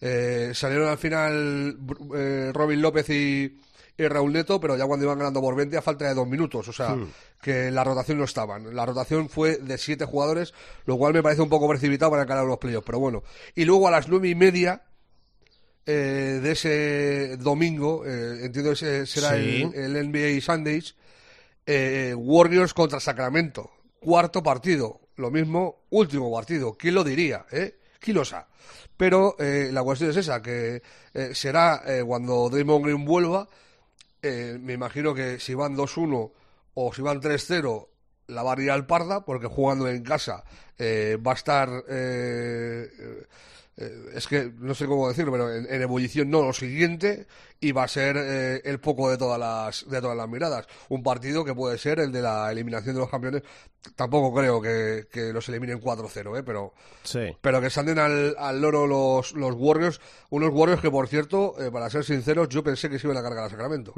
eh, 0.00 0.52
salieron 0.54 0.88
al 0.88 0.98
final 0.98 1.78
eh, 2.14 2.50
Robin 2.52 2.80
López 2.80 3.08
y, 3.10 3.60
y 3.96 4.06
Raúl 4.08 4.32
Neto, 4.32 4.60
pero 4.60 4.76
ya 4.76 4.86
cuando 4.86 5.04
iban 5.06 5.18
ganando 5.18 5.40
por 5.40 5.54
20 5.54 5.76
a 5.76 5.82
falta 5.82 6.06
de 6.08 6.14
dos 6.14 6.26
minutos. 6.28 6.66
O 6.68 6.72
sea, 6.72 6.96
que 7.42 7.68
en 7.68 7.74
la 7.74 7.84
rotación 7.84 8.18
no 8.18 8.24
estaban. 8.24 8.74
La 8.74 8.86
rotación 8.86 9.28
fue 9.28 9.56
de 9.56 9.76
siete 9.78 10.04
jugadores, 10.04 10.54
lo 10.86 10.96
cual 10.96 11.12
me 11.12 11.22
parece 11.22 11.42
un 11.42 11.48
poco 11.48 11.68
precipitado 11.68 12.10
para 12.10 12.22
encarar 12.22 12.44
los 12.46 12.58
playoffs, 12.58 12.86
pero 12.86 12.98
bueno. 12.98 13.22
Y 13.54 13.64
luego 13.64 13.88
a 13.88 13.90
las 13.90 14.08
nueve 14.08 14.28
y 14.28 14.34
media 14.34 14.82
eh, 15.86 16.40
de 16.42 16.52
ese 16.52 17.36
domingo, 17.38 18.04
eh, 18.06 18.44
entiendo 18.44 18.70
que 18.70 18.74
ese 18.74 19.06
será 19.06 19.30
Sí. 19.36 19.70
el, 19.74 19.96
el 19.96 20.08
NBA 20.10 20.40
Sundays, 20.40 20.94
eh, 21.66 22.14
Warriors 22.16 22.74
contra 22.74 23.00
Sacramento. 23.00 23.70
Cuarto 24.00 24.42
partido. 24.42 25.00
Lo 25.16 25.30
mismo, 25.30 25.82
último 25.90 26.32
partido. 26.32 26.74
¿Quién 26.74 26.94
lo 26.94 27.04
diría? 27.04 27.44
Eh? 27.52 27.78
¿Quién 27.98 28.16
lo 28.16 28.24
sabe? 28.24 28.46
Pero 28.96 29.36
eh, 29.38 29.68
la 29.72 29.82
cuestión 29.82 30.10
es 30.10 30.16
esa, 30.16 30.40
que 30.40 30.82
eh, 31.12 31.30
será 31.34 31.82
cuando 32.06 32.48
Draymond 32.48 32.84
Green 32.84 33.04
vuelva. 33.04 33.48
Eh, 34.22 34.58
me 34.60 34.74
imagino 34.74 35.14
que 35.14 35.38
si 35.38 35.54
van 35.54 35.76
2-1 35.76 36.32
o 36.74 36.92
si 36.92 37.02
van 37.02 37.20
3-0, 37.20 37.88
la 38.28 38.42
va 38.42 38.54
a 38.54 38.60
ir 38.60 38.70
al 38.70 38.86
parda, 38.86 39.24
porque 39.24 39.46
jugando 39.46 39.88
en 39.88 40.02
casa 40.02 40.44
eh, 40.78 41.18
va 41.24 41.32
a 41.32 41.34
estar... 41.34 41.68
eh, 41.88 42.88
eh, 43.80 44.10
es 44.14 44.26
que 44.28 44.52
no 44.58 44.74
sé 44.74 44.86
cómo 44.86 45.08
decirlo, 45.08 45.32
pero 45.32 45.52
en, 45.52 45.66
en 45.72 45.82
ebullición 45.82 46.30
no, 46.30 46.42
lo 46.42 46.52
siguiente, 46.52 47.26
y 47.60 47.72
va 47.72 47.84
a 47.84 47.88
ser 47.88 48.16
eh, 48.18 48.60
el 48.64 48.78
poco 48.80 49.10
de 49.10 49.16
todas 49.18 49.38
las 49.38 49.88
de 49.90 50.00
todas 50.00 50.16
las 50.16 50.28
miradas. 50.28 50.66
Un 50.88 51.02
partido 51.02 51.44
que 51.44 51.54
puede 51.54 51.78
ser 51.78 51.98
el 52.00 52.12
de 52.12 52.22
la 52.22 52.50
eliminación 52.52 52.94
de 52.94 53.00
los 53.00 53.10
campeones. 53.10 53.42
Tampoco 53.96 54.34
creo 54.38 54.60
que, 54.60 55.06
que 55.10 55.32
los 55.32 55.48
eliminen 55.48 55.80
4-0, 55.80 56.38
¿eh? 56.38 56.42
pero, 56.44 56.74
Sí. 57.02 57.34
pero 57.40 57.62
que 57.62 57.70
salen 57.70 57.98
al, 57.98 58.36
al 58.38 58.60
loro 58.60 58.86
los, 58.86 59.32
los 59.32 59.54
Warriors. 59.56 60.00
Unos 60.28 60.50
Warriors 60.52 60.82
que, 60.82 60.90
por 60.90 61.08
cierto, 61.08 61.54
eh, 61.58 61.70
para 61.70 61.88
ser 61.88 62.04
sinceros, 62.04 62.48
yo 62.50 62.62
pensé 62.62 62.90
que 62.90 62.98
se 62.98 63.06
iban 63.06 63.16
a 63.16 63.22
cargar 63.22 63.44
a 63.44 63.48
Sacramento. 63.50 63.94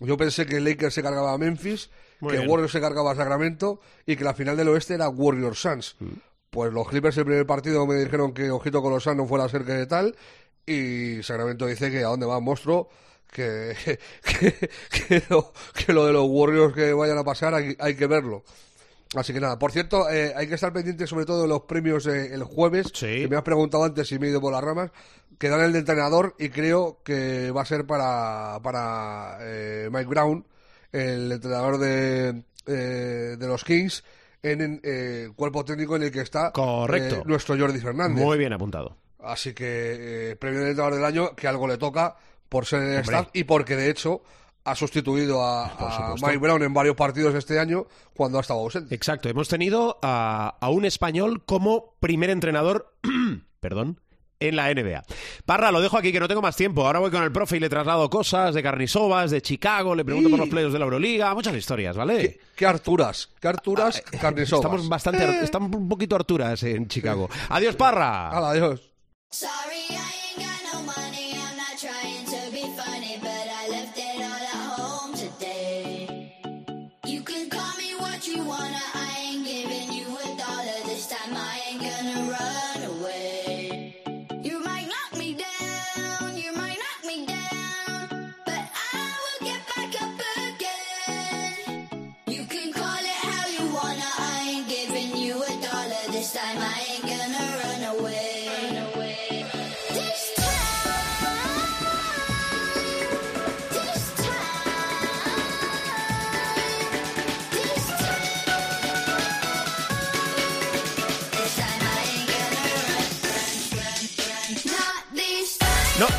Yo 0.00 0.16
pensé 0.16 0.44
que 0.46 0.60
Lakers 0.60 0.92
se 0.94 1.02
cargaba 1.02 1.32
a 1.32 1.38
Memphis, 1.38 1.90
Muy 2.20 2.32
que 2.32 2.38
bien. 2.38 2.50
Warriors 2.50 2.70
se 2.70 2.80
cargaba 2.80 3.12
a 3.12 3.16
Sacramento 3.16 3.80
y 4.06 4.14
que 4.14 4.24
la 4.24 4.34
final 4.34 4.56
del 4.58 4.68
oeste 4.68 4.94
era 4.94 5.08
Warriors 5.08 5.58
Suns. 5.60 5.96
Pues 6.50 6.72
los 6.72 6.88
Clippers 6.88 7.16
el 7.18 7.24
primer 7.24 7.46
partido 7.46 7.86
me 7.86 7.96
dijeron 7.96 8.32
que 8.32 8.50
ojito 8.50 8.80
con 8.82 8.92
los 8.92 9.02
Suns 9.02 9.16
no 9.16 9.26
fuera 9.26 9.44
a 9.44 9.48
ser 9.48 9.64
que 9.64 9.84
tal 9.86 10.16
y 10.66 11.22
Sacramento 11.22 11.66
dice 11.66 11.90
que 11.90 11.98
a 12.04 12.08
dónde 12.08 12.26
va 12.26 12.40
monstruo 12.40 12.88
que, 13.30 13.74
que, 14.22 14.70
que 14.90 15.22
lo, 15.28 15.52
que 15.74 15.92
lo 15.92 16.06
de 16.06 16.12
los 16.12 16.26
Warriors 16.28 16.74
que 16.74 16.92
vayan 16.92 17.18
a 17.18 17.24
pasar 17.24 17.54
hay, 17.54 17.76
hay 17.78 17.94
que 17.94 18.06
verlo. 18.06 18.44
Así 19.14 19.32
que 19.32 19.40
nada, 19.40 19.58
por 19.58 19.72
cierto, 19.72 20.08
eh, 20.10 20.34
hay 20.36 20.46
que 20.48 20.54
estar 20.54 20.70
pendiente 20.72 21.06
sobre 21.06 21.24
todo 21.24 21.42
de 21.42 21.48
los 21.48 21.62
premios 21.62 22.06
eh, 22.06 22.34
el 22.34 22.44
jueves, 22.44 22.88
Sí. 22.92 23.20
que 23.22 23.28
me 23.28 23.36
has 23.36 23.42
preguntado 23.42 23.84
antes 23.84 24.06
si 24.08 24.18
me 24.18 24.26
he 24.26 24.30
ido 24.30 24.40
por 24.40 24.52
las 24.52 24.62
ramas, 24.62 24.90
que 25.38 25.48
dan 25.48 25.62
el 25.62 25.72
de 25.72 25.78
entrenador 25.78 26.34
y 26.38 26.50
creo 26.50 27.00
que 27.04 27.50
va 27.50 27.62
a 27.62 27.66
ser 27.66 27.86
para, 27.86 28.60
para 28.62 29.38
eh, 29.40 29.88
Mike 29.90 30.08
Brown, 30.08 30.44
el 30.92 31.32
entrenador 31.32 31.78
de, 31.78 32.42
eh, 32.66 33.36
de 33.38 33.46
los 33.46 33.64
Kings, 33.64 34.04
en 34.42 34.60
el 34.60 34.80
eh, 34.82 35.28
cuerpo 35.34 35.64
técnico 35.64 35.96
en 35.96 36.04
el 36.04 36.10
que 36.12 36.20
está 36.20 36.52
Correcto. 36.52 37.16
eh, 37.16 37.22
nuestro 37.24 37.58
Jordi 37.58 37.80
Fernández. 37.80 38.24
Muy 38.24 38.38
bien 38.38 38.52
apuntado. 38.52 38.96
Así 39.20 39.52
que 39.52 40.30
eh, 40.30 40.36
premio 40.36 40.60
de 40.60 40.70
entrenador 40.70 40.94
del 40.94 41.04
año, 41.04 41.34
que 41.34 41.48
algo 41.48 41.66
le 41.66 41.76
toca 41.76 42.16
por 42.48 42.64
ser 42.66 42.82
el 42.82 42.88
Hombre. 42.98 43.02
staff 43.02 43.28
y 43.32 43.44
porque 43.44 43.74
de 43.76 43.90
hecho 43.90 44.22
ha 44.64 44.74
sustituido 44.74 45.42
a, 45.42 45.66
a. 45.66 46.14
Mike 46.14 46.38
Brown 46.38 46.62
en 46.62 46.72
varios 46.74 46.94
partidos 46.94 47.34
este 47.34 47.58
año 47.58 47.86
cuando 48.14 48.38
ha 48.38 48.42
estado 48.42 48.60
ausente. 48.60 48.94
Exacto, 48.94 49.28
hemos 49.28 49.48
tenido 49.48 49.98
a, 50.02 50.56
a 50.60 50.68
un 50.70 50.84
español 50.84 51.42
como 51.44 51.94
primer 52.00 52.30
entrenador, 52.30 52.94
perdón, 53.60 54.00
en 54.40 54.56
la 54.56 54.72
NBA. 54.72 55.02
Parra, 55.44 55.72
lo 55.72 55.80
dejo 55.80 55.96
aquí 55.98 56.12
que 56.12 56.20
no 56.20 56.28
tengo 56.28 56.40
más 56.42 56.54
tiempo. 56.56 56.86
Ahora 56.86 56.98
voy 57.00 57.10
con 57.10 57.22
el 57.22 57.32
profe 57.32 57.56
y 57.56 57.60
le 57.60 57.68
traslado 57.68 58.08
cosas 58.08 58.54
de 58.54 58.62
Carnisovas, 58.62 59.30
de 59.30 59.42
Chicago, 59.42 59.94
le 59.94 60.04
pregunto 60.04 60.30
por 60.30 60.38
los 60.38 60.48
playoffs 60.48 60.72
de 60.72 60.78
la 60.78 60.84
Euroliga, 60.84 61.34
muchas 61.34 61.54
historias, 61.56 61.96
¿vale? 61.96 62.18
¿Qué, 62.20 62.40
qué 62.56 62.66
Arturas? 62.66 63.28
¿Qué 63.40 63.48
Arturas? 63.48 64.02
Ah, 64.22 64.32
Estamos 64.36 64.88
bastante, 64.88 65.24
ar- 65.24 65.42
estamos 65.44 65.74
un 65.74 65.88
poquito 65.88 66.14
harturas 66.16 66.62
en 66.62 66.86
Chicago. 66.88 67.28
Adiós, 67.48 67.74
Parra. 67.76 68.28
Hala, 68.30 68.50
adiós. 68.50 68.80
Sorry, 69.30 69.50
I 69.90 70.17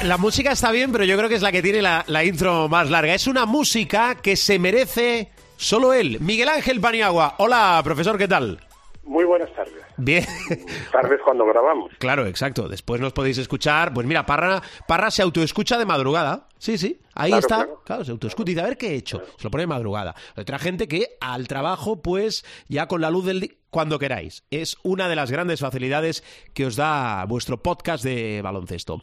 la 0.03 0.17
música 0.17 0.51
está 0.51 0.71
bien, 0.71 0.91
pero 0.91 1.03
yo 1.03 1.17
creo 1.17 1.29
que 1.29 1.35
es 1.35 1.41
la 1.41 1.51
que 1.51 1.61
tiene 1.61 1.81
la, 1.81 2.03
la 2.07 2.23
intro 2.23 2.69
más 2.69 2.89
larga. 2.89 3.13
Es 3.13 3.27
una 3.27 3.45
música 3.45 4.15
que 4.15 4.35
se 4.35 4.59
merece 4.59 5.31
solo 5.57 5.93
él. 5.93 6.17
Miguel 6.21 6.49
Ángel 6.49 6.79
Paniagua. 6.79 7.35
Hola, 7.37 7.81
profesor, 7.83 8.17
¿qué 8.17 8.27
tal? 8.27 8.59
Muy 9.03 9.25
buenas 9.25 9.51
tardes. 9.53 9.73
Bien. 9.97 10.25
Tardes 10.91 11.19
cuando 11.25 11.45
grabamos. 11.45 11.91
Claro, 11.97 12.27
exacto. 12.27 12.69
Después 12.69 13.01
nos 13.01 13.11
podéis 13.11 13.37
escuchar. 13.39 13.93
Pues 13.93 14.05
mira, 14.05 14.25
Parra, 14.25 14.61
Parra 14.87 15.11
se 15.11 15.21
autoescucha 15.21 15.77
de 15.77 15.85
madrugada. 15.85 16.47
Sí, 16.59 16.77
sí. 16.77 16.99
Ahí 17.15 17.31
Claro, 17.31 17.39
está. 17.41 17.55
claro. 17.55 17.81
Claro, 17.85 18.05
se 18.05 18.43
dice, 18.45 18.59
a 18.61 18.65
ver 18.65 18.77
qué 18.77 18.89
he 18.89 18.95
hecho. 18.95 19.23
Se 19.37 19.45
lo 19.45 19.51
pone 19.51 19.63
de 19.63 19.67
madrugada. 19.67 20.13
Otra 20.37 20.59
gente 20.59 20.87
que 20.87 21.17
al 21.21 21.47
trabajo, 21.47 22.01
pues 22.01 22.45
ya 22.67 22.87
con 22.87 23.01
la 23.01 23.09
luz 23.09 23.25
del 23.25 23.39
día, 23.39 23.51
cuando 23.69 23.97
queráis. 23.99 24.43
Es 24.51 24.77
una 24.83 25.07
de 25.07 25.15
las 25.15 25.31
grandes 25.31 25.59
facilidades 25.59 26.23
que 26.53 26.65
os 26.65 26.75
da 26.75 27.23
vuestro 27.25 27.61
podcast 27.63 28.03
de 28.03 28.41
baloncesto. 28.41 28.99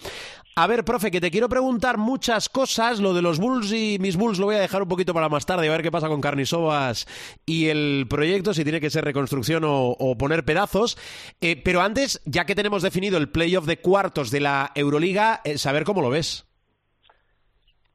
A 0.56 0.66
ver, 0.66 0.84
profe, 0.84 1.10
que 1.10 1.20
te 1.20 1.30
quiero 1.30 1.48
preguntar 1.48 1.98
muchas 1.98 2.48
cosas. 2.48 2.98
Lo 3.00 3.14
de 3.14 3.22
los 3.22 3.38
Bulls 3.38 3.72
y 3.72 3.98
mis 4.00 4.16
Bulls 4.16 4.38
lo 4.38 4.46
voy 4.46 4.56
a 4.56 4.60
dejar 4.60 4.82
un 4.82 4.88
poquito 4.88 5.14
para 5.14 5.28
más 5.28 5.46
tarde, 5.46 5.68
a 5.68 5.70
ver 5.70 5.82
qué 5.82 5.90
pasa 5.92 6.08
con 6.08 6.20
Carnisovas 6.20 7.06
y 7.44 7.66
el 7.66 8.06
proyecto, 8.08 8.54
si 8.54 8.64
tiene 8.64 8.80
que 8.80 8.90
ser 8.90 9.04
reconstrucción 9.04 9.64
o, 9.64 9.90
o 9.90 10.18
poner 10.18 10.44
pedazos. 10.44 10.96
Eh, 11.40 11.60
pero 11.62 11.80
antes, 11.82 12.20
ya 12.24 12.44
que 12.46 12.54
tenemos 12.54 12.82
definido 12.82 13.18
el 13.18 13.28
playoff 13.30 13.66
de 13.66 13.78
cuartos 13.80 14.30
de 14.30 14.40
la 14.40 14.72
Euroliga, 14.74 15.40
eh, 15.44 15.58
saber 15.58 15.84
cómo 15.84 16.00
lo 16.02 16.10
ves. 16.10 16.45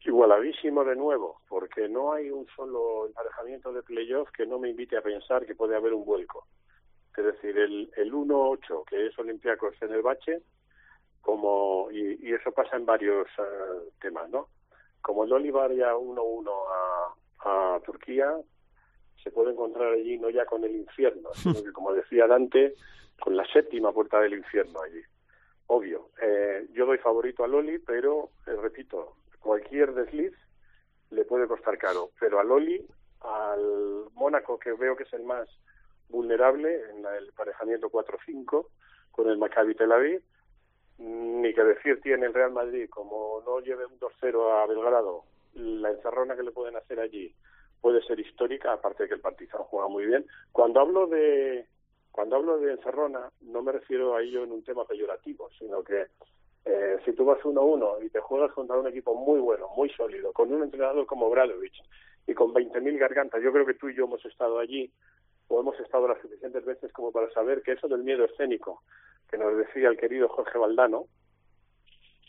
Igualadísimo 0.04 0.84
de 0.84 0.96
nuevo, 0.96 1.42
porque 1.48 1.88
no 1.88 2.14
hay 2.14 2.32
un 2.32 2.48
solo 2.56 3.06
emparejamiento 3.06 3.72
de 3.72 3.84
playoff 3.84 4.30
que 4.32 4.48
no 4.48 4.58
me 4.58 4.70
invite 4.70 4.98
a 4.98 5.02
pensar 5.02 5.46
que 5.46 5.56
puede 5.56 5.76
haber 5.76 5.94
un 5.94 6.06
vuelco. 6.06 6.48
Es 7.16 7.24
decir, 7.24 7.58
el, 7.58 7.92
el 7.96 8.12
1-8, 8.12 8.86
que 8.86 9.08
es 9.08 9.20
Olympiacos 9.20 9.76
en 9.82 9.94
el 9.94 10.02
bache, 10.02 10.42
como 11.22 11.90
y, 11.92 12.18
y 12.28 12.34
eso 12.34 12.52
pasa 12.52 12.78
en 12.78 12.86
varios 12.86 13.28
eh, 13.38 13.90
temas, 14.00 14.28
¿no? 14.30 14.48
Como 15.02 15.24
el 15.24 15.34
Olivar 15.34 15.72
ya 15.74 15.94
1-1 15.94 16.50
a, 17.44 17.76
a 17.76 17.80
Turquía, 17.82 18.36
se 19.24 19.32
puede 19.32 19.52
encontrar 19.52 19.94
allí 19.94 20.18
no 20.18 20.30
ya 20.30 20.46
con 20.46 20.64
el 20.64 20.76
infierno, 20.76 21.30
sino 21.34 21.64
que, 21.64 21.72
como 21.72 21.94
decía 21.94 22.28
Dante, 22.28 22.74
con 23.20 23.36
la 23.36 23.46
séptima 23.46 23.92
puerta 23.92 24.20
del 24.20 24.34
infierno 24.34 24.82
allí. 24.82 25.02
Obvio, 25.68 26.10
eh, 26.22 26.68
yo 26.74 26.86
doy 26.86 26.98
favorito 26.98 27.44
a 27.44 27.48
Loli, 27.48 27.80
pero, 27.80 28.30
eh, 28.48 28.56
repito, 28.60 29.16
cualquier 29.42 29.94
desliz 29.94 30.34
le 31.10 31.26
puede 31.26 31.48
costar 31.48 31.78
caro. 31.78 32.12
Pero 32.20 32.40
a 32.40 32.44
Loli, 32.44 32.86
al 33.22 34.06
Mónaco, 34.14 34.58
que 34.58 34.72
veo 34.74 34.96
que 34.96 35.04
es 35.04 35.14
el 35.14 35.24
más 35.24 35.50
vulnerable 36.10 36.90
en 36.92 37.06
el 37.06 37.28
emparejamiento 37.28 37.90
4-5, 37.90 38.68
con 39.12 39.30
el 39.30 39.38
Maccabi 39.38 39.76
Tel 39.76 39.92
Aviv, 39.92 40.22
ni 40.98 41.54
que 41.54 41.64
decir 41.64 42.00
tiene 42.02 42.28
el 42.28 42.34
Real 42.34 42.52
Madrid, 42.52 42.90
como 42.90 43.42
no 43.46 43.60
lleve 43.60 43.86
un 43.86 44.00
2-0 44.00 44.52
a 44.52 44.68
Belgrado, 44.68 45.24
la 45.54 45.92
encerrona 45.92 46.36
que 46.36 46.44
le 46.44 46.52
pueden 46.52 46.78
hacer 46.78 47.00
allí 47.00 47.34
puede 47.82 48.02
ser 48.04 48.20
histórica, 48.20 48.72
aparte 48.72 49.04
de 49.04 49.10
que 49.10 49.16
el 49.16 49.22
Partizan 49.22 49.64
juega 49.64 49.88
muy 49.88 50.06
bien. 50.06 50.26
Cuando 50.52 50.80
hablo 50.80 51.08
de 51.08 51.68
cuando 52.12 52.36
hablo 52.36 52.60
de 52.60 52.74
encerrona, 52.74 53.32
no 53.42 53.64
me 53.64 53.72
refiero 53.72 54.16
a 54.16 54.22
ello 54.22 54.44
en 54.44 54.52
un 54.52 54.64
tema 54.64 54.86
peyorativo, 54.86 55.50
sino 55.58 55.82
que 55.84 56.08
eh, 56.66 57.00
si 57.06 57.14
tú 57.14 57.26
vas 57.26 57.40
1-1 57.40 58.06
y 58.06 58.10
te 58.10 58.20
juegas 58.20 58.52
contra 58.52 58.78
un 58.78 58.88
equipo 58.88 59.16
muy 59.16 59.40
bueno, 59.40 59.68
muy 59.76 59.90
sólido, 59.90 60.32
con 60.32 60.54
un 60.54 60.64
entrenador 60.64 61.06
como 61.06 61.30
Bradovic 61.30 61.74
y 62.28 62.34
con 62.34 62.54
20.000 62.54 62.98
gargantas, 63.00 63.42
yo 63.42 63.52
creo 63.52 63.66
que 63.66 63.74
tú 63.74 63.90
y 63.90 63.96
yo 63.96 64.06
hemos 64.06 64.24
estado 64.26 64.60
allí 64.60 64.92
o 65.48 65.60
hemos 65.60 65.80
estado 65.80 66.08
las 66.08 66.22
suficientes 66.22 66.64
veces 66.64 66.94
como 66.94 67.12
para 67.12 67.30
saber 67.32 67.62
que 67.62 67.74
eso 67.74 67.88
del 67.88 68.04
miedo 68.04 68.26
escénico 68.26 68.84
que 69.30 69.38
nos 69.38 69.58
decía 69.58 69.90
el 69.90 69.98
querido 69.98 70.30
Jorge 70.30 70.58
Valdano, 70.58 71.08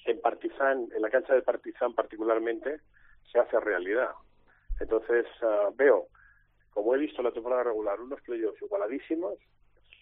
en 0.05 0.21
Partizan, 0.21 0.89
en 0.95 1.03
la 1.03 1.11
cancha 1.11 1.35
de 1.35 1.43
Partizan 1.43 1.95
particularmente, 1.95 2.81
se 3.31 3.39
hace 3.39 3.61
realidad. 3.61 4.11
Entonces 4.81 5.27
ah, 5.43 5.71
veo, 5.75 6.07
como 6.71 6.95
he 6.95 6.99
visto 6.99 7.23
la 7.23 7.33
temporada 7.33 7.65
regular, 7.65 8.01
unos 8.01 8.21
playoffs 8.23 8.63
igualadísimos, 8.63 9.35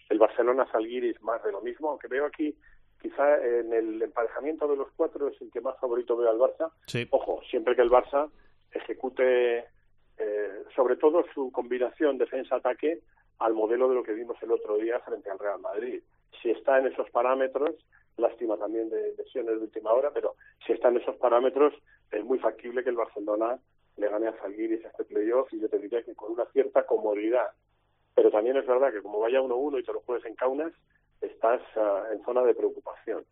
el 0.09 0.19
Barcelona 0.19 0.67
Zalgiris 0.71 1.21
más 1.21 1.43
de 1.43 1.51
lo 1.51 1.61
mismo, 1.61 1.89
aunque 1.89 2.07
veo 2.07 2.25
aquí 2.25 2.55
quizá 3.01 3.37
en 3.43 3.73
el 3.73 4.01
emparejamiento 4.01 4.67
de 4.67 4.77
los 4.77 4.91
cuatro 4.95 5.27
es 5.27 5.41
el 5.41 5.51
que 5.51 5.61
más 5.61 5.77
favorito 5.79 6.15
veo 6.15 6.29
al 6.29 6.39
Barça. 6.39 6.71
Sí. 6.87 7.07
Ojo, 7.11 7.41
siempre 7.49 7.75
que 7.75 7.81
el 7.81 7.89
Barça 7.89 8.29
ejecute 8.71 9.65
eh, 10.17 10.63
sobre 10.75 10.97
todo 10.97 11.25
su 11.33 11.51
combinación 11.51 12.17
defensa-ataque 12.17 12.99
al 13.39 13.53
modelo 13.53 13.89
de 13.89 13.95
lo 13.95 14.03
que 14.03 14.13
vimos 14.13 14.37
el 14.41 14.51
otro 14.51 14.77
día 14.77 14.99
frente 14.99 15.31
al 15.31 15.39
Real 15.39 15.59
Madrid. 15.59 16.01
Si 16.41 16.51
está 16.51 16.77
en 16.77 16.87
esos 16.87 17.09
parámetros, 17.09 17.75
lástima 18.17 18.55
también 18.57 18.89
de 18.89 19.15
lesiones 19.17 19.55
de 19.55 19.63
última 19.63 19.91
hora, 19.93 20.11
pero 20.13 20.35
si 20.65 20.73
está 20.73 20.89
en 20.89 20.97
esos 20.97 21.15
parámetros, 21.15 21.73
es 22.11 22.23
muy 22.23 22.37
factible 22.37 22.83
que 22.83 22.91
el 22.91 22.97
Barcelona 22.97 23.59
le 23.97 24.09
gane 24.09 24.27
a 24.27 24.33
Zalgiris 24.33 24.85
este 24.85 25.05
playoff 25.05 25.51
y 25.53 25.59
yo 25.59 25.69
te 25.69 25.79
diría 25.79 26.03
que 26.03 26.15
con 26.15 26.31
una 26.33 26.45
cierta 26.45 26.85
comodidad. 26.85 27.49
Pero 28.13 28.29
también 28.29 28.57
es 28.57 28.67
verdad 28.67 28.91
que 28.91 29.01
como 29.01 29.19
vaya 29.19 29.41
1-1 29.41 29.79
y 29.79 29.83
te 29.83 29.93
lo 29.93 30.01
juegues 30.01 30.25
en 30.25 30.35
Kaunas, 30.35 30.73
estás 31.21 31.61
ah, 31.75 32.05
en 32.13 32.23
zona 32.23 32.43
de 32.43 32.55
preocupación. 32.55 33.25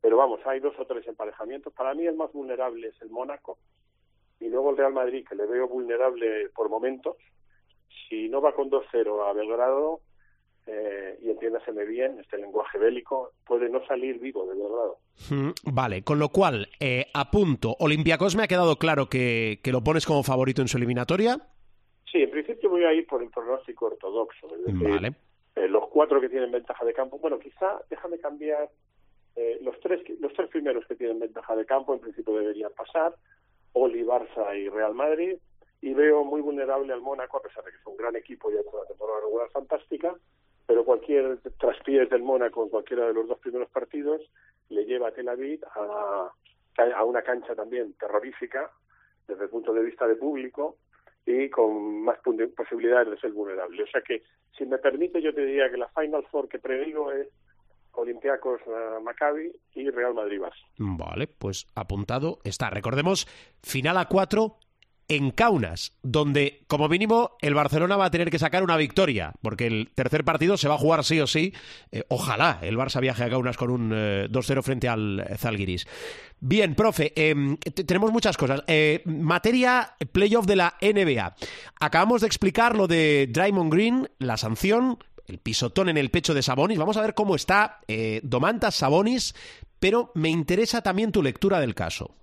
Pero 0.00 0.16
vamos, 0.16 0.40
hay 0.46 0.60
dos 0.60 0.74
o 0.78 0.86
tres 0.86 1.06
emparejamientos. 1.06 1.72
Para 1.72 1.94
mí 1.94 2.06
el 2.06 2.16
más 2.16 2.32
vulnerable 2.32 2.88
es 2.88 3.02
el 3.02 3.10
Mónaco 3.10 3.58
y 4.40 4.48
luego 4.48 4.70
el 4.70 4.76
Real 4.76 4.92
Madrid, 4.92 5.24
que 5.28 5.36
le 5.36 5.46
veo 5.46 5.68
vulnerable 5.68 6.48
por 6.54 6.68
momentos. 6.68 7.16
Si 8.08 8.28
no 8.28 8.40
va 8.40 8.54
con 8.54 8.68
2-0 8.70 9.28
a 9.28 9.32
Belgrado, 9.32 10.00
eh, 10.66 11.18
y 11.22 11.30
entiéndaseme 11.30 11.84
bien, 11.84 12.18
este 12.20 12.38
lenguaje 12.38 12.78
bélico, 12.78 13.32
puede 13.46 13.68
no 13.68 13.84
salir 13.86 14.18
vivo 14.18 14.46
de 14.46 14.54
Belgrado. 14.54 14.98
Mm, 15.30 15.72
Vale, 15.72 16.02
con 16.02 16.18
lo 16.18 16.28
cual, 16.28 16.68
eh, 16.80 17.06
apunto, 17.14 17.76
Olympiacos 17.78 18.34
me 18.36 18.42
ha 18.42 18.48
quedado 18.48 18.76
claro 18.76 19.08
que, 19.08 19.60
que 19.62 19.72
lo 19.72 19.82
pones 19.82 20.06
como 20.06 20.22
favorito 20.22 20.62
en 20.62 20.68
su 20.68 20.76
eliminatoria. 20.76 21.38
Sí, 22.10 22.22
en 22.22 22.30
principio 22.30 22.70
voy 22.70 22.84
a 22.84 22.92
ir 22.92 23.06
por 23.06 23.22
el 23.22 23.30
pronóstico 23.30 23.86
ortodoxo. 23.86 24.54
Es 24.54 24.64
decir, 24.64 24.88
Vale. 24.88 25.14
Eh, 25.56 25.68
los 25.68 25.88
cuatro 25.88 26.20
que 26.20 26.28
tienen 26.28 26.50
ventaja 26.50 26.84
de 26.84 26.94
campo. 26.94 27.18
Bueno, 27.18 27.38
quizá 27.38 27.82
déjame 27.90 28.18
cambiar. 28.18 28.70
eh, 29.36 29.58
los 29.62 29.78
tres 29.80 30.02
los 30.20 30.32
tres 30.34 30.48
primeros 30.50 30.86
que 30.86 30.94
tienen 30.94 31.18
ventaja 31.18 31.56
de 31.56 31.64
campo 31.64 31.94
en 31.94 32.00
principio 32.00 32.34
deberían 32.38 32.72
pasar. 32.72 33.14
Oli, 33.74 34.02
Barça 34.04 34.54
y 34.56 34.68
Real 34.68 34.94
Madrid. 34.94 35.38
Y 35.80 35.94
veo 35.94 36.22
muy 36.24 36.40
vulnerable 36.40 36.92
al 36.92 37.00
Mónaco, 37.00 37.38
a 37.38 37.42
pesar 37.42 37.64
de 37.64 37.70
que 37.70 37.76
es 37.78 37.86
un 37.86 37.96
gran 37.96 38.14
equipo 38.14 38.50
y 38.50 38.56
ha 38.56 38.60
hecho 38.60 38.70
una 38.70 38.86
temporada 38.86 39.20
regular 39.20 39.48
fantástica. 39.50 40.14
Pero 40.66 40.84
cualquier 40.84 41.38
traspiés 41.58 42.08
del 42.08 42.22
Mónaco 42.22 42.62
en 42.62 42.68
cualquiera 42.68 43.06
de 43.06 43.14
los 43.14 43.26
dos 43.26 43.38
primeros 43.40 43.68
partidos 43.70 44.20
le 44.68 44.84
lleva 44.84 45.08
a 45.08 45.12
Tel 45.12 45.28
Aviv 45.28 45.64
a, 45.74 46.30
a 46.96 47.04
una 47.04 47.22
cancha 47.22 47.54
también 47.54 47.94
terrorífica 47.94 48.70
desde 49.26 49.44
el 49.44 49.50
punto 49.50 49.72
de 49.72 49.82
vista 49.82 50.06
de 50.06 50.14
público 50.16 50.76
y 51.26 51.48
con 51.50 52.02
más 52.02 52.18
posibilidades 52.56 53.10
de 53.10 53.18
ser 53.18 53.32
vulnerable. 53.32 53.82
O 53.82 53.86
sea 53.86 54.00
que, 54.00 54.22
si 54.56 54.64
me 54.66 54.78
permite, 54.78 55.22
yo 55.22 55.34
te 55.34 55.44
diría 55.44 55.70
que 55.70 55.76
la 55.76 55.88
Final 55.88 56.24
Four 56.30 56.48
que 56.48 56.58
predigo 56.58 57.12
es 57.12 57.28
Olympiacos 57.92 58.60
eh, 58.66 59.00
Maccabi 59.02 59.52
y 59.74 59.90
Real 59.90 60.14
Madrid 60.14 60.40
Barça. 60.40 60.64
Vale, 60.78 61.26
pues 61.26 61.66
apuntado 61.74 62.38
está. 62.44 62.70
Recordemos, 62.70 63.26
final 63.62 63.98
a 63.98 64.06
cuatro 64.06 64.56
en 65.16 65.30
Kaunas, 65.30 65.92
donde 66.02 66.64
como 66.66 66.88
mínimo 66.88 67.32
el 67.40 67.54
Barcelona 67.54 67.96
va 67.96 68.06
a 68.06 68.10
tener 68.10 68.30
que 68.30 68.38
sacar 68.38 68.62
una 68.62 68.76
victoria, 68.76 69.32
porque 69.42 69.66
el 69.66 69.90
tercer 69.94 70.24
partido 70.24 70.56
se 70.56 70.68
va 70.68 70.74
a 70.74 70.78
jugar 70.78 71.04
sí 71.04 71.20
o 71.20 71.26
sí. 71.26 71.52
Eh, 71.90 72.04
ojalá 72.08 72.58
el 72.62 72.76
Barça 72.76 73.00
viaje 73.00 73.24
a 73.24 73.30
Kaunas 73.30 73.56
con 73.56 73.70
un 73.70 73.92
eh, 73.94 74.28
2-0 74.30 74.62
frente 74.62 74.88
al 74.88 75.20
eh, 75.20 75.36
Zalgiris. 75.36 75.86
Bien, 76.40 76.74
profe, 76.74 77.12
em, 77.14 77.56
te- 77.56 77.84
tenemos 77.84 78.10
muchas 78.12 78.36
cosas. 78.36 78.62
Eh, 78.66 79.02
materia 79.06 79.94
playoff 80.12 80.46
de 80.46 80.56
la 80.56 80.74
NBA. 80.80 81.34
Acabamos 81.80 82.20
de 82.22 82.26
explicar 82.26 82.76
lo 82.76 82.88
de 82.88 83.28
Draymond 83.30 83.72
Green, 83.72 84.08
la 84.18 84.36
sanción, 84.36 84.98
el 85.26 85.38
pisotón 85.38 85.88
en 85.88 85.96
el 85.98 86.10
pecho 86.10 86.34
de 86.34 86.42
Sabonis. 86.42 86.78
Vamos 86.78 86.96
a 86.96 87.02
ver 87.02 87.14
cómo 87.14 87.36
está 87.36 87.80
eh, 87.86 88.20
Domantas 88.24 88.74
Sabonis, 88.74 89.34
pero 89.78 90.10
me 90.14 90.30
interesa 90.30 90.82
también 90.82 91.12
tu 91.12 91.22
lectura 91.22 91.60
del 91.60 91.74
caso. 91.74 92.14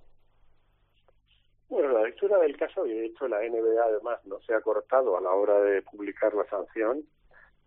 Lectura 2.20 2.42
del 2.42 2.58
caso, 2.58 2.84
y 2.84 2.92
de 2.92 3.06
hecho 3.06 3.28
la 3.28 3.40
NBA 3.40 3.82
además 3.82 4.20
no 4.26 4.42
se 4.42 4.52
ha 4.52 4.60
cortado 4.60 5.16
a 5.16 5.22
la 5.22 5.30
hora 5.30 5.58
de 5.62 5.80
publicar 5.80 6.34
la 6.34 6.44
sanción, 6.50 7.02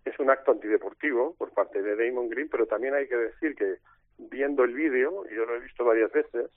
es 0.05 0.19
un 0.19 0.29
acto 0.29 0.51
antideportivo 0.51 1.33
por 1.39 1.51
parte 1.53 1.81
de 1.81 1.95
Damon 1.95 2.29
Green, 2.29 2.49
pero 2.49 2.67
también 2.67 2.93
hay 2.93 3.07
que 3.07 3.17
decir 3.17 3.55
que 3.55 3.77
viendo 4.19 4.63
el 4.63 4.75
vídeo, 4.75 5.25
y 5.25 5.33
yo 5.33 5.47
lo 5.47 5.55
he 5.55 5.59
visto 5.59 5.83
varias 5.83 6.11
veces, 6.11 6.51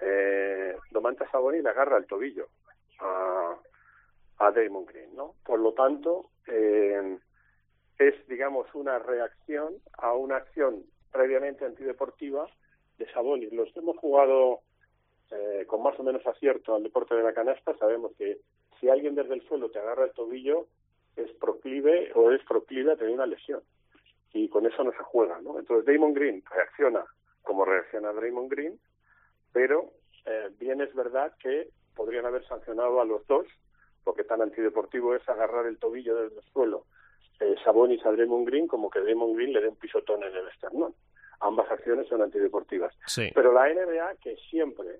eh, 0.00 0.74
Domantas 0.92 1.30
Sabonis 1.30 1.62
le 1.62 1.68
agarra 1.68 1.98
el 1.98 2.06
tobillo 2.06 2.48
a, 3.00 3.54
a 4.38 4.50
Damon 4.52 4.86
Green, 4.86 5.14
¿no? 5.14 5.34
Por 5.44 5.60
lo 5.60 5.74
tanto, 5.74 6.30
eh, 6.46 7.18
es, 7.98 8.14
digamos, 8.28 8.66
una 8.74 8.98
reacción 8.98 9.74
a 9.98 10.14
una 10.14 10.36
acción 10.36 10.84
previamente 11.12 11.66
antideportiva 11.66 12.48
de 12.96 13.12
Sabonis. 13.12 13.52
Los 13.52 13.76
hemos 13.76 13.98
jugado 13.98 14.60
eh, 15.30 15.64
con 15.66 15.82
más 15.82 15.98
o 15.98 16.02
menos 16.02 16.26
acierto 16.26 16.74
al 16.74 16.82
deporte 16.82 17.14
de 17.14 17.22
la 17.22 17.32
canasta, 17.32 17.76
sabemos 17.76 18.12
que 18.16 18.38
si 18.78 18.88
alguien 18.88 19.14
desde 19.14 19.34
el 19.34 19.46
suelo 19.46 19.70
te 19.70 19.78
agarra 19.78 20.04
el 20.04 20.12
tobillo, 20.12 20.66
es 21.16 21.30
proclive 21.32 22.12
o 22.14 22.30
es 22.32 22.42
proclive 22.44 22.92
a 22.92 22.96
tener 22.96 23.12
una 23.12 23.26
lesión. 23.26 23.62
Y 24.32 24.48
con 24.48 24.66
eso 24.66 24.84
no 24.84 24.92
se 24.92 25.02
juega, 25.02 25.40
¿no? 25.40 25.58
Entonces 25.58 25.84
Damon 25.86 26.14
Green 26.14 26.42
reacciona 26.50 27.04
como 27.42 27.64
reacciona 27.64 28.12
Draymond 28.12 28.50
Green 28.50 28.78
pero 29.52 29.90
eh, 30.26 30.50
bien 30.58 30.80
es 30.80 30.94
verdad 30.94 31.32
que 31.42 31.68
podrían 31.96 32.26
haber 32.26 32.46
sancionado 32.46 33.00
a 33.00 33.04
los 33.04 33.26
dos, 33.26 33.46
porque 34.04 34.22
tan 34.22 34.40
antideportivo 34.40 35.16
es 35.16 35.28
agarrar 35.28 35.66
el 35.66 35.78
tobillo 35.78 36.14
desde 36.14 36.36
el 36.36 36.44
suelo 36.52 36.84
eh, 37.40 37.56
Sabonis 37.64 38.04
a 38.04 38.12
Draymond 38.12 38.46
Green 38.46 38.66
como 38.68 38.90
que 38.90 39.00
Draymond 39.00 39.34
Green 39.34 39.52
le 39.52 39.62
dé 39.62 39.68
un 39.68 39.76
pisotón 39.76 40.22
en 40.22 40.36
el 40.36 40.46
esternón. 40.48 40.94
Ambas 41.40 41.70
acciones 41.70 42.06
son 42.06 42.20
antideportivas. 42.20 42.94
Sí. 43.06 43.30
Pero 43.34 43.52
la 43.52 43.72
NBA, 43.72 44.16
que 44.22 44.36
siempre 44.50 44.98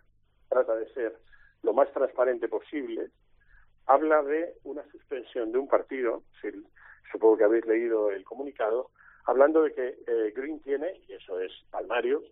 trata 0.51 0.75
de 0.77 0.93
ser 0.93 1.17
lo 1.63 1.73
más 1.73 1.91
transparente 1.93 2.49
posible, 2.49 3.09
habla 3.87 4.23
de 4.23 4.55
una 4.65 4.85
suspensión 4.91 5.53
de 5.53 5.59
un 5.59 5.69
partido, 5.69 6.23
si- 6.43 6.51
supongo 7.11 7.39
que 7.39 7.45
habéis 7.45 7.65
leído 7.67 8.11
el 8.11 8.25
comunicado, 8.25 8.91
hablando 9.27 9.63
de 9.63 9.73
que 9.73 9.89
eh, 10.07 10.33
Green 10.37 10.61
tiene, 10.61 11.01
y 11.09 11.13
eso 11.15 11.41
es 11.41 11.53
palmario, 11.71 12.23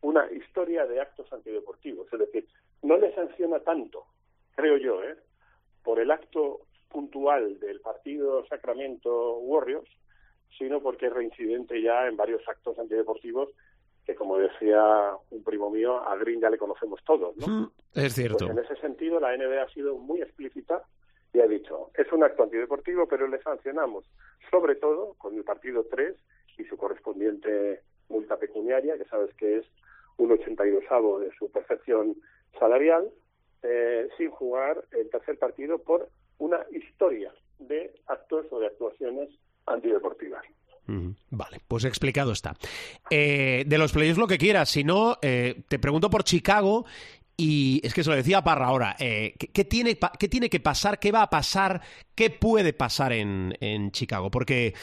una 0.00 0.30
historia 0.32 0.86
de 0.86 1.00
actos 1.00 1.32
antideportivos. 1.32 2.06
Es 2.12 2.18
decir, 2.18 2.46
no 2.82 2.96
le 2.96 3.14
sanciona 3.14 3.60
tanto, 3.60 4.04
creo 4.56 4.76
yo, 4.76 5.02
¿eh? 5.04 5.16
por 5.84 5.98
el 6.00 6.10
acto 6.10 6.60
puntual 6.88 7.58
del 7.60 7.80
partido 7.80 8.46
Sacramento 8.46 9.38
Warriors, 9.38 9.90
sino 10.56 10.80
porque 10.80 11.06
es 11.06 11.12
reincidente 11.12 11.80
ya 11.82 12.06
en 12.06 12.16
varios 12.16 12.46
actos 12.48 12.78
antideportivos 12.78 13.50
que, 14.08 14.14
como 14.14 14.38
decía 14.38 15.12
un 15.30 15.44
primo 15.44 15.68
mío, 15.68 15.98
a 15.98 16.16
Green 16.16 16.40
ya 16.40 16.48
le 16.48 16.56
conocemos 16.56 16.98
todos, 17.04 17.36
¿no? 17.36 17.46
Mm, 17.46 17.70
Es 17.92 18.14
cierto. 18.14 18.46
Pues 18.46 18.50
en 18.58 18.64
ese 18.64 18.76
sentido, 18.80 19.20
la 19.20 19.36
NBA 19.36 19.62
ha 19.62 19.68
sido 19.68 19.98
muy 19.98 20.22
explícita 20.22 20.82
y 21.34 21.40
ha 21.40 21.46
dicho, 21.46 21.90
es 21.94 22.10
un 22.10 22.24
acto 22.24 22.44
antideportivo, 22.44 23.06
pero 23.06 23.28
le 23.28 23.38
sancionamos, 23.42 24.06
sobre 24.50 24.76
todo 24.76 25.12
con 25.18 25.36
el 25.36 25.44
partido 25.44 25.84
3 25.90 26.16
y 26.56 26.64
su 26.64 26.78
correspondiente 26.78 27.82
multa 28.08 28.38
pecuniaria, 28.38 28.96
que 28.96 29.04
sabes 29.04 29.34
que 29.34 29.58
es 29.58 29.66
un 30.16 30.30
82avo 30.30 31.18
de 31.18 31.30
su 31.38 31.52
percepción 31.52 32.16
salarial, 32.58 33.10
eh, 33.62 34.08
sin 34.16 34.30
jugar 34.30 34.84
el 34.92 35.10
tercer 35.10 35.38
partido 35.38 35.80
por 35.80 36.08
una 36.38 36.64
historia 36.70 37.30
de 37.58 37.92
actos 38.06 38.46
o 38.52 38.58
de 38.58 38.68
actuaciones 38.68 39.28
antideportivas. 39.66 40.44
Vale, 41.30 41.58
pues 41.68 41.84
explicado 41.84 42.32
está. 42.32 42.54
Eh, 43.10 43.64
de 43.66 43.78
los 43.78 43.92
playoffs 43.92 44.18
lo 44.18 44.26
que 44.26 44.38
quieras, 44.38 44.70
si 44.70 44.84
no, 44.84 45.18
eh, 45.20 45.62
te 45.68 45.78
pregunto 45.78 46.08
por 46.08 46.24
Chicago 46.24 46.86
y 47.36 47.80
es 47.84 47.94
que 47.94 48.02
se 48.02 48.10
lo 48.10 48.16
decía 48.16 48.42
Parra 48.42 48.66
ahora, 48.66 48.96
eh, 48.98 49.34
¿qué, 49.38 49.48
qué 49.48 49.64
tiene, 49.64 49.98
¿qué 50.18 50.28
tiene 50.28 50.48
que 50.48 50.60
pasar, 50.60 50.98
qué 50.98 51.12
va 51.12 51.22
a 51.22 51.30
pasar, 51.30 51.80
qué 52.14 52.30
puede 52.30 52.72
pasar 52.72 53.12
en, 53.12 53.54
en 53.60 53.92
Chicago? 53.92 54.30
Porque 54.30 54.74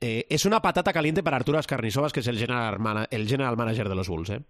eh, 0.00 0.26
es 0.28 0.44
una 0.44 0.60
patata 0.60 0.92
caliente 0.92 1.22
para 1.22 1.36
Arturo 1.36 1.58
Ascarnisovas, 1.58 2.12
que 2.12 2.20
es 2.20 2.28
el 2.28 2.36
general, 2.36 3.08
el 3.10 3.26
general 3.26 3.56
manager 3.56 3.88
de 3.88 3.94
los 3.94 4.08
Bulls, 4.08 4.30
¿eh? 4.30 4.40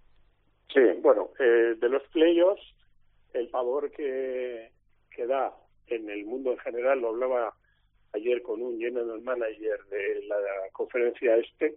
Sí, 0.74 0.80
bueno, 1.00 1.30
eh, 1.38 1.76
de 1.80 1.88
los 1.88 2.02
playoffs, 2.08 2.62
el 3.32 3.48
pavor 3.48 3.90
que, 3.92 4.72
que 5.10 5.26
da 5.26 5.54
en 5.86 6.10
el 6.10 6.24
mundo 6.24 6.50
en 6.50 6.58
general, 6.58 7.00
lo 7.00 7.10
hablaba 7.10 7.54
ayer 8.16 8.42
con 8.42 8.62
un 8.62 8.78
general 8.78 9.20
manager 9.22 9.78
de 9.90 10.24
la 10.26 10.36
conferencia 10.72 11.36
este, 11.36 11.76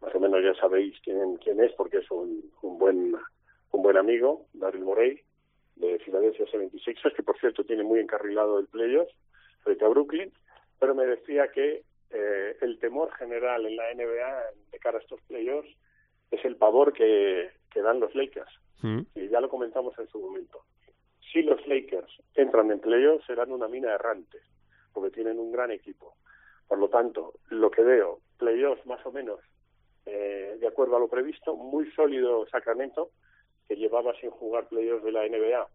más 0.00 0.14
o 0.14 0.20
menos 0.20 0.42
ya 0.42 0.54
sabéis 0.60 0.94
quién, 1.02 1.36
quién 1.36 1.60
es, 1.60 1.72
porque 1.72 1.98
es 1.98 2.10
un, 2.10 2.50
un 2.62 2.78
buen 2.78 3.16
un 3.72 3.82
buen 3.82 3.96
amigo, 3.96 4.46
Daryl 4.54 4.84
Morey, 4.84 5.20
de 5.76 5.98
Philadelphia 5.98 6.46
76ers, 6.46 7.14
que 7.14 7.22
por 7.22 7.38
cierto 7.38 7.64
tiene 7.64 7.82
muy 7.82 8.00
encarrilado 8.00 8.58
el 8.58 8.66
playoffs 8.68 9.14
frente 9.62 9.84
a 9.84 9.88
Brooklyn, 9.88 10.32
pero 10.78 10.94
me 10.94 11.04
decía 11.04 11.48
que 11.52 11.82
eh, 12.10 12.56
el 12.60 12.78
temor 12.78 13.12
general 13.12 13.66
en 13.66 13.76
la 13.76 13.92
NBA 13.92 14.42
de 14.72 14.78
cara 14.78 14.98
a 14.98 15.00
estos 15.00 15.20
playoffs 15.22 15.68
es 16.30 16.44
el 16.44 16.56
pavor 16.56 16.92
que, 16.92 17.50
que 17.70 17.82
dan 17.82 18.00
los 18.00 18.14
Lakers. 18.14 18.50
Mm. 18.82 19.00
Y 19.14 19.28
ya 19.28 19.40
lo 19.40 19.48
comentamos 19.48 19.98
en 19.98 20.08
su 20.08 20.20
momento. 20.20 20.62
Si 21.32 21.42
los 21.42 21.66
Lakers 21.66 22.10
entran 22.34 22.70
en 22.70 22.80
playoffs, 22.80 23.26
serán 23.26 23.52
una 23.52 23.68
mina 23.68 23.92
errante, 23.92 24.38
porque 24.96 25.10
tienen 25.14 25.38
un 25.38 25.52
gran 25.52 25.70
equipo. 25.70 26.16
Por 26.66 26.78
lo 26.78 26.88
tanto, 26.88 27.34
lo 27.50 27.70
que 27.70 27.82
veo, 27.82 28.18
playoffs 28.38 28.84
más 28.86 29.04
o 29.06 29.12
menos 29.12 29.38
eh, 30.06 30.56
de 30.60 30.66
acuerdo 30.66 30.96
a 30.96 31.00
lo 31.00 31.08
previsto, 31.08 31.54
muy 31.54 31.88
sólido 31.92 32.46
Sacramento, 32.48 33.10
que 33.68 33.76
llevaba 33.76 34.12
sin 34.20 34.30
jugar 34.30 34.66
playoffs 34.68 35.04
de 35.04 35.12
la 35.12 35.26
NBA 35.28 35.68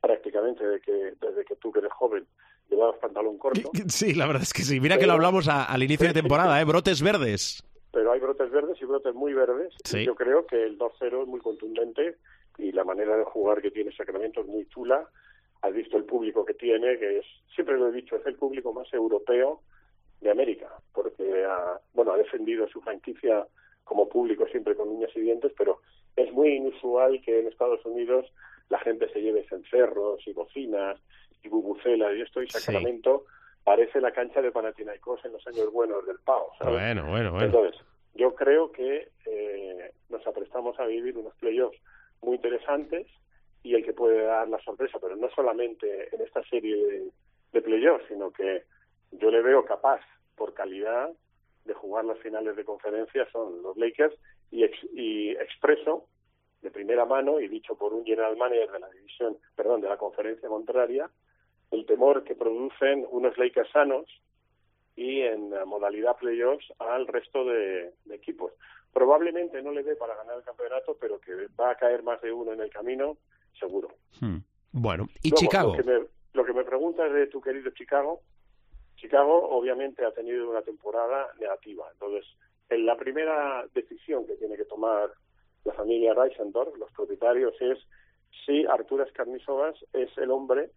prácticamente 0.00 0.64
desde 0.66 0.80
que, 0.80 0.92
desde 1.20 1.44
que 1.44 1.56
tú 1.56 1.72
que 1.72 1.78
eres 1.80 1.92
joven 1.92 2.26
llevabas 2.68 2.98
pantalón 2.98 3.38
corto. 3.38 3.70
Sí, 3.88 4.14
la 4.14 4.26
verdad 4.26 4.42
es 4.42 4.52
que 4.52 4.62
sí. 4.62 4.80
Mira 4.80 4.98
que 4.98 5.06
lo 5.06 5.12
hablamos 5.14 5.48
a- 5.48 5.64
al 5.64 5.82
inicio 5.82 6.06
de 6.08 6.14
temporada, 6.14 6.60
¿eh? 6.60 6.64
Brotes 6.64 7.02
verdes. 7.02 7.62
pero 7.92 8.12
hay 8.12 8.20
brotes 8.20 8.50
verdes 8.50 8.76
y 8.80 8.84
brotes 8.84 9.14
muy 9.14 9.32
verdes. 9.32 9.72
Sí. 9.84 10.04
Yo 10.04 10.14
creo 10.14 10.46
que 10.46 10.62
el 10.64 10.76
2-0 10.78 11.22
es 11.22 11.28
muy 11.28 11.40
contundente 11.40 12.16
y 12.58 12.72
la 12.72 12.84
manera 12.84 13.16
de 13.16 13.24
jugar 13.24 13.62
que 13.62 13.70
tiene 13.70 13.90
Sacramento 13.94 14.40
es 14.40 14.46
muy 14.46 14.66
chula. 14.68 15.08
Has 15.62 15.72
visto 15.72 15.96
el 15.96 16.04
público 16.04 16.44
que 16.44 16.54
tiene, 16.54 16.98
que 16.98 17.18
es, 17.18 17.26
siempre 17.54 17.76
lo 17.76 17.88
he 17.88 17.92
dicho, 17.92 18.16
es 18.16 18.26
el 18.26 18.36
público 18.36 18.72
más 18.72 18.92
europeo 18.92 19.60
de 20.20 20.30
América, 20.30 20.68
porque 20.92 21.44
ha, 21.44 21.80
bueno, 21.94 22.12
ha 22.12 22.16
defendido 22.16 22.68
su 22.68 22.80
franquicia 22.80 23.46
como 23.84 24.08
público 24.08 24.46
siempre 24.48 24.74
con 24.74 24.88
uñas 24.88 25.10
y 25.14 25.20
dientes, 25.20 25.52
pero 25.56 25.80
es 26.16 26.32
muy 26.32 26.56
inusual 26.56 27.20
que 27.22 27.40
en 27.40 27.48
Estados 27.48 27.84
Unidos 27.84 28.26
la 28.68 28.78
gente 28.80 29.08
se 29.12 29.20
lleve 29.20 29.46
cencerros 29.48 30.26
y 30.26 30.32
bocinas 30.32 31.00
y 31.42 31.48
bubucelas 31.48 32.16
y 32.16 32.22
esto 32.22 32.42
y 32.42 32.48
Sí. 32.48 32.58
Sacramento 32.58 33.24
parece 33.62 34.00
la 34.00 34.12
cancha 34.12 34.40
de 34.40 34.50
Panathinaikos 34.50 35.24
en 35.24 35.32
los 35.32 35.46
años 35.46 35.72
buenos 35.72 36.06
del 36.06 36.16
¿sabes? 36.24 36.48
Bueno, 36.60 37.06
bueno, 37.10 37.32
bueno. 37.32 37.46
Entonces, 37.46 37.80
yo 38.14 38.34
creo 38.34 38.72
que 38.72 39.08
eh, 39.26 39.92
nos 40.08 40.26
aprestamos 40.26 40.78
a 40.80 40.86
vivir 40.86 41.16
unos 41.16 41.34
playoffs 41.34 41.78
muy 42.22 42.36
interesantes 42.36 43.06
y 43.66 43.74
el 43.74 43.84
que 43.84 43.92
puede 43.92 44.22
dar 44.22 44.48
la 44.48 44.60
sorpresa, 44.60 44.98
pero 45.00 45.16
no 45.16 45.28
solamente 45.30 46.14
en 46.14 46.20
esta 46.22 46.42
serie 46.44 46.76
de, 46.76 47.10
de 47.52 47.62
playoffs, 47.62 48.04
sino 48.08 48.30
que 48.30 48.62
yo 49.10 49.30
le 49.30 49.42
veo 49.42 49.64
capaz, 49.64 50.00
por 50.36 50.54
calidad, 50.54 51.10
de 51.64 51.74
jugar 51.74 52.04
las 52.04 52.18
finales 52.20 52.54
de 52.54 52.64
conferencia 52.64 53.26
son 53.32 53.60
los 53.62 53.76
Lakers 53.76 54.14
y, 54.52 54.62
ex- 54.62 54.88
y 54.92 55.30
expreso 55.30 56.06
de 56.62 56.70
primera 56.70 57.04
mano 57.04 57.40
y 57.40 57.48
dicho 57.48 57.76
por 57.76 57.92
un 57.92 58.04
general 58.04 58.36
manager 58.36 58.70
de 58.70 58.78
la 58.78 58.90
división, 58.90 59.36
perdón, 59.56 59.80
de 59.80 59.88
la 59.88 59.96
conferencia 59.96 60.48
contraria, 60.48 61.10
el 61.72 61.84
temor 61.86 62.22
que 62.22 62.36
producen 62.36 63.04
unos 63.10 63.36
Lakers 63.36 63.70
sanos 63.72 64.06
y 64.94 65.22
en 65.22 65.50
modalidad 65.66 66.16
playoffs 66.16 66.72
al 66.78 67.08
resto 67.08 67.44
de, 67.44 67.92
de 68.04 68.14
equipos. 68.14 68.52
Probablemente 68.92 69.60
no 69.60 69.72
le 69.72 69.82
dé 69.82 69.96
para 69.96 70.14
ganar 70.14 70.36
el 70.38 70.44
campeonato, 70.44 70.96
pero 71.00 71.20
que 71.20 71.32
va 71.60 71.70
a 71.70 71.76
caer 71.76 72.02
más 72.04 72.20
de 72.22 72.30
uno 72.32 72.52
en 72.52 72.60
el 72.60 72.70
camino, 72.70 73.16
seguro. 73.58 73.88
Hmm. 74.20 74.38
Bueno, 74.72 75.08
¿y 75.22 75.30
Luego, 75.30 75.40
Chicago? 75.40 75.76
Lo 75.76 75.82
que, 75.82 75.90
me, 75.90 76.06
lo 76.34 76.44
que 76.44 76.52
me 76.52 76.64
preguntas 76.64 77.12
de 77.12 77.26
tu 77.28 77.40
querido 77.40 77.70
Chicago, 77.70 78.20
Chicago 78.96 79.48
obviamente 79.50 80.04
ha 80.04 80.12
tenido 80.12 80.50
una 80.50 80.62
temporada 80.62 81.28
negativa. 81.38 81.88
Entonces, 81.92 82.26
en 82.68 82.86
la 82.86 82.96
primera 82.96 83.66
decisión 83.74 84.26
que 84.26 84.36
tiene 84.36 84.56
que 84.56 84.64
tomar 84.64 85.10
la 85.64 85.72
familia 85.72 86.14
Reisendorf, 86.14 86.76
los 86.76 86.90
propietarios, 86.92 87.54
es 87.60 87.78
si 88.44 88.64
Arturo 88.66 89.04
Escarnizovas 89.04 89.74
es 89.92 90.16
el 90.18 90.30
hombre 90.30 90.70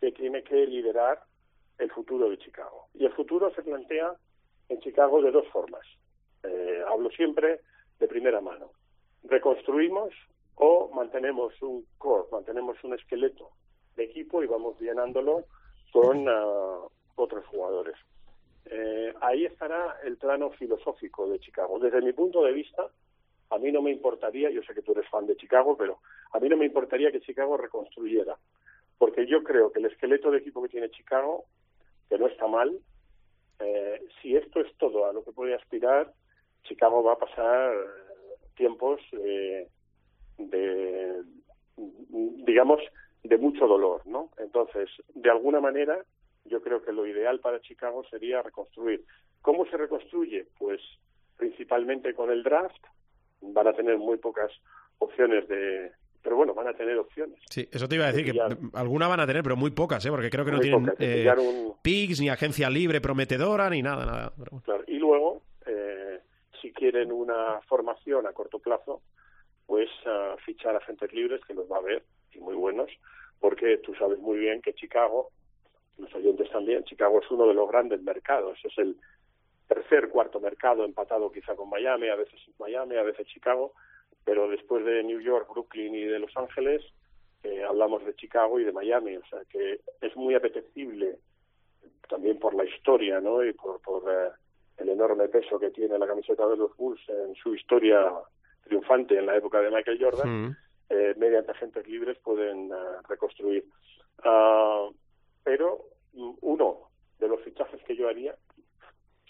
que 0.00 0.12
tiene 0.12 0.42
que 0.42 0.66
liderar 0.66 1.22
el 1.78 1.90
futuro 1.90 2.28
de 2.30 2.38
Chicago. 2.38 2.88
Y 2.94 3.04
el 3.04 3.12
futuro 3.12 3.52
se 3.54 3.62
plantea 3.62 4.14
en 4.68 4.80
Chicago 4.80 5.22
de 5.22 5.30
dos 5.30 5.46
formas. 5.48 5.86
Eh, 6.42 6.82
hablo 6.88 7.10
siempre 7.10 7.60
de 7.98 8.08
primera 8.08 8.40
mano. 8.40 8.70
Reconstruimos 9.24 10.12
o 10.56 10.90
mantenemos 10.94 11.60
un 11.62 11.86
core, 11.98 12.28
mantenemos 12.32 12.82
un 12.84 12.94
esqueleto 12.94 13.50
de 13.96 14.04
equipo 14.04 14.42
y 14.42 14.46
vamos 14.46 14.80
llenándolo 14.80 15.44
con 15.92 16.28
ah, 16.28 16.80
otros 17.16 17.46
jugadores. 17.46 17.96
Eh, 18.66 19.14
ahí 19.20 19.44
estará 19.44 19.98
el 20.04 20.16
plano 20.16 20.50
filosófico 20.50 21.28
de 21.28 21.38
Chicago. 21.38 21.78
Desde 21.78 22.02
mi 22.02 22.12
punto 22.12 22.42
de 22.42 22.52
vista, 22.52 22.90
a 23.50 23.58
mí 23.58 23.70
no 23.70 23.80
me 23.80 23.92
importaría, 23.92 24.50
yo 24.50 24.62
sé 24.62 24.74
que 24.74 24.82
tú 24.82 24.92
eres 24.92 25.08
fan 25.08 25.26
de 25.26 25.36
Chicago, 25.36 25.76
pero 25.76 26.00
a 26.32 26.40
mí 26.40 26.48
no 26.48 26.56
me 26.56 26.66
importaría 26.66 27.12
que 27.12 27.20
Chicago 27.20 27.56
reconstruyera, 27.56 28.36
porque 28.98 29.26
yo 29.26 29.44
creo 29.44 29.70
que 29.70 29.78
el 29.78 29.86
esqueleto 29.86 30.30
de 30.30 30.38
equipo 30.38 30.62
que 30.62 30.68
tiene 30.68 30.90
Chicago, 30.90 31.44
que 32.08 32.18
no 32.18 32.26
está 32.26 32.46
mal, 32.48 32.78
eh, 33.60 34.04
si 34.20 34.36
esto 34.36 34.60
es 34.60 34.76
todo 34.78 35.06
a 35.06 35.12
lo 35.12 35.24
que 35.24 35.32
puede 35.32 35.54
aspirar, 35.54 36.12
Chicago 36.64 37.02
va 37.02 37.12
a 37.12 37.18
pasar 37.18 37.72
eh, 37.72 38.36
tiempos 38.56 39.00
eh, 39.12 39.68
de, 40.38 41.22
digamos, 41.76 42.80
de 43.22 43.38
mucho 43.38 43.66
dolor, 43.66 44.02
¿no? 44.06 44.30
Entonces, 44.38 44.88
de 45.14 45.30
alguna 45.30 45.60
manera, 45.60 45.98
yo 46.44 46.62
creo 46.62 46.82
que 46.82 46.92
lo 46.92 47.06
ideal 47.06 47.40
para 47.40 47.60
Chicago 47.60 48.04
sería 48.10 48.42
reconstruir. 48.42 49.04
¿Cómo 49.42 49.66
se 49.66 49.76
reconstruye? 49.76 50.46
Pues 50.58 50.80
principalmente 51.36 52.14
con 52.14 52.30
el 52.30 52.42
draft. 52.42 52.82
Van 53.40 53.66
a 53.66 53.72
tener 53.74 53.98
muy 53.98 54.16
pocas 54.18 54.50
opciones 54.98 55.46
de... 55.48 55.92
Pero 56.22 56.36
bueno, 56.36 56.54
van 56.54 56.66
a 56.68 56.72
tener 56.74 56.98
opciones. 56.98 57.38
Sí, 57.50 57.68
eso 57.70 57.86
te 57.86 57.94
iba 57.96 58.04
a 58.06 58.08
decir, 58.12 58.24
que 58.24 58.32
pillar- 58.32 58.56
alguna 58.74 59.06
van 59.06 59.20
a 59.20 59.26
tener, 59.26 59.42
pero 59.44 59.54
muy 59.56 59.70
pocas, 59.70 60.04
¿eh? 60.06 60.10
Porque 60.10 60.30
creo 60.30 60.44
que 60.44 60.50
no 60.50 60.58
tienen 60.58 60.86
pocas, 60.86 60.96
eh, 60.98 61.28
un- 61.38 61.74
ni 62.20 62.28
agencia 62.28 62.68
libre 62.70 63.00
prometedora, 63.00 63.70
ni 63.70 63.82
nada, 63.82 64.04
nada. 64.06 64.32
Claro, 64.64 64.82
Y 64.88 64.98
luego, 64.98 65.42
eh, 65.66 66.18
si 66.60 66.72
quieren 66.72 67.12
una 67.12 67.60
formación 67.68 68.26
a 68.26 68.32
corto 68.32 68.58
plazo, 68.58 69.02
pues 69.66 69.88
ah, 70.06 70.36
fichar 70.44 70.76
agentes 70.76 71.12
libres 71.12 71.40
que 71.46 71.54
los 71.54 71.70
va 71.70 71.78
a 71.78 71.82
ver 71.82 72.02
y 72.32 72.38
muy 72.38 72.54
buenos, 72.54 72.90
porque 73.40 73.78
tú 73.78 73.94
sabes 73.94 74.18
muy 74.18 74.38
bien 74.38 74.62
que 74.62 74.74
Chicago, 74.74 75.30
los 75.98 76.14
oyentes 76.14 76.50
también, 76.50 76.84
Chicago 76.84 77.20
es 77.20 77.30
uno 77.30 77.46
de 77.46 77.54
los 77.54 77.68
grandes 77.68 78.02
mercados, 78.02 78.58
es 78.64 78.76
el 78.78 78.96
tercer, 79.66 80.08
cuarto 80.08 80.40
mercado 80.40 80.84
empatado 80.84 81.30
quizá 81.32 81.54
con 81.56 81.68
Miami, 81.68 82.08
a 82.08 82.16
veces 82.16 82.40
Miami, 82.58 82.96
a 82.96 83.02
veces 83.02 83.26
Chicago, 83.26 83.72
pero 84.24 84.48
después 84.48 84.84
de 84.84 85.02
New 85.02 85.20
York, 85.20 85.48
Brooklyn 85.50 85.94
y 85.94 86.04
de 86.04 86.18
Los 86.18 86.36
Ángeles, 86.36 86.82
eh, 87.42 87.64
hablamos 87.64 88.04
de 88.04 88.14
Chicago 88.14 88.58
y 88.60 88.64
de 88.64 88.72
Miami, 88.72 89.16
o 89.16 89.26
sea 89.26 89.40
que 89.48 89.80
es 90.00 90.16
muy 90.16 90.34
apetecible 90.34 91.18
también 92.08 92.38
por 92.38 92.54
la 92.54 92.64
historia, 92.64 93.20
¿no? 93.20 93.44
Y 93.44 93.52
por, 93.52 93.80
por 93.80 94.02
eh, 94.10 94.30
el 94.78 94.88
enorme 94.88 95.28
peso 95.28 95.58
que 95.58 95.70
tiene 95.70 95.98
la 95.98 96.06
camiseta 96.06 96.46
de 96.46 96.56
los 96.56 96.76
Bulls 96.76 97.00
en 97.08 97.34
su 97.34 97.54
historia 97.54 98.12
triunfante 98.66 99.18
en 99.18 99.26
la 99.26 99.36
época 99.36 99.60
de 99.60 99.70
Michael 99.70 99.98
Jordan, 100.00 100.28
Mm. 100.28 100.56
eh, 100.90 101.14
mediante 101.16 101.52
agentes 101.52 101.86
libres 101.88 102.18
pueden 102.18 102.70
eh, 102.70 102.76
reconstruir. 103.08 103.64
Ah, 104.24 104.88
pero 105.44 105.84
mm, 106.12 106.34
uno 106.42 106.90
de 107.18 107.28
los 107.28 107.40
fichajes 107.42 107.82
que 107.84 107.96
yo 107.96 108.08
haría, 108.08 108.34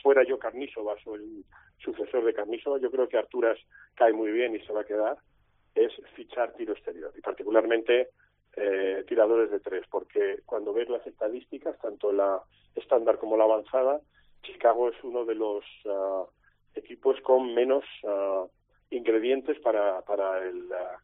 fuera 0.02 0.24
yo 0.24 0.38
Carnísovas 0.38 1.04
o 1.06 1.14
el 1.14 1.44
sucesor 1.78 2.24
de 2.24 2.34
Carnísovas, 2.34 2.80
yo 2.80 2.90
creo 2.90 3.08
que 3.08 3.18
Arturas 3.18 3.58
cae 3.94 4.12
muy 4.12 4.30
bien 4.30 4.54
y 4.54 4.60
se 4.60 4.72
va 4.72 4.80
a 4.82 4.84
quedar, 4.84 5.16
es 5.74 5.92
fichar 6.14 6.52
tiro 6.54 6.72
exterior 6.72 7.12
y 7.16 7.20
particularmente 7.20 8.08
eh, 8.56 9.04
tiradores 9.06 9.50
de 9.50 9.60
tres, 9.60 9.84
porque 9.90 10.40
cuando 10.46 10.72
ves 10.72 10.88
las 10.88 11.06
estadísticas, 11.06 11.78
tanto 11.78 12.12
la 12.12 12.40
estándar 12.74 13.18
como 13.18 13.36
la 13.36 13.44
avanzada, 13.44 14.00
Chicago 14.42 14.88
es 14.88 14.96
uno 15.02 15.24
de 15.24 15.34
los 15.34 15.64
ah, 15.86 16.24
equipos 16.74 17.20
con 17.20 17.54
menos 17.54 17.84
ah, 18.06 18.44
ingredientes 18.90 19.58
para, 19.60 20.02
para 20.02 20.46
el, 20.46 20.72
ah, 20.72 20.98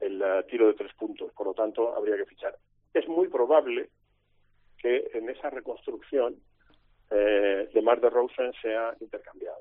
el 0.00 0.22
ah, 0.22 0.42
tiro 0.48 0.68
de 0.68 0.74
tres 0.74 0.92
puntos, 0.94 1.32
por 1.32 1.46
lo 1.46 1.54
tanto 1.54 1.94
habría 1.94 2.16
que 2.16 2.26
fichar. 2.26 2.56
Es 2.92 3.06
muy 3.08 3.28
probable 3.28 3.88
que 4.78 5.10
en 5.14 5.28
esa 5.28 5.50
reconstrucción 5.50 6.36
eh, 7.10 7.68
de 7.72 7.82
Mar 7.82 8.00
de 8.00 8.10
Rosen 8.10 8.52
sea 8.60 8.94
intercambiado. 9.00 9.60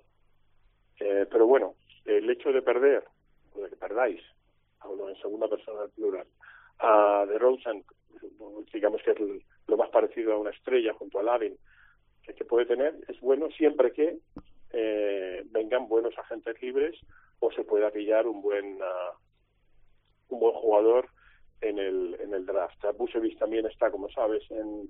Eh, 0.99 1.25
pero 1.29 1.45
bueno, 1.45 1.75
el 2.05 2.29
hecho 2.29 2.51
de 2.51 2.61
perder, 2.61 3.03
o 3.55 3.61
de 3.61 3.69
que 3.69 3.75
perdáis, 3.75 4.21
hablo 4.79 5.09
en 5.09 5.15
segunda 5.17 5.47
persona 5.47 5.81
del 5.81 5.91
plural, 5.91 6.27
a 6.79 7.25
de 7.27 7.37
Rosen, 7.37 7.83
digamos 8.73 9.01
que 9.03 9.11
es 9.11 9.19
lo 9.67 9.77
más 9.77 9.89
parecido 9.89 10.33
a 10.33 10.39
una 10.39 10.51
estrella 10.51 10.93
junto 10.93 11.19
a 11.19 11.23
Lavin 11.23 11.57
que 12.35 12.45
puede 12.45 12.65
tener, 12.65 12.95
es 13.07 13.19
bueno 13.21 13.49
siempre 13.51 13.91
que 13.91 14.17
eh, 14.71 15.43
vengan 15.51 15.87
buenos 15.87 16.17
agentes 16.17 16.61
libres 16.61 16.95
o 17.39 17.51
se 17.51 17.63
pueda 17.63 17.91
pillar 17.91 18.27
un 18.27 18.41
buen 18.41 18.79
ah, 18.81 19.13
un 20.29 20.39
buen 20.39 20.53
jugador 20.55 21.07
en 21.61 21.79
el 21.79 22.17
en 22.21 22.33
el 22.33 22.45
draft. 22.45 22.83
Busevich 22.97 23.37
también 23.37 23.65
está, 23.65 23.91
como 23.91 24.09
sabes, 24.09 24.43
en, 24.51 24.89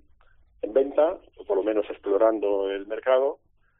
en 0.62 0.74
venta, 0.74 1.18
o 1.38 1.44
por 1.46 1.58
lo 1.58 1.64
menos 1.64 1.90
explorando 1.90 2.70
el 2.70 2.86
mercado, 2.88 3.40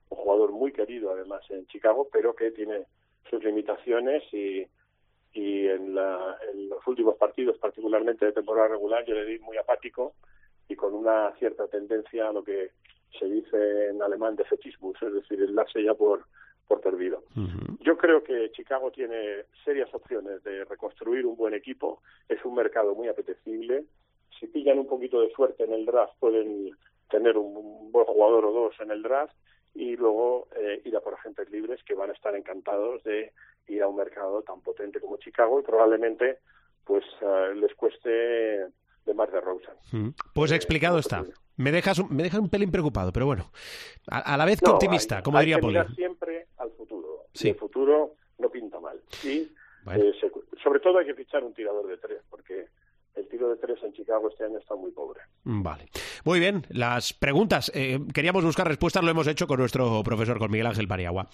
un 0.10 0.18
jugador 0.18 0.52
muy 0.52 0.72
querido 0.72 1.12
además 1.12 1.42
en 1.50 1.66
Chicago, 1.68 2.08
pero 2.12 2.36
que 2.36 2.52
tiene 2.52 2.86
sus 3.30 3.44
limitaciones 3.44 4.24
y, 4.34 4.66
y 5.34 5.68
en, 5.68 5.94
la- 5.94 6.38
en 6.52 6.70
los 6.70 6.86
últimos 6.88 7.16
partidos, 7.18 7.58
particularmente 7.60 8.26
de 8.26 8.32
temporada 8.32 8.70
regular, 8.70 9.06
yo 9.06 9.14
le 9.14 9.26
di 9.26 9.40
muy 9.40 9.58
apático 9.58 10.14
y 10.68 10.76
con 10.76 10.94
una 10.96 11.32
cierta 11.38 11.68
tendencia 11.68 12.30
a 12.30 12.34
lo 12.34 12.44
que 12.44 12.72
se 13.20 13.26
dice 13.26 13.90
en 13.90 14.02
alemán 14.02 14.36
de 14.36 14.46
fetismus, 14.46 15.00
es 15.04 15.14
decir, 15.14 15.54
darse 15.54 15.84
ya 15.84 15.94
por, 15.94 16.26
por 16.70 16.80
perdido. 16.82 17.24
Yo 17.82 17.98
creo 17.98 18.24
que 18.24 18.52
Chicago 18.52 18.92
tiene 18.92 19.44
serias 19.66 19.94
opciones 19.94 20.42
de 20.44 20.64
reconstruir 20.66 21.26
un 21.26 21.36
buen 21.36 21.54
equipo, 21.56 22.02
es 22.30 22.38
un 22.46 22.54
mercado 22.56 22.94
muy 22.96 23.08
apetecible, 23.10 23.84
si 24.40 24.48
pillan 24.48 24.80
un 24.80 24.88
poquito 24.88 25.20
de 25.20 25.32
suerte 25.32 25.64
en 25.66 25.74
el 25.74 25.86
draft 25.86 26.14
pueden 26.20 26.70
tener 27.10 27.38
un, 27.38 27.92
buen 27.92 28.06
jugador 28.06 28.46
o 28.46 28.52
dos 28.54 28.76
en 28.80 28.92
el 28.92 29.02
draft 29.02 29.34
y 29.74 29.96
luego 29.98 30.48
eh, 30.56 30.82
ir 30.86 30.96
a 30.96 31.02
por 31.02 31.16
agentes 31.16 31.50
libres 31.50 31.84
que 31.84 31.96
van 31.96 32.12
a 32.12 32.14
estar 32.14 32.36
encantados 32.36 33.04
de 33.04 33.34
ir 33.68 33.82
a 33.82 33.88
un 33.88 33.96
mercado 33.98 34.42
tan 34.44 34.62
potente 34.62 35.00
como 35.02 35.18
Chicago 35.18 35.60
y 35.60 35.64
probablemente 35.64 36.38
pues 36.86 37.04
eh, 37.22 37.54
les 37.56 37.74
cueste 37.76 38.10
de 38.10 39.14
más 39.16 39.32
de 39.32 39.42
Rosen. 39.42 39.74
Mm. 39.92 40.10
Pues 40.34 40.52
explicado 40.52 40.94
como 40.94 41.00
está. 41.00 41.26
Me 41.58 41.72
dejas, 41.74 42.00
un, 42.00 42.16
me 42.16 42.24
dejas 42.24 42.40
un 42.40 42.50
pelín 42.50 42.72
preocupado, 42.72 43.12
pero 43.12 43.26
bueno. 43.26 43.52
A, 44.10 44.34
a 44.34 44.38
la 44.38 44.46
vez 44.46 44.62
que 44.62 44.70
optimista, 44.70 45.18
hay- 45.18 45.24
como 45.24 45.38
hay 45.40 45.46
diría 45.48 45.60
Poli. 45.60 45.78
siempre. 45.96 46.19
Sí. 47.34 47.48
Y 47.48 47.52
el 47.52 47.58
futuro 47.58 48.16
no 48.38 48.50
pinta 48.50 48.80
mal. 48.80 49.00
Y 49.24 49.48
Bueno. 49.84 50.04
eh, 50.04 50.14
se- 50.20 50.32
sobre 50.64 50.80
todo 50.80 50.98
hay 51.00 51.06
que 51.06 51.14
fichar 51.16 51.44
un 51.44 51.54
tirador 51.54 51.88
de 51.88 51.98
tres, 51.98 52.22
porque 52.30 52.68
el 53.16 53.28
tiro 53.28 53.50
de 53.50 53.58
tres 53.58 53.78
en 53.84 53.92
Chicago 53.94 54.30
este 54.30 54.46
año 54.46 54.58
está 54.60 54.76
muy 54.76 54.92
pobre. 54.92 55.22
Mm, 55.44 55.64
Vale. 55.64 55.86
Muy 56.26 56.40
bien, 56.40 56.66
las 56.70 57.14
preguntas. 57.14 57.72
eh, 57.74 58.00
queríamos 58.14 58.44
buscar 58.44 58.68
respuestas, 58.68 59.04
lo 59.04 59.12
hemos 59.12 59.28
hecho 59.28 59.48
con 59.48 59.60
nuestro 59.60 60.02
profesor, 60.04 60.38
con 60.38 60.52
Miguel 60.52 60.68
Ángel 60.68 60.88
Paniagua. 60.88 61.28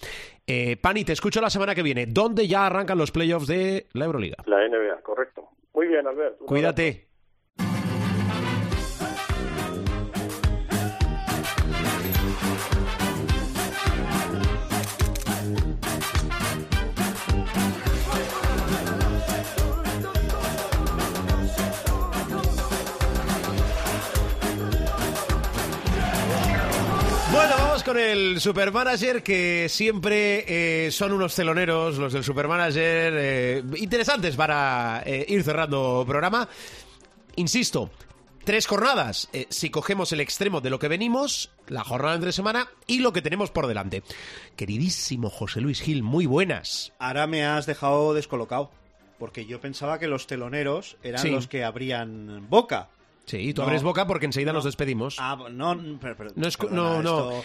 Eh, 0.46 0.76
Pani, 0.76 1.04
te 1.04 1.12
escucho 1.12 1.40
la 1.40 1.50
semana 1.50 1.74
que 1.74 1.82
viene. 1.82 2.06
¿Dónde 2.06 2.46
ya 2.48 2.66
arrancan 2.66 2.98
los 2.98 3.10
playoffs 3.10 3.46
de 3.46 3.86
la 3.92 4.04
Euroliga? 4.06 4.36
La 4.46 4.64
NBA, 4.66 5.00
correcto. 5.02 5.48
Muy 5.74 5.88
bien, 5.88 6.06
Albert. 6.06 6.38
Cuídate. 6.38 7.06
Con 27.86 27.98
el 27.98 28.40
Supermanager, 28.40 29.22
que 29.22 29.68
siempre 29.70 30.86
eh, 30.86 30.90
son 30.90 31.12
unos 31.12 31.34
teloneros, 31.36 31.96
los 31.98 32.12
del 32.12 32.24
Supermanager, 32.24 33.14
eh, 33.16 33.62
interesantes 33.76 34.34
para 34.34 35.02
eh, 35.06 35.24
ir 35.28 35.42
cerrando 35.44 36.04
programa. 36.06 36.48
Insisto, 37.36 37.90
tres 38.44 38.66
jornadas. 38.66 39.28
eh, 39.32 39.46
si 39.50 39.70
cogemos 39.70 40.12
el 40.12 40.20
extremo 40.20 40.60
de 40.60 40.70
lo 40.70 40.78
que 40.80 40.88
venimos, 40.88 41.50
la 41.68 41.84
jornada 41.84 42.16
entre 42.16 42.32
semana 42.32 42.68
y 42.88 42.98
lo 42.98 43.12
que 43.12 43.22
tenemos 43.22 43.50
por 43.52 43.68
delante. 43.68 44.02
Queridísimo 44.56 45.30
José 45.30 45.60
Luis 45.60 45.80
Gil, 45.80 46.02
muy 46.02 46.26
buenas. 46.26 46.92
Ahora 46.98 47.26
me 47.28 47.44
has 47.46 47.66
dejado 47.66 48.14
descolocado. 48.14 48.70
Porque 49.18 49.46
yo 49.46 49.62
pensaba 49.62 49.98
que 49.98 50.08
los 50.08 50.26
teloneros 50.26 50.98
eran 51.02 51.22
Sí. 51.22 51.30
los 51.30 51.46
que 51.46 51.64
abrían 51.64 52.46
boca. 52.50 52.90
Sí, 53.24 53.54
tú 53.54 53.62
No. 53.62 53.66
abres 53.68 53.82
boca 53.82 54.06
porque 54.06 54.26
enseguida 54.26 54.52
nos 54.52 54.64
despedimos. 54.64 55.16
Ah, 55.18 55.38
no, 55.50 55.74
pero- 56.00 56.16
pero- 56.16 56.30
No 56.36 56.46
es 56.46 56.56
cu- 56.58 56.68
perdona, 56.68 56.82
no, 57.00 57.02
no. 57.02 57.30
esto- 57.40 57.44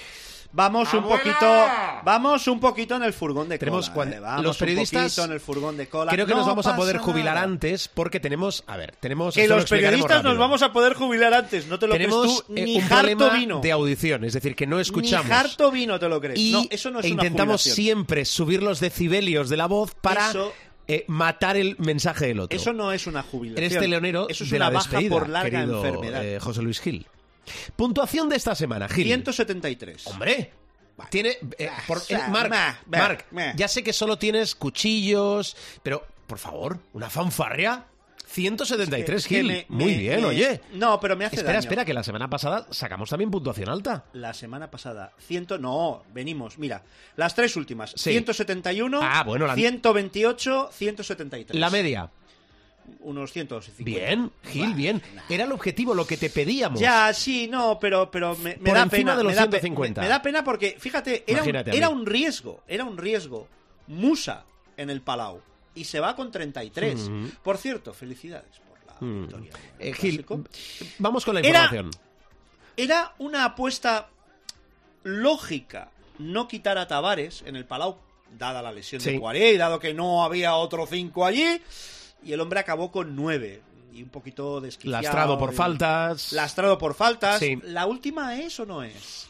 Vamos 0.54 0.94
un 0.94 1.04
poquito, 1.04 1.66
vamos 2.04 2.46
un 2.48 2.60
poquito 2.60 2.96
en 2.98 3.04
el 3.04 3.14
furgón 3.14 3.48
de 3.48 3.58
Tenemos 3.58 3.86
cola. 3.90 3.94
cuando- 3.96 4.16
eh, 4.18 4.20
vamos 4.20 4.44
los 4.44 4.58
periodistas- 4.58 5.18
en 5.24 5.32
el 5.32 5.40
furgón 5.40 5.78
de 5.78 5.88
cola. 5.88 6.12
Creo 6.12 6.26
que 6.26 6.34
No 6.34 6.40
nos 6.40 6.48
vamos 6.48 6.68
a 6.68 6.76
poder 6.76 6.98
jubilar 6.98 7.36
nada. 7.36 7.46
antes 7.46 7.88
porque 7.88 8.20
tenemos, 8.20 8.64
a 8.68 8.76
ver, 8.76 8.94
tenemos... 9.00 9.36
Que 9.36 9.48
lo 9.48 9.56
los 9.58 9.70
periodistas 9.70 10.24
nos 10.24 10.38
vamos 10.38 10.62
a 10.62 10.74
poder 10.74 10.94
jubilar 10.96 11.34
antes, 11.34 11.68
no 11.68 11.80
te 11.80 11.88
lo 11.88 11.94
tenemos 11.94 12.26
crees 12.26 12.44
tú, 12.48 12.54
eh, 12.58 12.64
ni 12.66 12.78
un 12.78 12.92
harto 12.94 13.32
vino. 13.32 13.62
de 13.62 13.72
audición, 13.72 14.26
es 14.26 14.34
decir, 14.34 14.56
que 14.56 14.68
no 14.68 14.80
escuchamos. 14.80 15.28
Ni 15.28 15.32
harto 15.34 15.72
vino 15.72 15.98
te 16.00 16.10
lo 16.10 16.20
crees. 16.20 16.38
y 16.40 16.52
no, 16.52 16.64
eso 16.70 16.92
no 16.92 17.00
es 17.00 17.06
e 17.06 17.10
intentamos 17.10 17.62
siempre 17.62 18.26
subir 18.26 18.62
los 18.62 18.80
decibelios 18.82 19.48
de 19.50 19.56
la 19.58 19.68
voz 19.68 19.96
para 20.02 20.32
Eso- 20.32 20.52
eh, 20.88 21.06
matar 21.08 21.56
el 21.56 21.78
mensaje 21.80 22.28
del 22.28 22.42
otro. 22.42 22.58
Eso 22.58 22.74
no 22.74 22.92
es 22.92 23.08
una 23.08 23.24
jubilación. 23.24 23.64
Eres 23.66 23.80
teleonero 23.80 24.28
Eso 24.28 24.44
es 24.44 24.50
de 24.50 24.58
una 24.58 24.66
la 24.66 24.72
baja 24.74 24.90
despedida, 24.90 25.10
por 25.18 25.30
larga 25.30 25.60
querido, 25.60 25.86
enfermedad. 25.86 26.26
eh, 26.26 26.40
José 26.42 26.62
Luis 26.62 26.82
Gil. 26.82 27.08
Puntuación 27.76 28.30
de 28.30 28.36
esta 28.36 28.56
semana, 28.56 28.88
Gil. 28.88 29.06
173. 29.06 30.08
Hombre, 30.08 30.52
tiene... 31.10 31.38
eh, 31.58 31.70
por- 31.88 31.98
eh, 31.98 32.02
sea, 32.02 32.28
Marc, 32.30 32.50
meh, 32.52 32.58
meh, 32.88 32.98
Marc, 33.00 33.32
meh. 33.32 33.54
ya 33.56 33.68
sé 33.68 33.84
que 33.84 33.94
solo 33.94 34.18
tienes 34.18 34.56
cuchillos, 34.56 35.56
pero, 35.84 36.06
por 36.28 36.38
favor, 36.38 36.80
una 36.94 37.10
fanfarria... 37.10 37.86
173, 38.28 39.24
Es 39.24 39.28
que 39.28 39.36
Gil. 39.40 39.48
me- 39.48 39.66
Muy 39.68 39.92
me- 39.94 39.98
bien, 39.98 40.22
me- 40.22 40.28
oye. 40.28 40.62
No, 40.72 41.02
pero 41.02 41.18
me 41.18 41.26
hace 41.26 41.36
Espera, 41.36 41.52
daño. 41.56 41.60
espera, 41.60 41.84
que 41.84 41.94
la 41.94 42.02
semana 42.02 42.30
pasada 42.30 42.66
sacamos 42.72 43.10
también 43.10 43.30
puntuación 43.30 43.68
alta. 43.68 44.06
La 44.14 44.34
semana 44.34 44.72
pasada, 44.72 45.12
ciento, 45.20 45.58
no, 45.58 46.04
venimos, 46.14 46.58
mira, 46.58 46.82
las 47.18 47.36
tres 47.36 47.58
últimas, 47.58 47.92
Sí. 47.98 48.12
171, 48.12 49.02
Ah, 49.04 49.24
bueno, 49.26 49.48
la- 49.48 49.56
128, 49.56 50.70
173. 50.72 51.60
La 51.60 51.70
media. 51.70 52.10
Unos 53.00 53.32
150. 53.32 53.84
Bien, 53.84 54.32
Gil, 54.44 54.70
Bah, 54.70 54.76
bien. 54.76 55.02
nah. 55.16 55.24
Era 55.30 55.46
el 55.46 55.52
objetivo, 55.52 55.94
lo 55.96 56.06
que 56.06 56.18
te 56.18 56.30
pedíamos. 56.30 56.80
Ya, 56.80 57.14
sí, 57.14 57.48
no, 57.48 57.80
pero, 57.80 58.12
pero 58.12 58.36
me, 58.38 58.58
me 58.58 58.58
Por 58.58 58.74
da 58.76 58.84
encima 58.84 59.12
pena. 59.12 59.16
de 59.18 59.24
los 59.24 59.32
me 59.32 59.36
da 59.38 59.44
pe- 59.46 59.60
150. 59.60 60.02
Me, 60.02 60.06
me 60.08 60.10
da 60.10 60.22
pena 60.22 60.44
porque, 60.44 60.76
fíjate, 60.80 61.24
era, 61.26 61.44
un, 61.44 61.56
era 61.56 61.90
un 61.90 62.06
riesgo, 62.06 62.64
era 62.68 62.84
un 62.86 62.98
riesgo. 62.98 63.48
Musa 63.88 64.46
en 64.78 64.90
el 64.90 65.02
Palau. 65.02 65.42
Y 65.74 65.86
se 65.86 66.00
va 66.00 66.16
con 66.16 66.32
33. 66.32 67.00
Ujú. 67.02 67.30
Por 67.44 67.58
cierto, 67.58 67.94
felicidades 67.94 68.60
por 68.60 68.78
la 68.86 68.94
Mm. 69.00 69.22
victoria. 69.22 69.52
Eh, 69.80 69.94
Gil, 69.94 70.26
vamos 71.00 71.26
con 71.26 71.34
la 71.36 71.42
información. 71.42 71.92
Era 72.78 73.14
una 73.20 73.46
apuesta 73.46 74.10
lógica 75.04 75.90
no 76.20 76.48
quitar 76.48 76.78
a 76.78 76.88
Tavares 76.88 77.44
en 77.46 77.56
el 77.56 77.66
Palau 77.66 77.98
dada 78.38 78.62
la 78.62 78.72
lesión 78.72 79.02
Sí. 79.02 79.18
de 79.20 79.52
y 79.54 79.58
dado 79.58 79.80
que 79.80 79.94
no 79.94 80.24
había 80.24 80.56
otro 80.56 80.86
5 80.86 81.26
allí, 81.26 81.62
y 82.24 82.34
el 82.34 82.40
hombre 82.42 82.60
acabó 82.60 82.92
con 82.92 83.16
9. 83.16 83.62
Y 83.94 84.04
un 84.04 84.10
poquito 84.10 84.62
desquiciado. 84.62 85.02
Lastrado 85.02 85.38
por 85.38 85.52
y- 85.52 85.56
faltas. 85.56 86.32
Lastrado 86.32 86.78
por 86.78 86.94
faltas. 86.94 87.40
Sí. 87.40 87.60
¿La 87.64 87.86
última 87.88 88.40
es 88.40 88.58
o 88.60 88.66
no 88.66 88.84
es? 88.84 89.28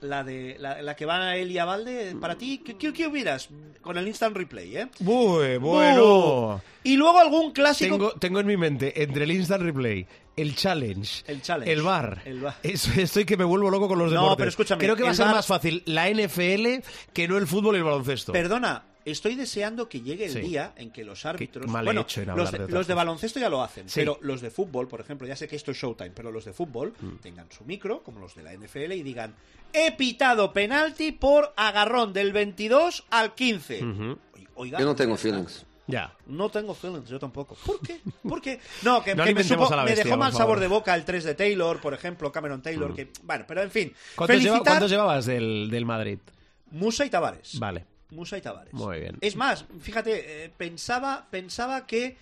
La 0.00 0.22
de 0.22 0.56
la, 0.60 0.82
la 0.82 0.94
que 0.94 1.06
va 1.06 1.30
a 1.30 1.36
él 1.38 1.50
y 1.50 1.58
a 1.58 1.64
Valde, 1.64 2.14
para 2.20 2.36
ti, 2.36 2.58
¿qué, 2.58 2.76
qué, 2.76 2.92
qué 2.92 3.06
hubieras 3.06 3.48
con 3.80 3.96
el 3.96 4.06
instant 4.06 4.36
replay, 4.36 4.76
eh? 4.76 4.88
Uy, 5.00 5.56
bueno. 5.56 6.60
Y 6.84 6.96
luego 6.96 7.18
algún 7.18 7.50
clásico. 7.52 7.96
Tengo, 7.96 8.12
tengo 8.12 8.40
en 8.40 8.46
mi 8.46 8.56
mente, 8.58 9.02
entre 9.02 9.24
el 9.24 9.30
instant 9.32 9.62
replay, 9.62 10.06
el 10.36 10.54
challenge, 10.54 11.24
El 11.26 11.40
challenge. 11.40 11.72
el 11.72 11.82
bar, 11.82 12.20
El 12.26 12.40
VAR. 12.40 12.56
Es- 12.62 12.86
estoy 12.96 13.24
que 13.24 13.38
me 13.38 13.44
vuelvo 13.44 13.70
loco 13.70 13.88
con 13.88 13.98
los 13.98 14.12
No, 14.12 14.20
deportes. 14.20 14.36
pero 14.36 14.48
escúchame, 14.50 14.84
Creo 14.84 14.96
que 14.96 15.02
va 15.02 15.10
a 15.10 15.14
ser 15.14 15.26
más 15.26 15.46
fácil 15.46 15.82
la 15.86 16.08
NFL 16.10 16.84
que 17.14 17.26
no 17.26 17.38
el 17.38 17.46
fútbol 17.46 17.74
y 17.76 17.78
el 17.78 17.84
baloncesto. 17.84 18.32
Perdona, 18.32 18.84
estoy 19.06 19.34
deseando 19.36 19.88
que 19.88 20.02
llegue 20.02 20.26
el 20.26 20.32
Sí. 20.32 20.40
día 20.40 20.72
en 20.76 20.90
que 20.90 21.04
los 21.04 21.24
árbitros. 21.24 21.66
mal 21.68 21.84
bueno, 21.84 22.02
hecho 22.02 22.20
en 22.20 22.36
los 22.36 22.52
de, 22.52 22.68
los 22.68 22.86
de 22.86 22.92
baloncesto 22.94 23.40
ya 23.40 23.48
lo 23.48 23.62
hacen, 23.62 23.88
Sí. 23.88 24.00
pero 24.00 24.18
los 24.20 24.40
de 24.42 24.50
fútbol, 24.50 24.88
por 24.88 25.00
ejemplo, 25.00 25.26
ya 25.26 25.36
sé 25.36 25.48
que 25.48 25.56
esto 25.56 25.70
es 25.70 25.78
Showtime, 25.78 26.10
pero 26.10 26.30
los 26.30 26.44
de 26.44 26.52
fútbol 26.52 26.92
Mm. 27.00 27.16
tengan 27.22 27.46
su 27.50 27.64
micro, 27.64 28.02
como 28.02 28.20
los 28.20 28.34
de 28.34 28.42
la 28.42 28.52
NFL, 28.52 28.92
y 28.94 29.02
digan: 29.02 29.34
He 29.72 29.92
pitado 29.92 30.52
penalti 30.52 31.12
por 31.12 31.52
agarrón 31.56 32.12
del 32.12 32.32
22 32.32 33.04
al 33.10 33.34
15. 33.34 33.84
Ujú. 33.84 34.18
Oiga, 34.54 34.78
Yo 34.78 34.84
no 34.86 34.94
tengo 34.96 35.16
feelings. 35.16 35.64
Ya. 35.88 36.12
No 36.26 36.48
tengo 36.48 36.74
feelings, 36.74 37.08
yo 37.08 37.18
tampoco. 37.20 37.56
¿Por 37.64 37.80
qué? 37.80 38.00
¿Por 38.28 38.40
qué? 38.40 38.58
No, 38.82 39.04
que, 39.04 39.14
No 39.14 39.22
que 39.24 39.34
me, 39.34 39.44
supo- 39.44 39.70
me 39.84 39.94
dejó 39.94 40.16
mal. 40.16 40.32
Mm. 40.32 40.36
sabor 40.36 40.58
de 40.58 40.66
boca 40.66 40.92
el 40.96 41.04
3 41.04 41.22
de 41.22 41.34
Taylor, 41.36 41.80
por 41.80 41.94
ejemplo, 41.94 42.32
Cameron 42.32 42.60
Taylor, 42.62 42.92
que. 42.94 43.10
Bueno, 43.22 43.44
pero 43.46 43.62
en 43.62 43.70
fin. 43.70 43.92
¿Cuántos, 44.16 44.36
lleva- 44.38 44.54
felicitar 44.56 44.72
cuántos 44.72 44.90
llevabas 44.90 45.26
del, 45.26 45.68
del 45.70 45.84
Madrid? 45.84 46.18
Musa 46.72 47.04
y 47.04 47.10
Tavares. 47.10 47.58
Vale. 47.60 47.84
Musa 48.10 48.38
y 48.38 48.40
Tavares. 48.40 48.72
Muy 48.72 49.00
bien. 49.00 49.18
Es 49.20 49.36
más, 49.36 49.64
fíjate, 49.80 50.44
eh, 50.44 50.52
pensaba, 50.56 51.26
pensaba 51.30 51.86
que 51.86 52.16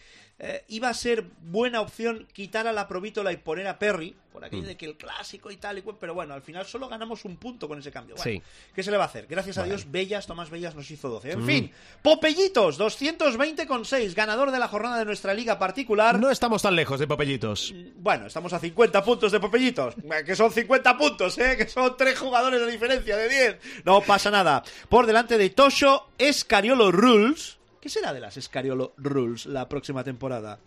eh, 0.47 0.65
iba 0.69 0.91
a 0.91 0.95
ser 0.95 1.25
buena 1.43 1.81
opción 1.81 2.27
quitar 2.33 2.67
a 2.67 2.73
la 2.73 2.87
Provítola 2.87 3.33
y 3.33 3.39
poner 3.39 3.67
a 3.67 3.79
Perry, 3.79 4.15
por 4.31 4.45
aquello 4.45 4.65
Mm. 4.65 4.67
de 4.67 4.77
que 4.77 4.87
el 4.87 4.97
clásico 4.97 5.51
y 5.53 5.57
tal, 5.57 5.79
y 5.79 5.83
cual, 5.83 5.97
pero 5.99 6.13
bueno, 6.13 6.35
al 6.35 6.43
final 6.43 6.67
solo 6.67 6.89
ganamos 6.89 7.25
un 7.25 7.37
punto 7.37 7.69
con 7.69 7.79
ese 7.79 7.93
cambio. 7.93 8.17
Bueno, 8.17 8.31
Sí. 8.41 8.43
¿Qué 8.75 8.83
se 8.83 8.91
le 8.91 8.97
va 8.97 9.05
a 9.05 9.07
hacer? 9.07 9.27
Gracias 9.29 9.57
a 9.59 9.63
Dios, 9.65 9.91
Bellas, 9.91 10.27
Tomás 10.27 10.51
Bellas 10.51 10.75
nos 10.75 10.91
hizo 10.91 11.09
12. 11.09 11.31
En 11.33 11.43
Mm. 11.43 11.47
fin, 11.47 11.73
Popellitos, 12.03 12.77
220,6, 12.77 14.15
ganador 14.15 14.51
de 14.51 14.59
la 14.59 14.69
jornada 14.69 14.99
de 14.99 15.05
nuestra 15.05 15.35
liga 15.35 15.59
particular. 15.59 16.19
No 16.19 16.31
estamos 16.31 16.63
tan 16.63 16.75
lejos 16.77 16.99
de 17.01 17.07
Popellitos. 17.07 17.73
Bueno, 17.97 18.27
estamos 18.27 18.53
a 18.53 18.59
50 18.59 19.05
puntos 19.05 19.33
de 19.33 19.41
Popellitos. 19.41 19.95
Que 20.27 20.35
son 20.37 20.51
50 20.53 20.99
puntos, 20.99 21.39
¿eh? 21.39 21.57
Que 21.57 21.69
son 21.69 21.97
3 21.97 22.19
jugadores 22.19 22.61
de 22.61 22.71
diferencia 22.71 23.17
de 23.17 23.29
10. 23.29 23.59
No 23.85 24.01
pasa 24.01 24.31
nada. 24.31 24.63
Por 24.89 25.07
delante 25.07 25.39
de 25.39 25.51
Tosho 25.51 26.09
Escariolo 26.19 26.91
Rules. 26.93 27.59
¿Qué 27.85 27.91
será 27.91 28.15
de 28.15 28.21
las 28.21 28.39
Escariolo 28.39 28.95
Rules 28.97 29.45
la 29.45 29.69
próxima 29.69 30.03
temporada? 30.03 30.59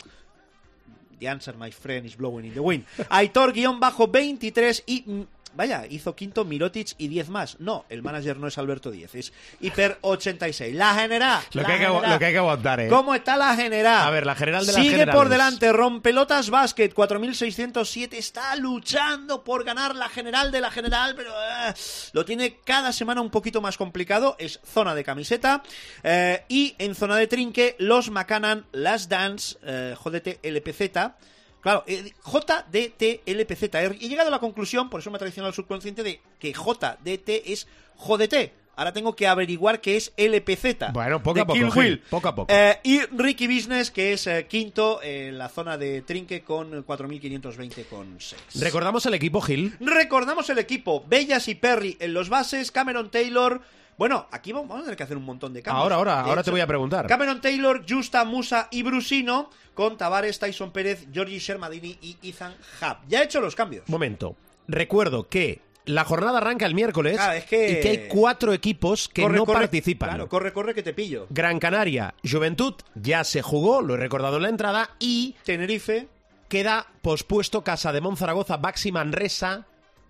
The 1.19 1.27
answer, 1.27 1.57
my 1.57 1.71
friend, 1.71 2.05
is 2.05 2.15
blowing 2.15 2.45
in 2.45 2.53
the 2.53 2.59
wind. 2.59 2.85
Aitor-23 3.09 4.83
y... 4.85 5.25
Vaya, 5.57 5.87
hizo 5.89 6.15
quinto 6.15 6.45
Mirotic 6.45 6.93
y 6.99 7.07
10 7.07 7.29
más. 7.29 7.59
No, 7.59 7.83
el 7.89 8.03
manager 8.03 8.37
no 8.37 8.47
es 8.47 8.59
Alberto 8.59 8.91
10, 8.91 9.15
es 9.15 9.33
Hiper 9.59 9.97
86. 10.01 10.75
La 10.75 10.93
general. 10.93 11.41
Lo 11.53 11.63
la 11.63 11.67
que, 11.67 11.73
hay 11.73 11.79
que, 11.79 11.85
general. 11.87 12.11
lo 12.11 12.19
que 12.19 12.25
hay 12.25 12.31
que 12.31 12.37
aguantar, 12.37 12.79
¿eh? 12.79 12.87
¿Cómo 12.89 13.15
está 13.15 13.35
la 13.35 13.55
general? 13.55 14.07
A 14.07 14.11
ver, 14.11 14.27
la 14.27 14.35
general 14.35 14.67
de 14.67 14.73
las 14.73 14.81
Sigue 14.81 14.91
generales. 14.91 15.15
por 15.15 15.29
delante, 15.29 15.73
Rompelotas 15.73 16.51
Basket, 16.51 16.93
4607. 16.93 18.19
Está 18.19 18.55
luchando 18.55 19.43
por 19.43 19.63
ganar 19.63 19.95
la 19.95 20.09
general 20.09 20.51
de 20.51 20.61
la 20.61 20.69
general, 20.69 21.15
pero 21.15 21.31
eh, 21.31 21.73
lo 22.13 22.23
tiene 22.23 22.59
cada 22.63 22.93
semana 22.93 23.21
un 23.21 23.31
poquito 23.31 23.59
más 23.59 23.77
complicado. 23.77 24.35
Es 24.37 24.59
zona 24.63 24.93
de 24.93 25.03
camiseta. 25.03 25.63
Eh, 26.03 26.43
y 26.49 26.75
en 26.77 26.93
zona 26.93 27.15
de 27.15 27.25
trinque, 27.25 27.75
los 27.79 28.11
Macanan, 28.11 28.67
Las 28.71 29.09
Dance, 29.09 29.57
eh, 29.63 29.95
JDT 29.99 30.39
LPZ. 30.43 31.15
Claro, 31.61 31.83
eh, 31.87 32.11
JDT 32.25 33.21
LPZ. 33.25 33.63
He 33.99 34.07
llegado 34.07 34.29
a 34.29 34.31
la 34.31 34.39
conclusión, 34.39 34.89
por 34.89 35.01
eso 35.01 35.11
me 35.11 35.17
ha 35.17 35.19
traicionado 35.19 35.49
el 35.49 35.55
subconsciente, 35.55 36.03
de 36.03 36.21
que 36.39 36.53
JDT 36.53 37.43
es 37.45 37.67
JDT. 37.97 38.51
Ahora 38.77 38.93
tengo 38.93 39.15
que 39.15 39.25
averiguar 39.25 39.81
qué 39.81 39.97
es 39.97 40.13
LPZ. 40.17 40.93
Bueno, 40.93 41.23
poco 41.23 41.41
a 41.41 41.45
poco, 41.47 41.57
Kill 41.57 41.71
Gil, 41.71 41.81
Will. 41.81 41.99
poco 42.11 42.27
a 42.27 42.35
poco. 42.35 42.53
Eh, 42.53 42.79
y 42.83 42.99
Ricky 43.07 43.47
Business, 43.47 43.89
que 43.89 44.13
es 44.13 44.27
eh, 44.27 44.45
quinto 44.47 45.01
en 45.01 45.35
la 45.39 45.49
zona 45.49 45.79
de 45.79 46.03
trinque 46.03 46.43
con 46.43 46.85
4.520,6. 46.85 48.35
Recordamos 48.61 49.03
el 49.07 49.15
equipo, 49.15 49.41
Gil. 49.41 49.75
Recordamos 49.79 50.47
el 50.51 50.59
equipo. 50.59 51.03
Bellas 51.07 51.47
y 51.47 51.55
Perry 51.55 51.97
en 51.99 52.13
los 52.13 52.29
bases. 52.29 52.71
Cameron 52.71 53.09
Taylor. 53.09 53.61
Bueno, 53.97 54.27
aquí 54.31 54.51
vamos 54.51 54.67
vamos 54.69 54.81
a 54.81 54.85
tener 54.85 54.97
que 54.97 55.03
hacer 55.03 55.17
un 55.17 55.25
montón 55.25 55.53
de 55.53 55.61
cambios. 55.63 55.81
Ahora, 55.83 55.95
ahora, 55.95 56.21
ahora 56.21 56.43
te 56.43 56.51
voy 56.51 56.61
a 56.61 56.67
preguntar. 56.67 57.07
Cameron 57.07 57.41
Taylor, 57.41 57.83
Justa, 57.87 58.23
Musa 58.25 58.67
y 58.71 58.83
Brusino 58.83 59.49
con 59.73 59.97
Tavares, 59.97 60.37
Tyson 60.39 60.71
Pérez, 60.71 61.07
Giorgi 61.11 61.39
Shermadini 61.39 61.97
y 62.01 62.17
Ethan 62.23 62.53
Hub. 62.81 62.97
Ya 63.07 63.21
he 63.21 63.25
hecho 63.25 63.41
los 63.41 63.55
cambios. 63.55 63.87
Momento. 63.89 64.35
Recuerdo 64.67 65.27
que 65.29 65.61
la 65.85 66.03
jornada 66.03 66.37
arranca 66.39 66.65
el 66.65 66.75
miércoles 66.75 67.15
Claro, 67.15 67.33
es 67.33 67.45
que- 67.45 67.71
y 67.71 67.79
que 67.81 67.89
hay 67.89 68.07
cuatro 68.09 68.53
equipos 68.53 69.07
que 69.07 69.21
Corre, 69.23 69.37
no 69.37 69.45
corre. 69.45 69.59
participan. 69.61 70.09
Claro, 70.09 70.27
corre, 70.29 70.51
corre 70.53 70.73
que 70.75 70.83
te 70.83 70.93
pillo. 70.93 71.25
Gran 71.29 71.57
Canaria, 71.59 72.13
Juventud, 72.29 72.75
ya 72.93 73.23
se 73.23 73.41
jugó, 73.41 73.81
lo 73.81 73.95
he 73.95 73.97
recordado 73.97 74.35
en 74.37 74.43
la 74.43 74.49
entrada, 74.49 74.89
y 74.99 75.35
Tenerife. 75.43 76.07
queda 76.49 76.87
pospuesto 77.01 77.63
Casa 77.63 77.91
de 77.93 78.01
Monzaragoza, 78.01 78.57
Baxi 78.57 78.91
Manresa 78.91 79.65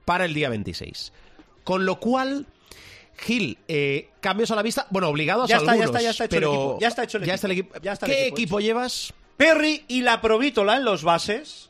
para 0.06 0.26
el 0.26 0.34
día 0.34 0.50
26. 0.50 1.14
Con 1.64 1.86
lo 1.86 2.00
cual, 2.00 2.48
Gil, 3.18 3.58
eh, 3.68 4.10
cambios 4.22 4.52
a 4.52 4.56
la 4.56 4.62
vista, 4.62 4.88
bueno, 4.90 5.10
obligados 5.10 5.50
Ya 5.50 5.56
a 5.56 5.60
está, 5.60 5.72
ya 5.76 5.84
algunos, 5.84 5.90
está, 5.90 6.02
ya 6.04 6.10
está 6.12 6.26
hecho 6.26 6.36
el 6.36 6.40
pero 6.42 6.54
equipo, 6.54 6.78
ya 6.80 6.88
está 6.88 7.04
hecho 7.04 7.18
el 7.18 7.24
ya 7.24 7.34
equipo, 7.34 7.36
está 7.36 7.48
el 7.48 7.52
equipo. 7.52 7.76
ya 7.82 7.92
está 7.94 8.06
el 8.06 8.12
¿Qué 8.12 8.22
equipo 8.28 8.36
equipo 8.38 8.60
llevas? 8.60 9.14
Perry 9.38 9.86
y 9.88 10.02
la 10.02 10.22
Provítola 10.22 10.78
en 10.78 10.86
los 10.86 11.04
bases. 11.04 11.70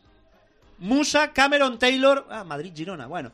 Musa, 0.79 1.33
Cameron 1.33 1.79
Taylor. 1.79 2.25
Ah, 2.29 2.43
Madrid-Girona. 2.43 3.07
Bueno. 3.07 3.31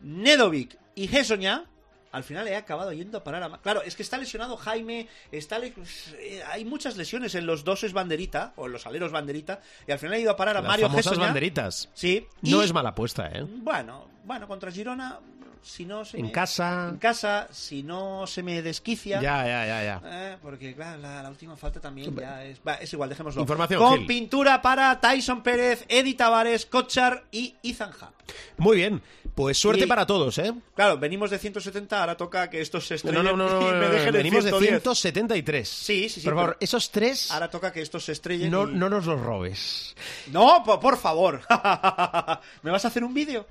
Nedovic 0.00 0.78
y 0.94 1.14
Hesoña. 1.14 1.64
Al 2.12 2.22
final 2.22 2.46
he 2.46 2.54
acabado 2.54 2.92
yendo 2.92 3.18
a 3.18 3.24
parar 3.24 3.42
a... 3.42 3.58
Claro, 3.58 3.82
es 3.82 3.96
que 3.96 4.04
está 4.04 4.16
lesionado 4.16 4.56
Jaime, 4.56 5.08
está 5.32 5.58
le- 5.58 5.74
eh, 6.18 6.42
hay 6.48 6.64
muchas 6.64 6.96
lesiones 6.96 7.34
en 7.34 7.44
los 7.44 7.64
doses 7.64 7.92
banderita, 7.92 8.52
o 8.54 8.66
en 8.66 8.72
los 8.72 8.86
aleros 8.86 9.10
banderita, 9.10 9.60
y 9.88 9.90
al 9.90 9.98
final 9.98 10.14
he 10.14 10.20
ido 10.20 10.30
a 10.30 10.36
parar 10.36 10.56
a 10.56 10.60
Las 10.60 10.68
Mario 10.68 10.86
famosas 10.86 11.06
Hesoña. 11.10 11.26
banderitas. 11.26 11.88
Sí. 11.92 12.24
No 12.42 12.62
es 12.62 12.72
mala 12.72 12.90
apuesta, 12.90 13.26
¿eh? 13.34 13.44
Bueno, 13.44 14.08
bueno, 14.24 14.46
contra 14.46 14.70
Girona, 14.70 15.18
si 15.64 15.84
no 15.86 16.04
se 16.04 16.18
En 16.18 16.26
me- 16.26 16.32
casa. 16.32 16.88
En 16.90 16.98
casa, 16.98 17.48
si 17.50 17.82
no 17.82 18.26
se 18.26 18.42
me 18.42 18.60
desquicia... 18.62 19.20
Ya, 19.20 19.44
ya, 19.46 19.66
ya, 19.66 19.82
ya. 19.82 20.02
Eh, 20.04 20.36
porque 20.42 20.74
claro, 20.74 21.00
la, 21.00 21.22
la 21.22 21.30
última 21.30 21.56
falta 21.56 21.80
también 21.80 22.14
ya 22.14 22.44
es... 22.44 22.60
va, 22.66 22.74
es 22.74 22.92
igual, 22.92 23.08
dejémoslo. 23.08 23.40
Información, 23.40 23.80
Con 23.80 23.98
Gil. 23.98 24.06
pintura 24.06 24.60
para 24.60 25.00
Tyson 25.00 25.42
Pérez, 25.42 25.84
Eddie 25.88 26.14
Tavares, 26.14 26.66
Kochar 26.66 27.24
y 27.32 27.56
Ethan 27.62 27.90
Hub. 27.90 28.12
Muy 28.58 28.76
bien. 28.76 29.02
Pues 29.34 29.58
suerte 29.58 29.84
Y- 29.84 29.86
para 29.88 30.06
todos, 30.06 30.38
¿eh? 30.38 30.52
Claro, 30.76 30.96
venimos 30.98 31.30
de 31.30 31.38
170, 31.38 31.98
ahora 31.98 32.16
toca 32.16 32.48
que 32.50 32.60
estos 32.60 32.86
se 32.86 32.94
estrellen 32.96 33.24
no, 33.24 33.36
no, 33.36 33.48
no, 33.48 33.58
venimos 34.12 34.44
de 34.44 34.50
110. 34.50 34.82
173. 34.82 35.68
Sí, 35.68 36.08
sí, 36.08 36.20
sí, 36.20 36.24
Por 36.24 36.34
favor, 36.36 36.56
esos 36.60 36.90
tres 36.90 37.30
Ahora 37.32 37.50
toca 37.50 37.72
que 37.72 37.80
estos 37.82 38.04
se 38.04 38.12
estrellen 38.12 38.50
no, 38.50 38.68
y- 38.70 38.74
no 38.74 38.88
nos 38.88 39.06
los 39.06 39.20
robes. 39.20 39.96
No, 40.30 40.62
po- 40.64 40.78
por, 40.78 40.98
favor. 40.98 41.40
¿Me 42.62 42.70
vas 42.70 42.84
a 42.84 42.88
hacer 42.88 43.02
un 43.02 43.12
vídeo? 43.14 43.46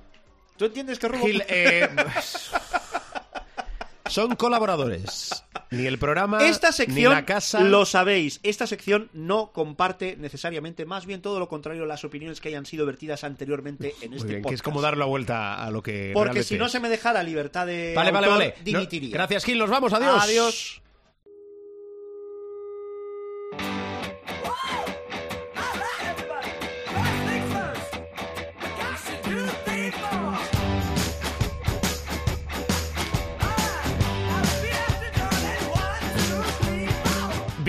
¿Tú 0.57 0.65
entiendes 0.65 0.99
que 0.99 1.07
robo? 1.07 1.25
Gil, 1.25 1.43
eh, 1.47 1.89
son 4.09 4.35
colaboradores. 4.35 5.43
Ni 5.71 5.87
el 5.87 5.97
programa, 5.97 6.45
Esta 6.45 6.67
ni 6.67 6.73
sección, 6.73 7.13
la 7.13 7.25
casa. 7.25 7.61
lo 7.61 7.83
sabéis, 7.85 8.39
esta 8.43 8.67
sección 8.67 9.09
no 9.13 9.51
comparte 9.51 10.15
necesariamente, 10.17 10.85
más 10.85 11.07
bien 11.07 11.19
todo 11.23 11.39
lo 11.39 11.49
contrario, 11.49 11.87
las 11.87 12.03
opiniones 12.03 12.39
que 12.39 12.49
hayan 12.49 12.67
sido 12.67 12.85
vertidas 12.85 13.23
anteriormente 13.23 13.95
en 14.01 14.11
Muy 14.11 14.17
este 14.17 14.29
bien, 14.29 14.39
que 14.41 14.43
podcast. 14.43 14.53
es 14.59 14.61
como 14.61 14.81
dar 14.81 14.97
la 14.97 15.05
vuelta 15.05 15.55
a 15.63 15.71
lo 15.71 15.81
que. 15.81 16.11
Porque 16.13 16.43
si 16.43 16.59
no 16.59 16.69
se 16.69 16.79
me 16.79 16.89
dejara 16.89 17.23
libertad 17.23 17.65
de 17.65 17.93
Vale, 17.95 18.11
vale, 18.11 18.27
autor, 18.27 18.39
vale. 18.43 18.55
No, 18.59 18.63
dimitiría. 18.63 19.13
gracias, 19.15 19.45
Gil. 19.45 19.57
Nos 19.57 19.71
vamos. 19.71 19.91
Adiós. 19.93 20.21
Adiós. 20.23 20.81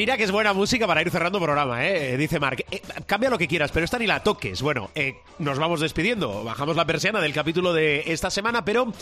Mira 0.05 0.19
que 0.19 0.25
es 0.25 0.31
buena 0.31 0.53
música 0.53 0.87
para 0.87 1.01
ir 1.01 1.11
cerrando 1.11 1.41
programa, 1.41 1.83
¿eh? 1.89 2.19
Dice 2.19 2.39
Mark. 2.39 2.63
Eh, 2.71 2.83
cambia 3.07 3.31
lo 3.31 3.39
que 3.39 3.49
quieras, 3.49 3.73
pero 3.73 3.87
esta 3.87 3.99
ni 3.99 4.07
la 4.07 4.23
toques. 4.23 4.61
Bueno, 4.61 4.91
eh, 4.95 5.23
nos 5.39 5.59
vamos 5.59 5.81
despidiendo. 5.81 6.45
Bajamos 6.45 6.77
la 6.77 6.85
persiana 6.85 7.23
del 7.23 7.33
capítulo 7.33 7.73
de 7.73 8.13
esta 8.13 8.29
semana, 8.31 8.67
pero 8.67 8.93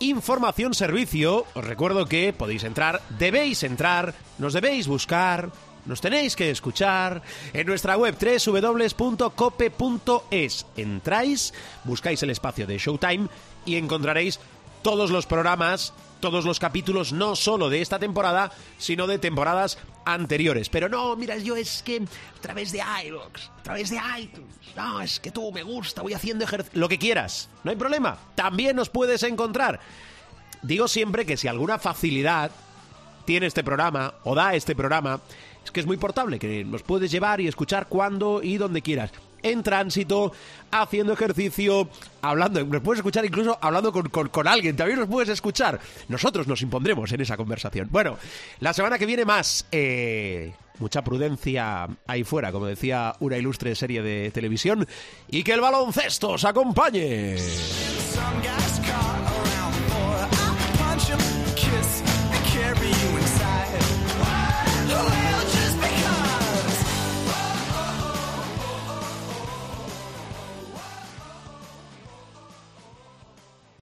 información 0.00 0.72
servicio. 0.72 1.44
Os 1.52 1.62
recuerdo 1.62 2.06
que 2.06 2.32
podéis 2.32 2.64
entrar, 2.64 3.02
debéis 3.18 3.64
entrar, 3.64 4.14
nos 4.38 4.54
debéis 4.54 4.88
buscar. 4.88 5.50
Nos 5.84 6.00
tenéis 6.00 6.34
que 6.34 6.48
escuchar 6.48 7.20
en 7.52 7.66
nuestra 7.66 7.98
web 7.98 8.16
www.cope.es. 8.18 9.36
Entráis, 10.78 11.52
buscáis 11.84 12.22
el 12.22 12.30
espacio 12.30 12.66
de 12.66 12.78
Showtime 12.78 13.28
y 13.66 13.76
encontraréis 13.76 14.40
todos 14.82 15.10
los 15.10 15.26
programas, 15.26 15.92
todos 16.20 16.44
los 16.44 16.58
capítulos, 16.58 17.12
no 17.12 17.36
solo 17.36 17.68
de 17.70 17.82
esta 17.82 17.98
temporada, 17.98 18.52
sino 18.78 19.06
de 19.06 19.18
temporadas 19.18 19.78
anteriores. 20.04 20.68
Pero 20.68 20.88
no, 20.88 21.16
mira, 21.16 21.36
yo 21.36 21.56
es 21.56 21.82
que 21.82 21.98
a 21.98 22.40
través 22.40 22.72
de 22.72 22.82
iVoox, 23.06 23.48
a 23.58 23.62
través 23.62 23.90
de 23.90 24.00
iTunes, 24.18 24.54
no, 24.76 25.00
es 25.00 25.20
que 25.20 25.30
tú 25.30 25.52
me 25.52 25.62
gusta, 25.62 26.02
voy 26.02 26.14
haciendo 26.14 26.44
ejercicio, 26.44 26.78
lo 26.78 26.88
que 26.88 26.98
quieras, 26.98 27.48
no 27.64 27.70
hay 27.70 27.76
problema, 27.76 28.16
también 28.34 28.76
nos 28.76 28.88
puedes 28.88 29.22
encontrar. 29.22 29.80
Digo 30.62 30.88
siempre 30.88 31.26
que 31.26 31.36
si 31.36 31.48
alguna 31.48 31.78
facilidad 31.78 32.50
tiene 33.24 33.46
este 33.46 33.64
programa 33.64 34.14
o 34.24 34.34
da 34.34 34.54
este 34.54 34.74
programa, 34.74 35.20
es 35.64 35.70
que 35.70 35.80
es 35.80 35.86
muy 35.86 35.96
portable, 35.96 36.38
que 36.38 36.64
nos 36.64 36.82
puedes 36.82 37.10
llevar 37.10 37.40
y 37.40 37.48
escuchar 37.48 37.88
cuando 37.88 38.42
y 38.42 38.56
donde 38.56 38.82
quieras. 38.82 39.10
En 39.46 39.62
tránsito, 39.62 40.32
haciendo 40.72 41.12
ejercicio, 41.12 41.88
hablando, 42.20 42.64
nos 42.64 42.82
puedes 42.82 42.98
escuchar 42.98 43.24
incluso 43.24 43.56
hablando 43.60 43.92
con, 43.92 44.08
con- 44.08 44.48
alguien, 44.48 44.74
también 44.76 44.98
nos 44.98 45.08
puedes 45.08 45.28
escuchar. 45.28 45.78
Nosotros 46.08 46.48
nos 46.48 46.62
impondremos 46.62 47.12
en 47.12 47.20
esa 47.20 47.36
conversación. 47.36 47.86
Bueno, 47.90 48.18
la 48.58 48.72
semana 48.72 48.98
que 48.98 49.06
viene 49.06 49.24
más, 49.24 49.66
eh, 49.70 50.52
mucha 50.80 51.02
prudencia 51.04 51.86
ahí 52.08 52.24
fuera, 52.24 52.50
como 52.50 52.66
decía 52.66 53.14
una 53.20 53.36
ilustre 53.36 53.74
serie 53.76 54.02
de 54.02 54.32
televisión, 54.32 54.86
y 55.28 55.44
que 55.44 55.52
el 55.52 55.60
baloncesto 55.60 56.30
os 56.30 56.44
acompañe. 56.44 57.36
Caught 58.16 59.45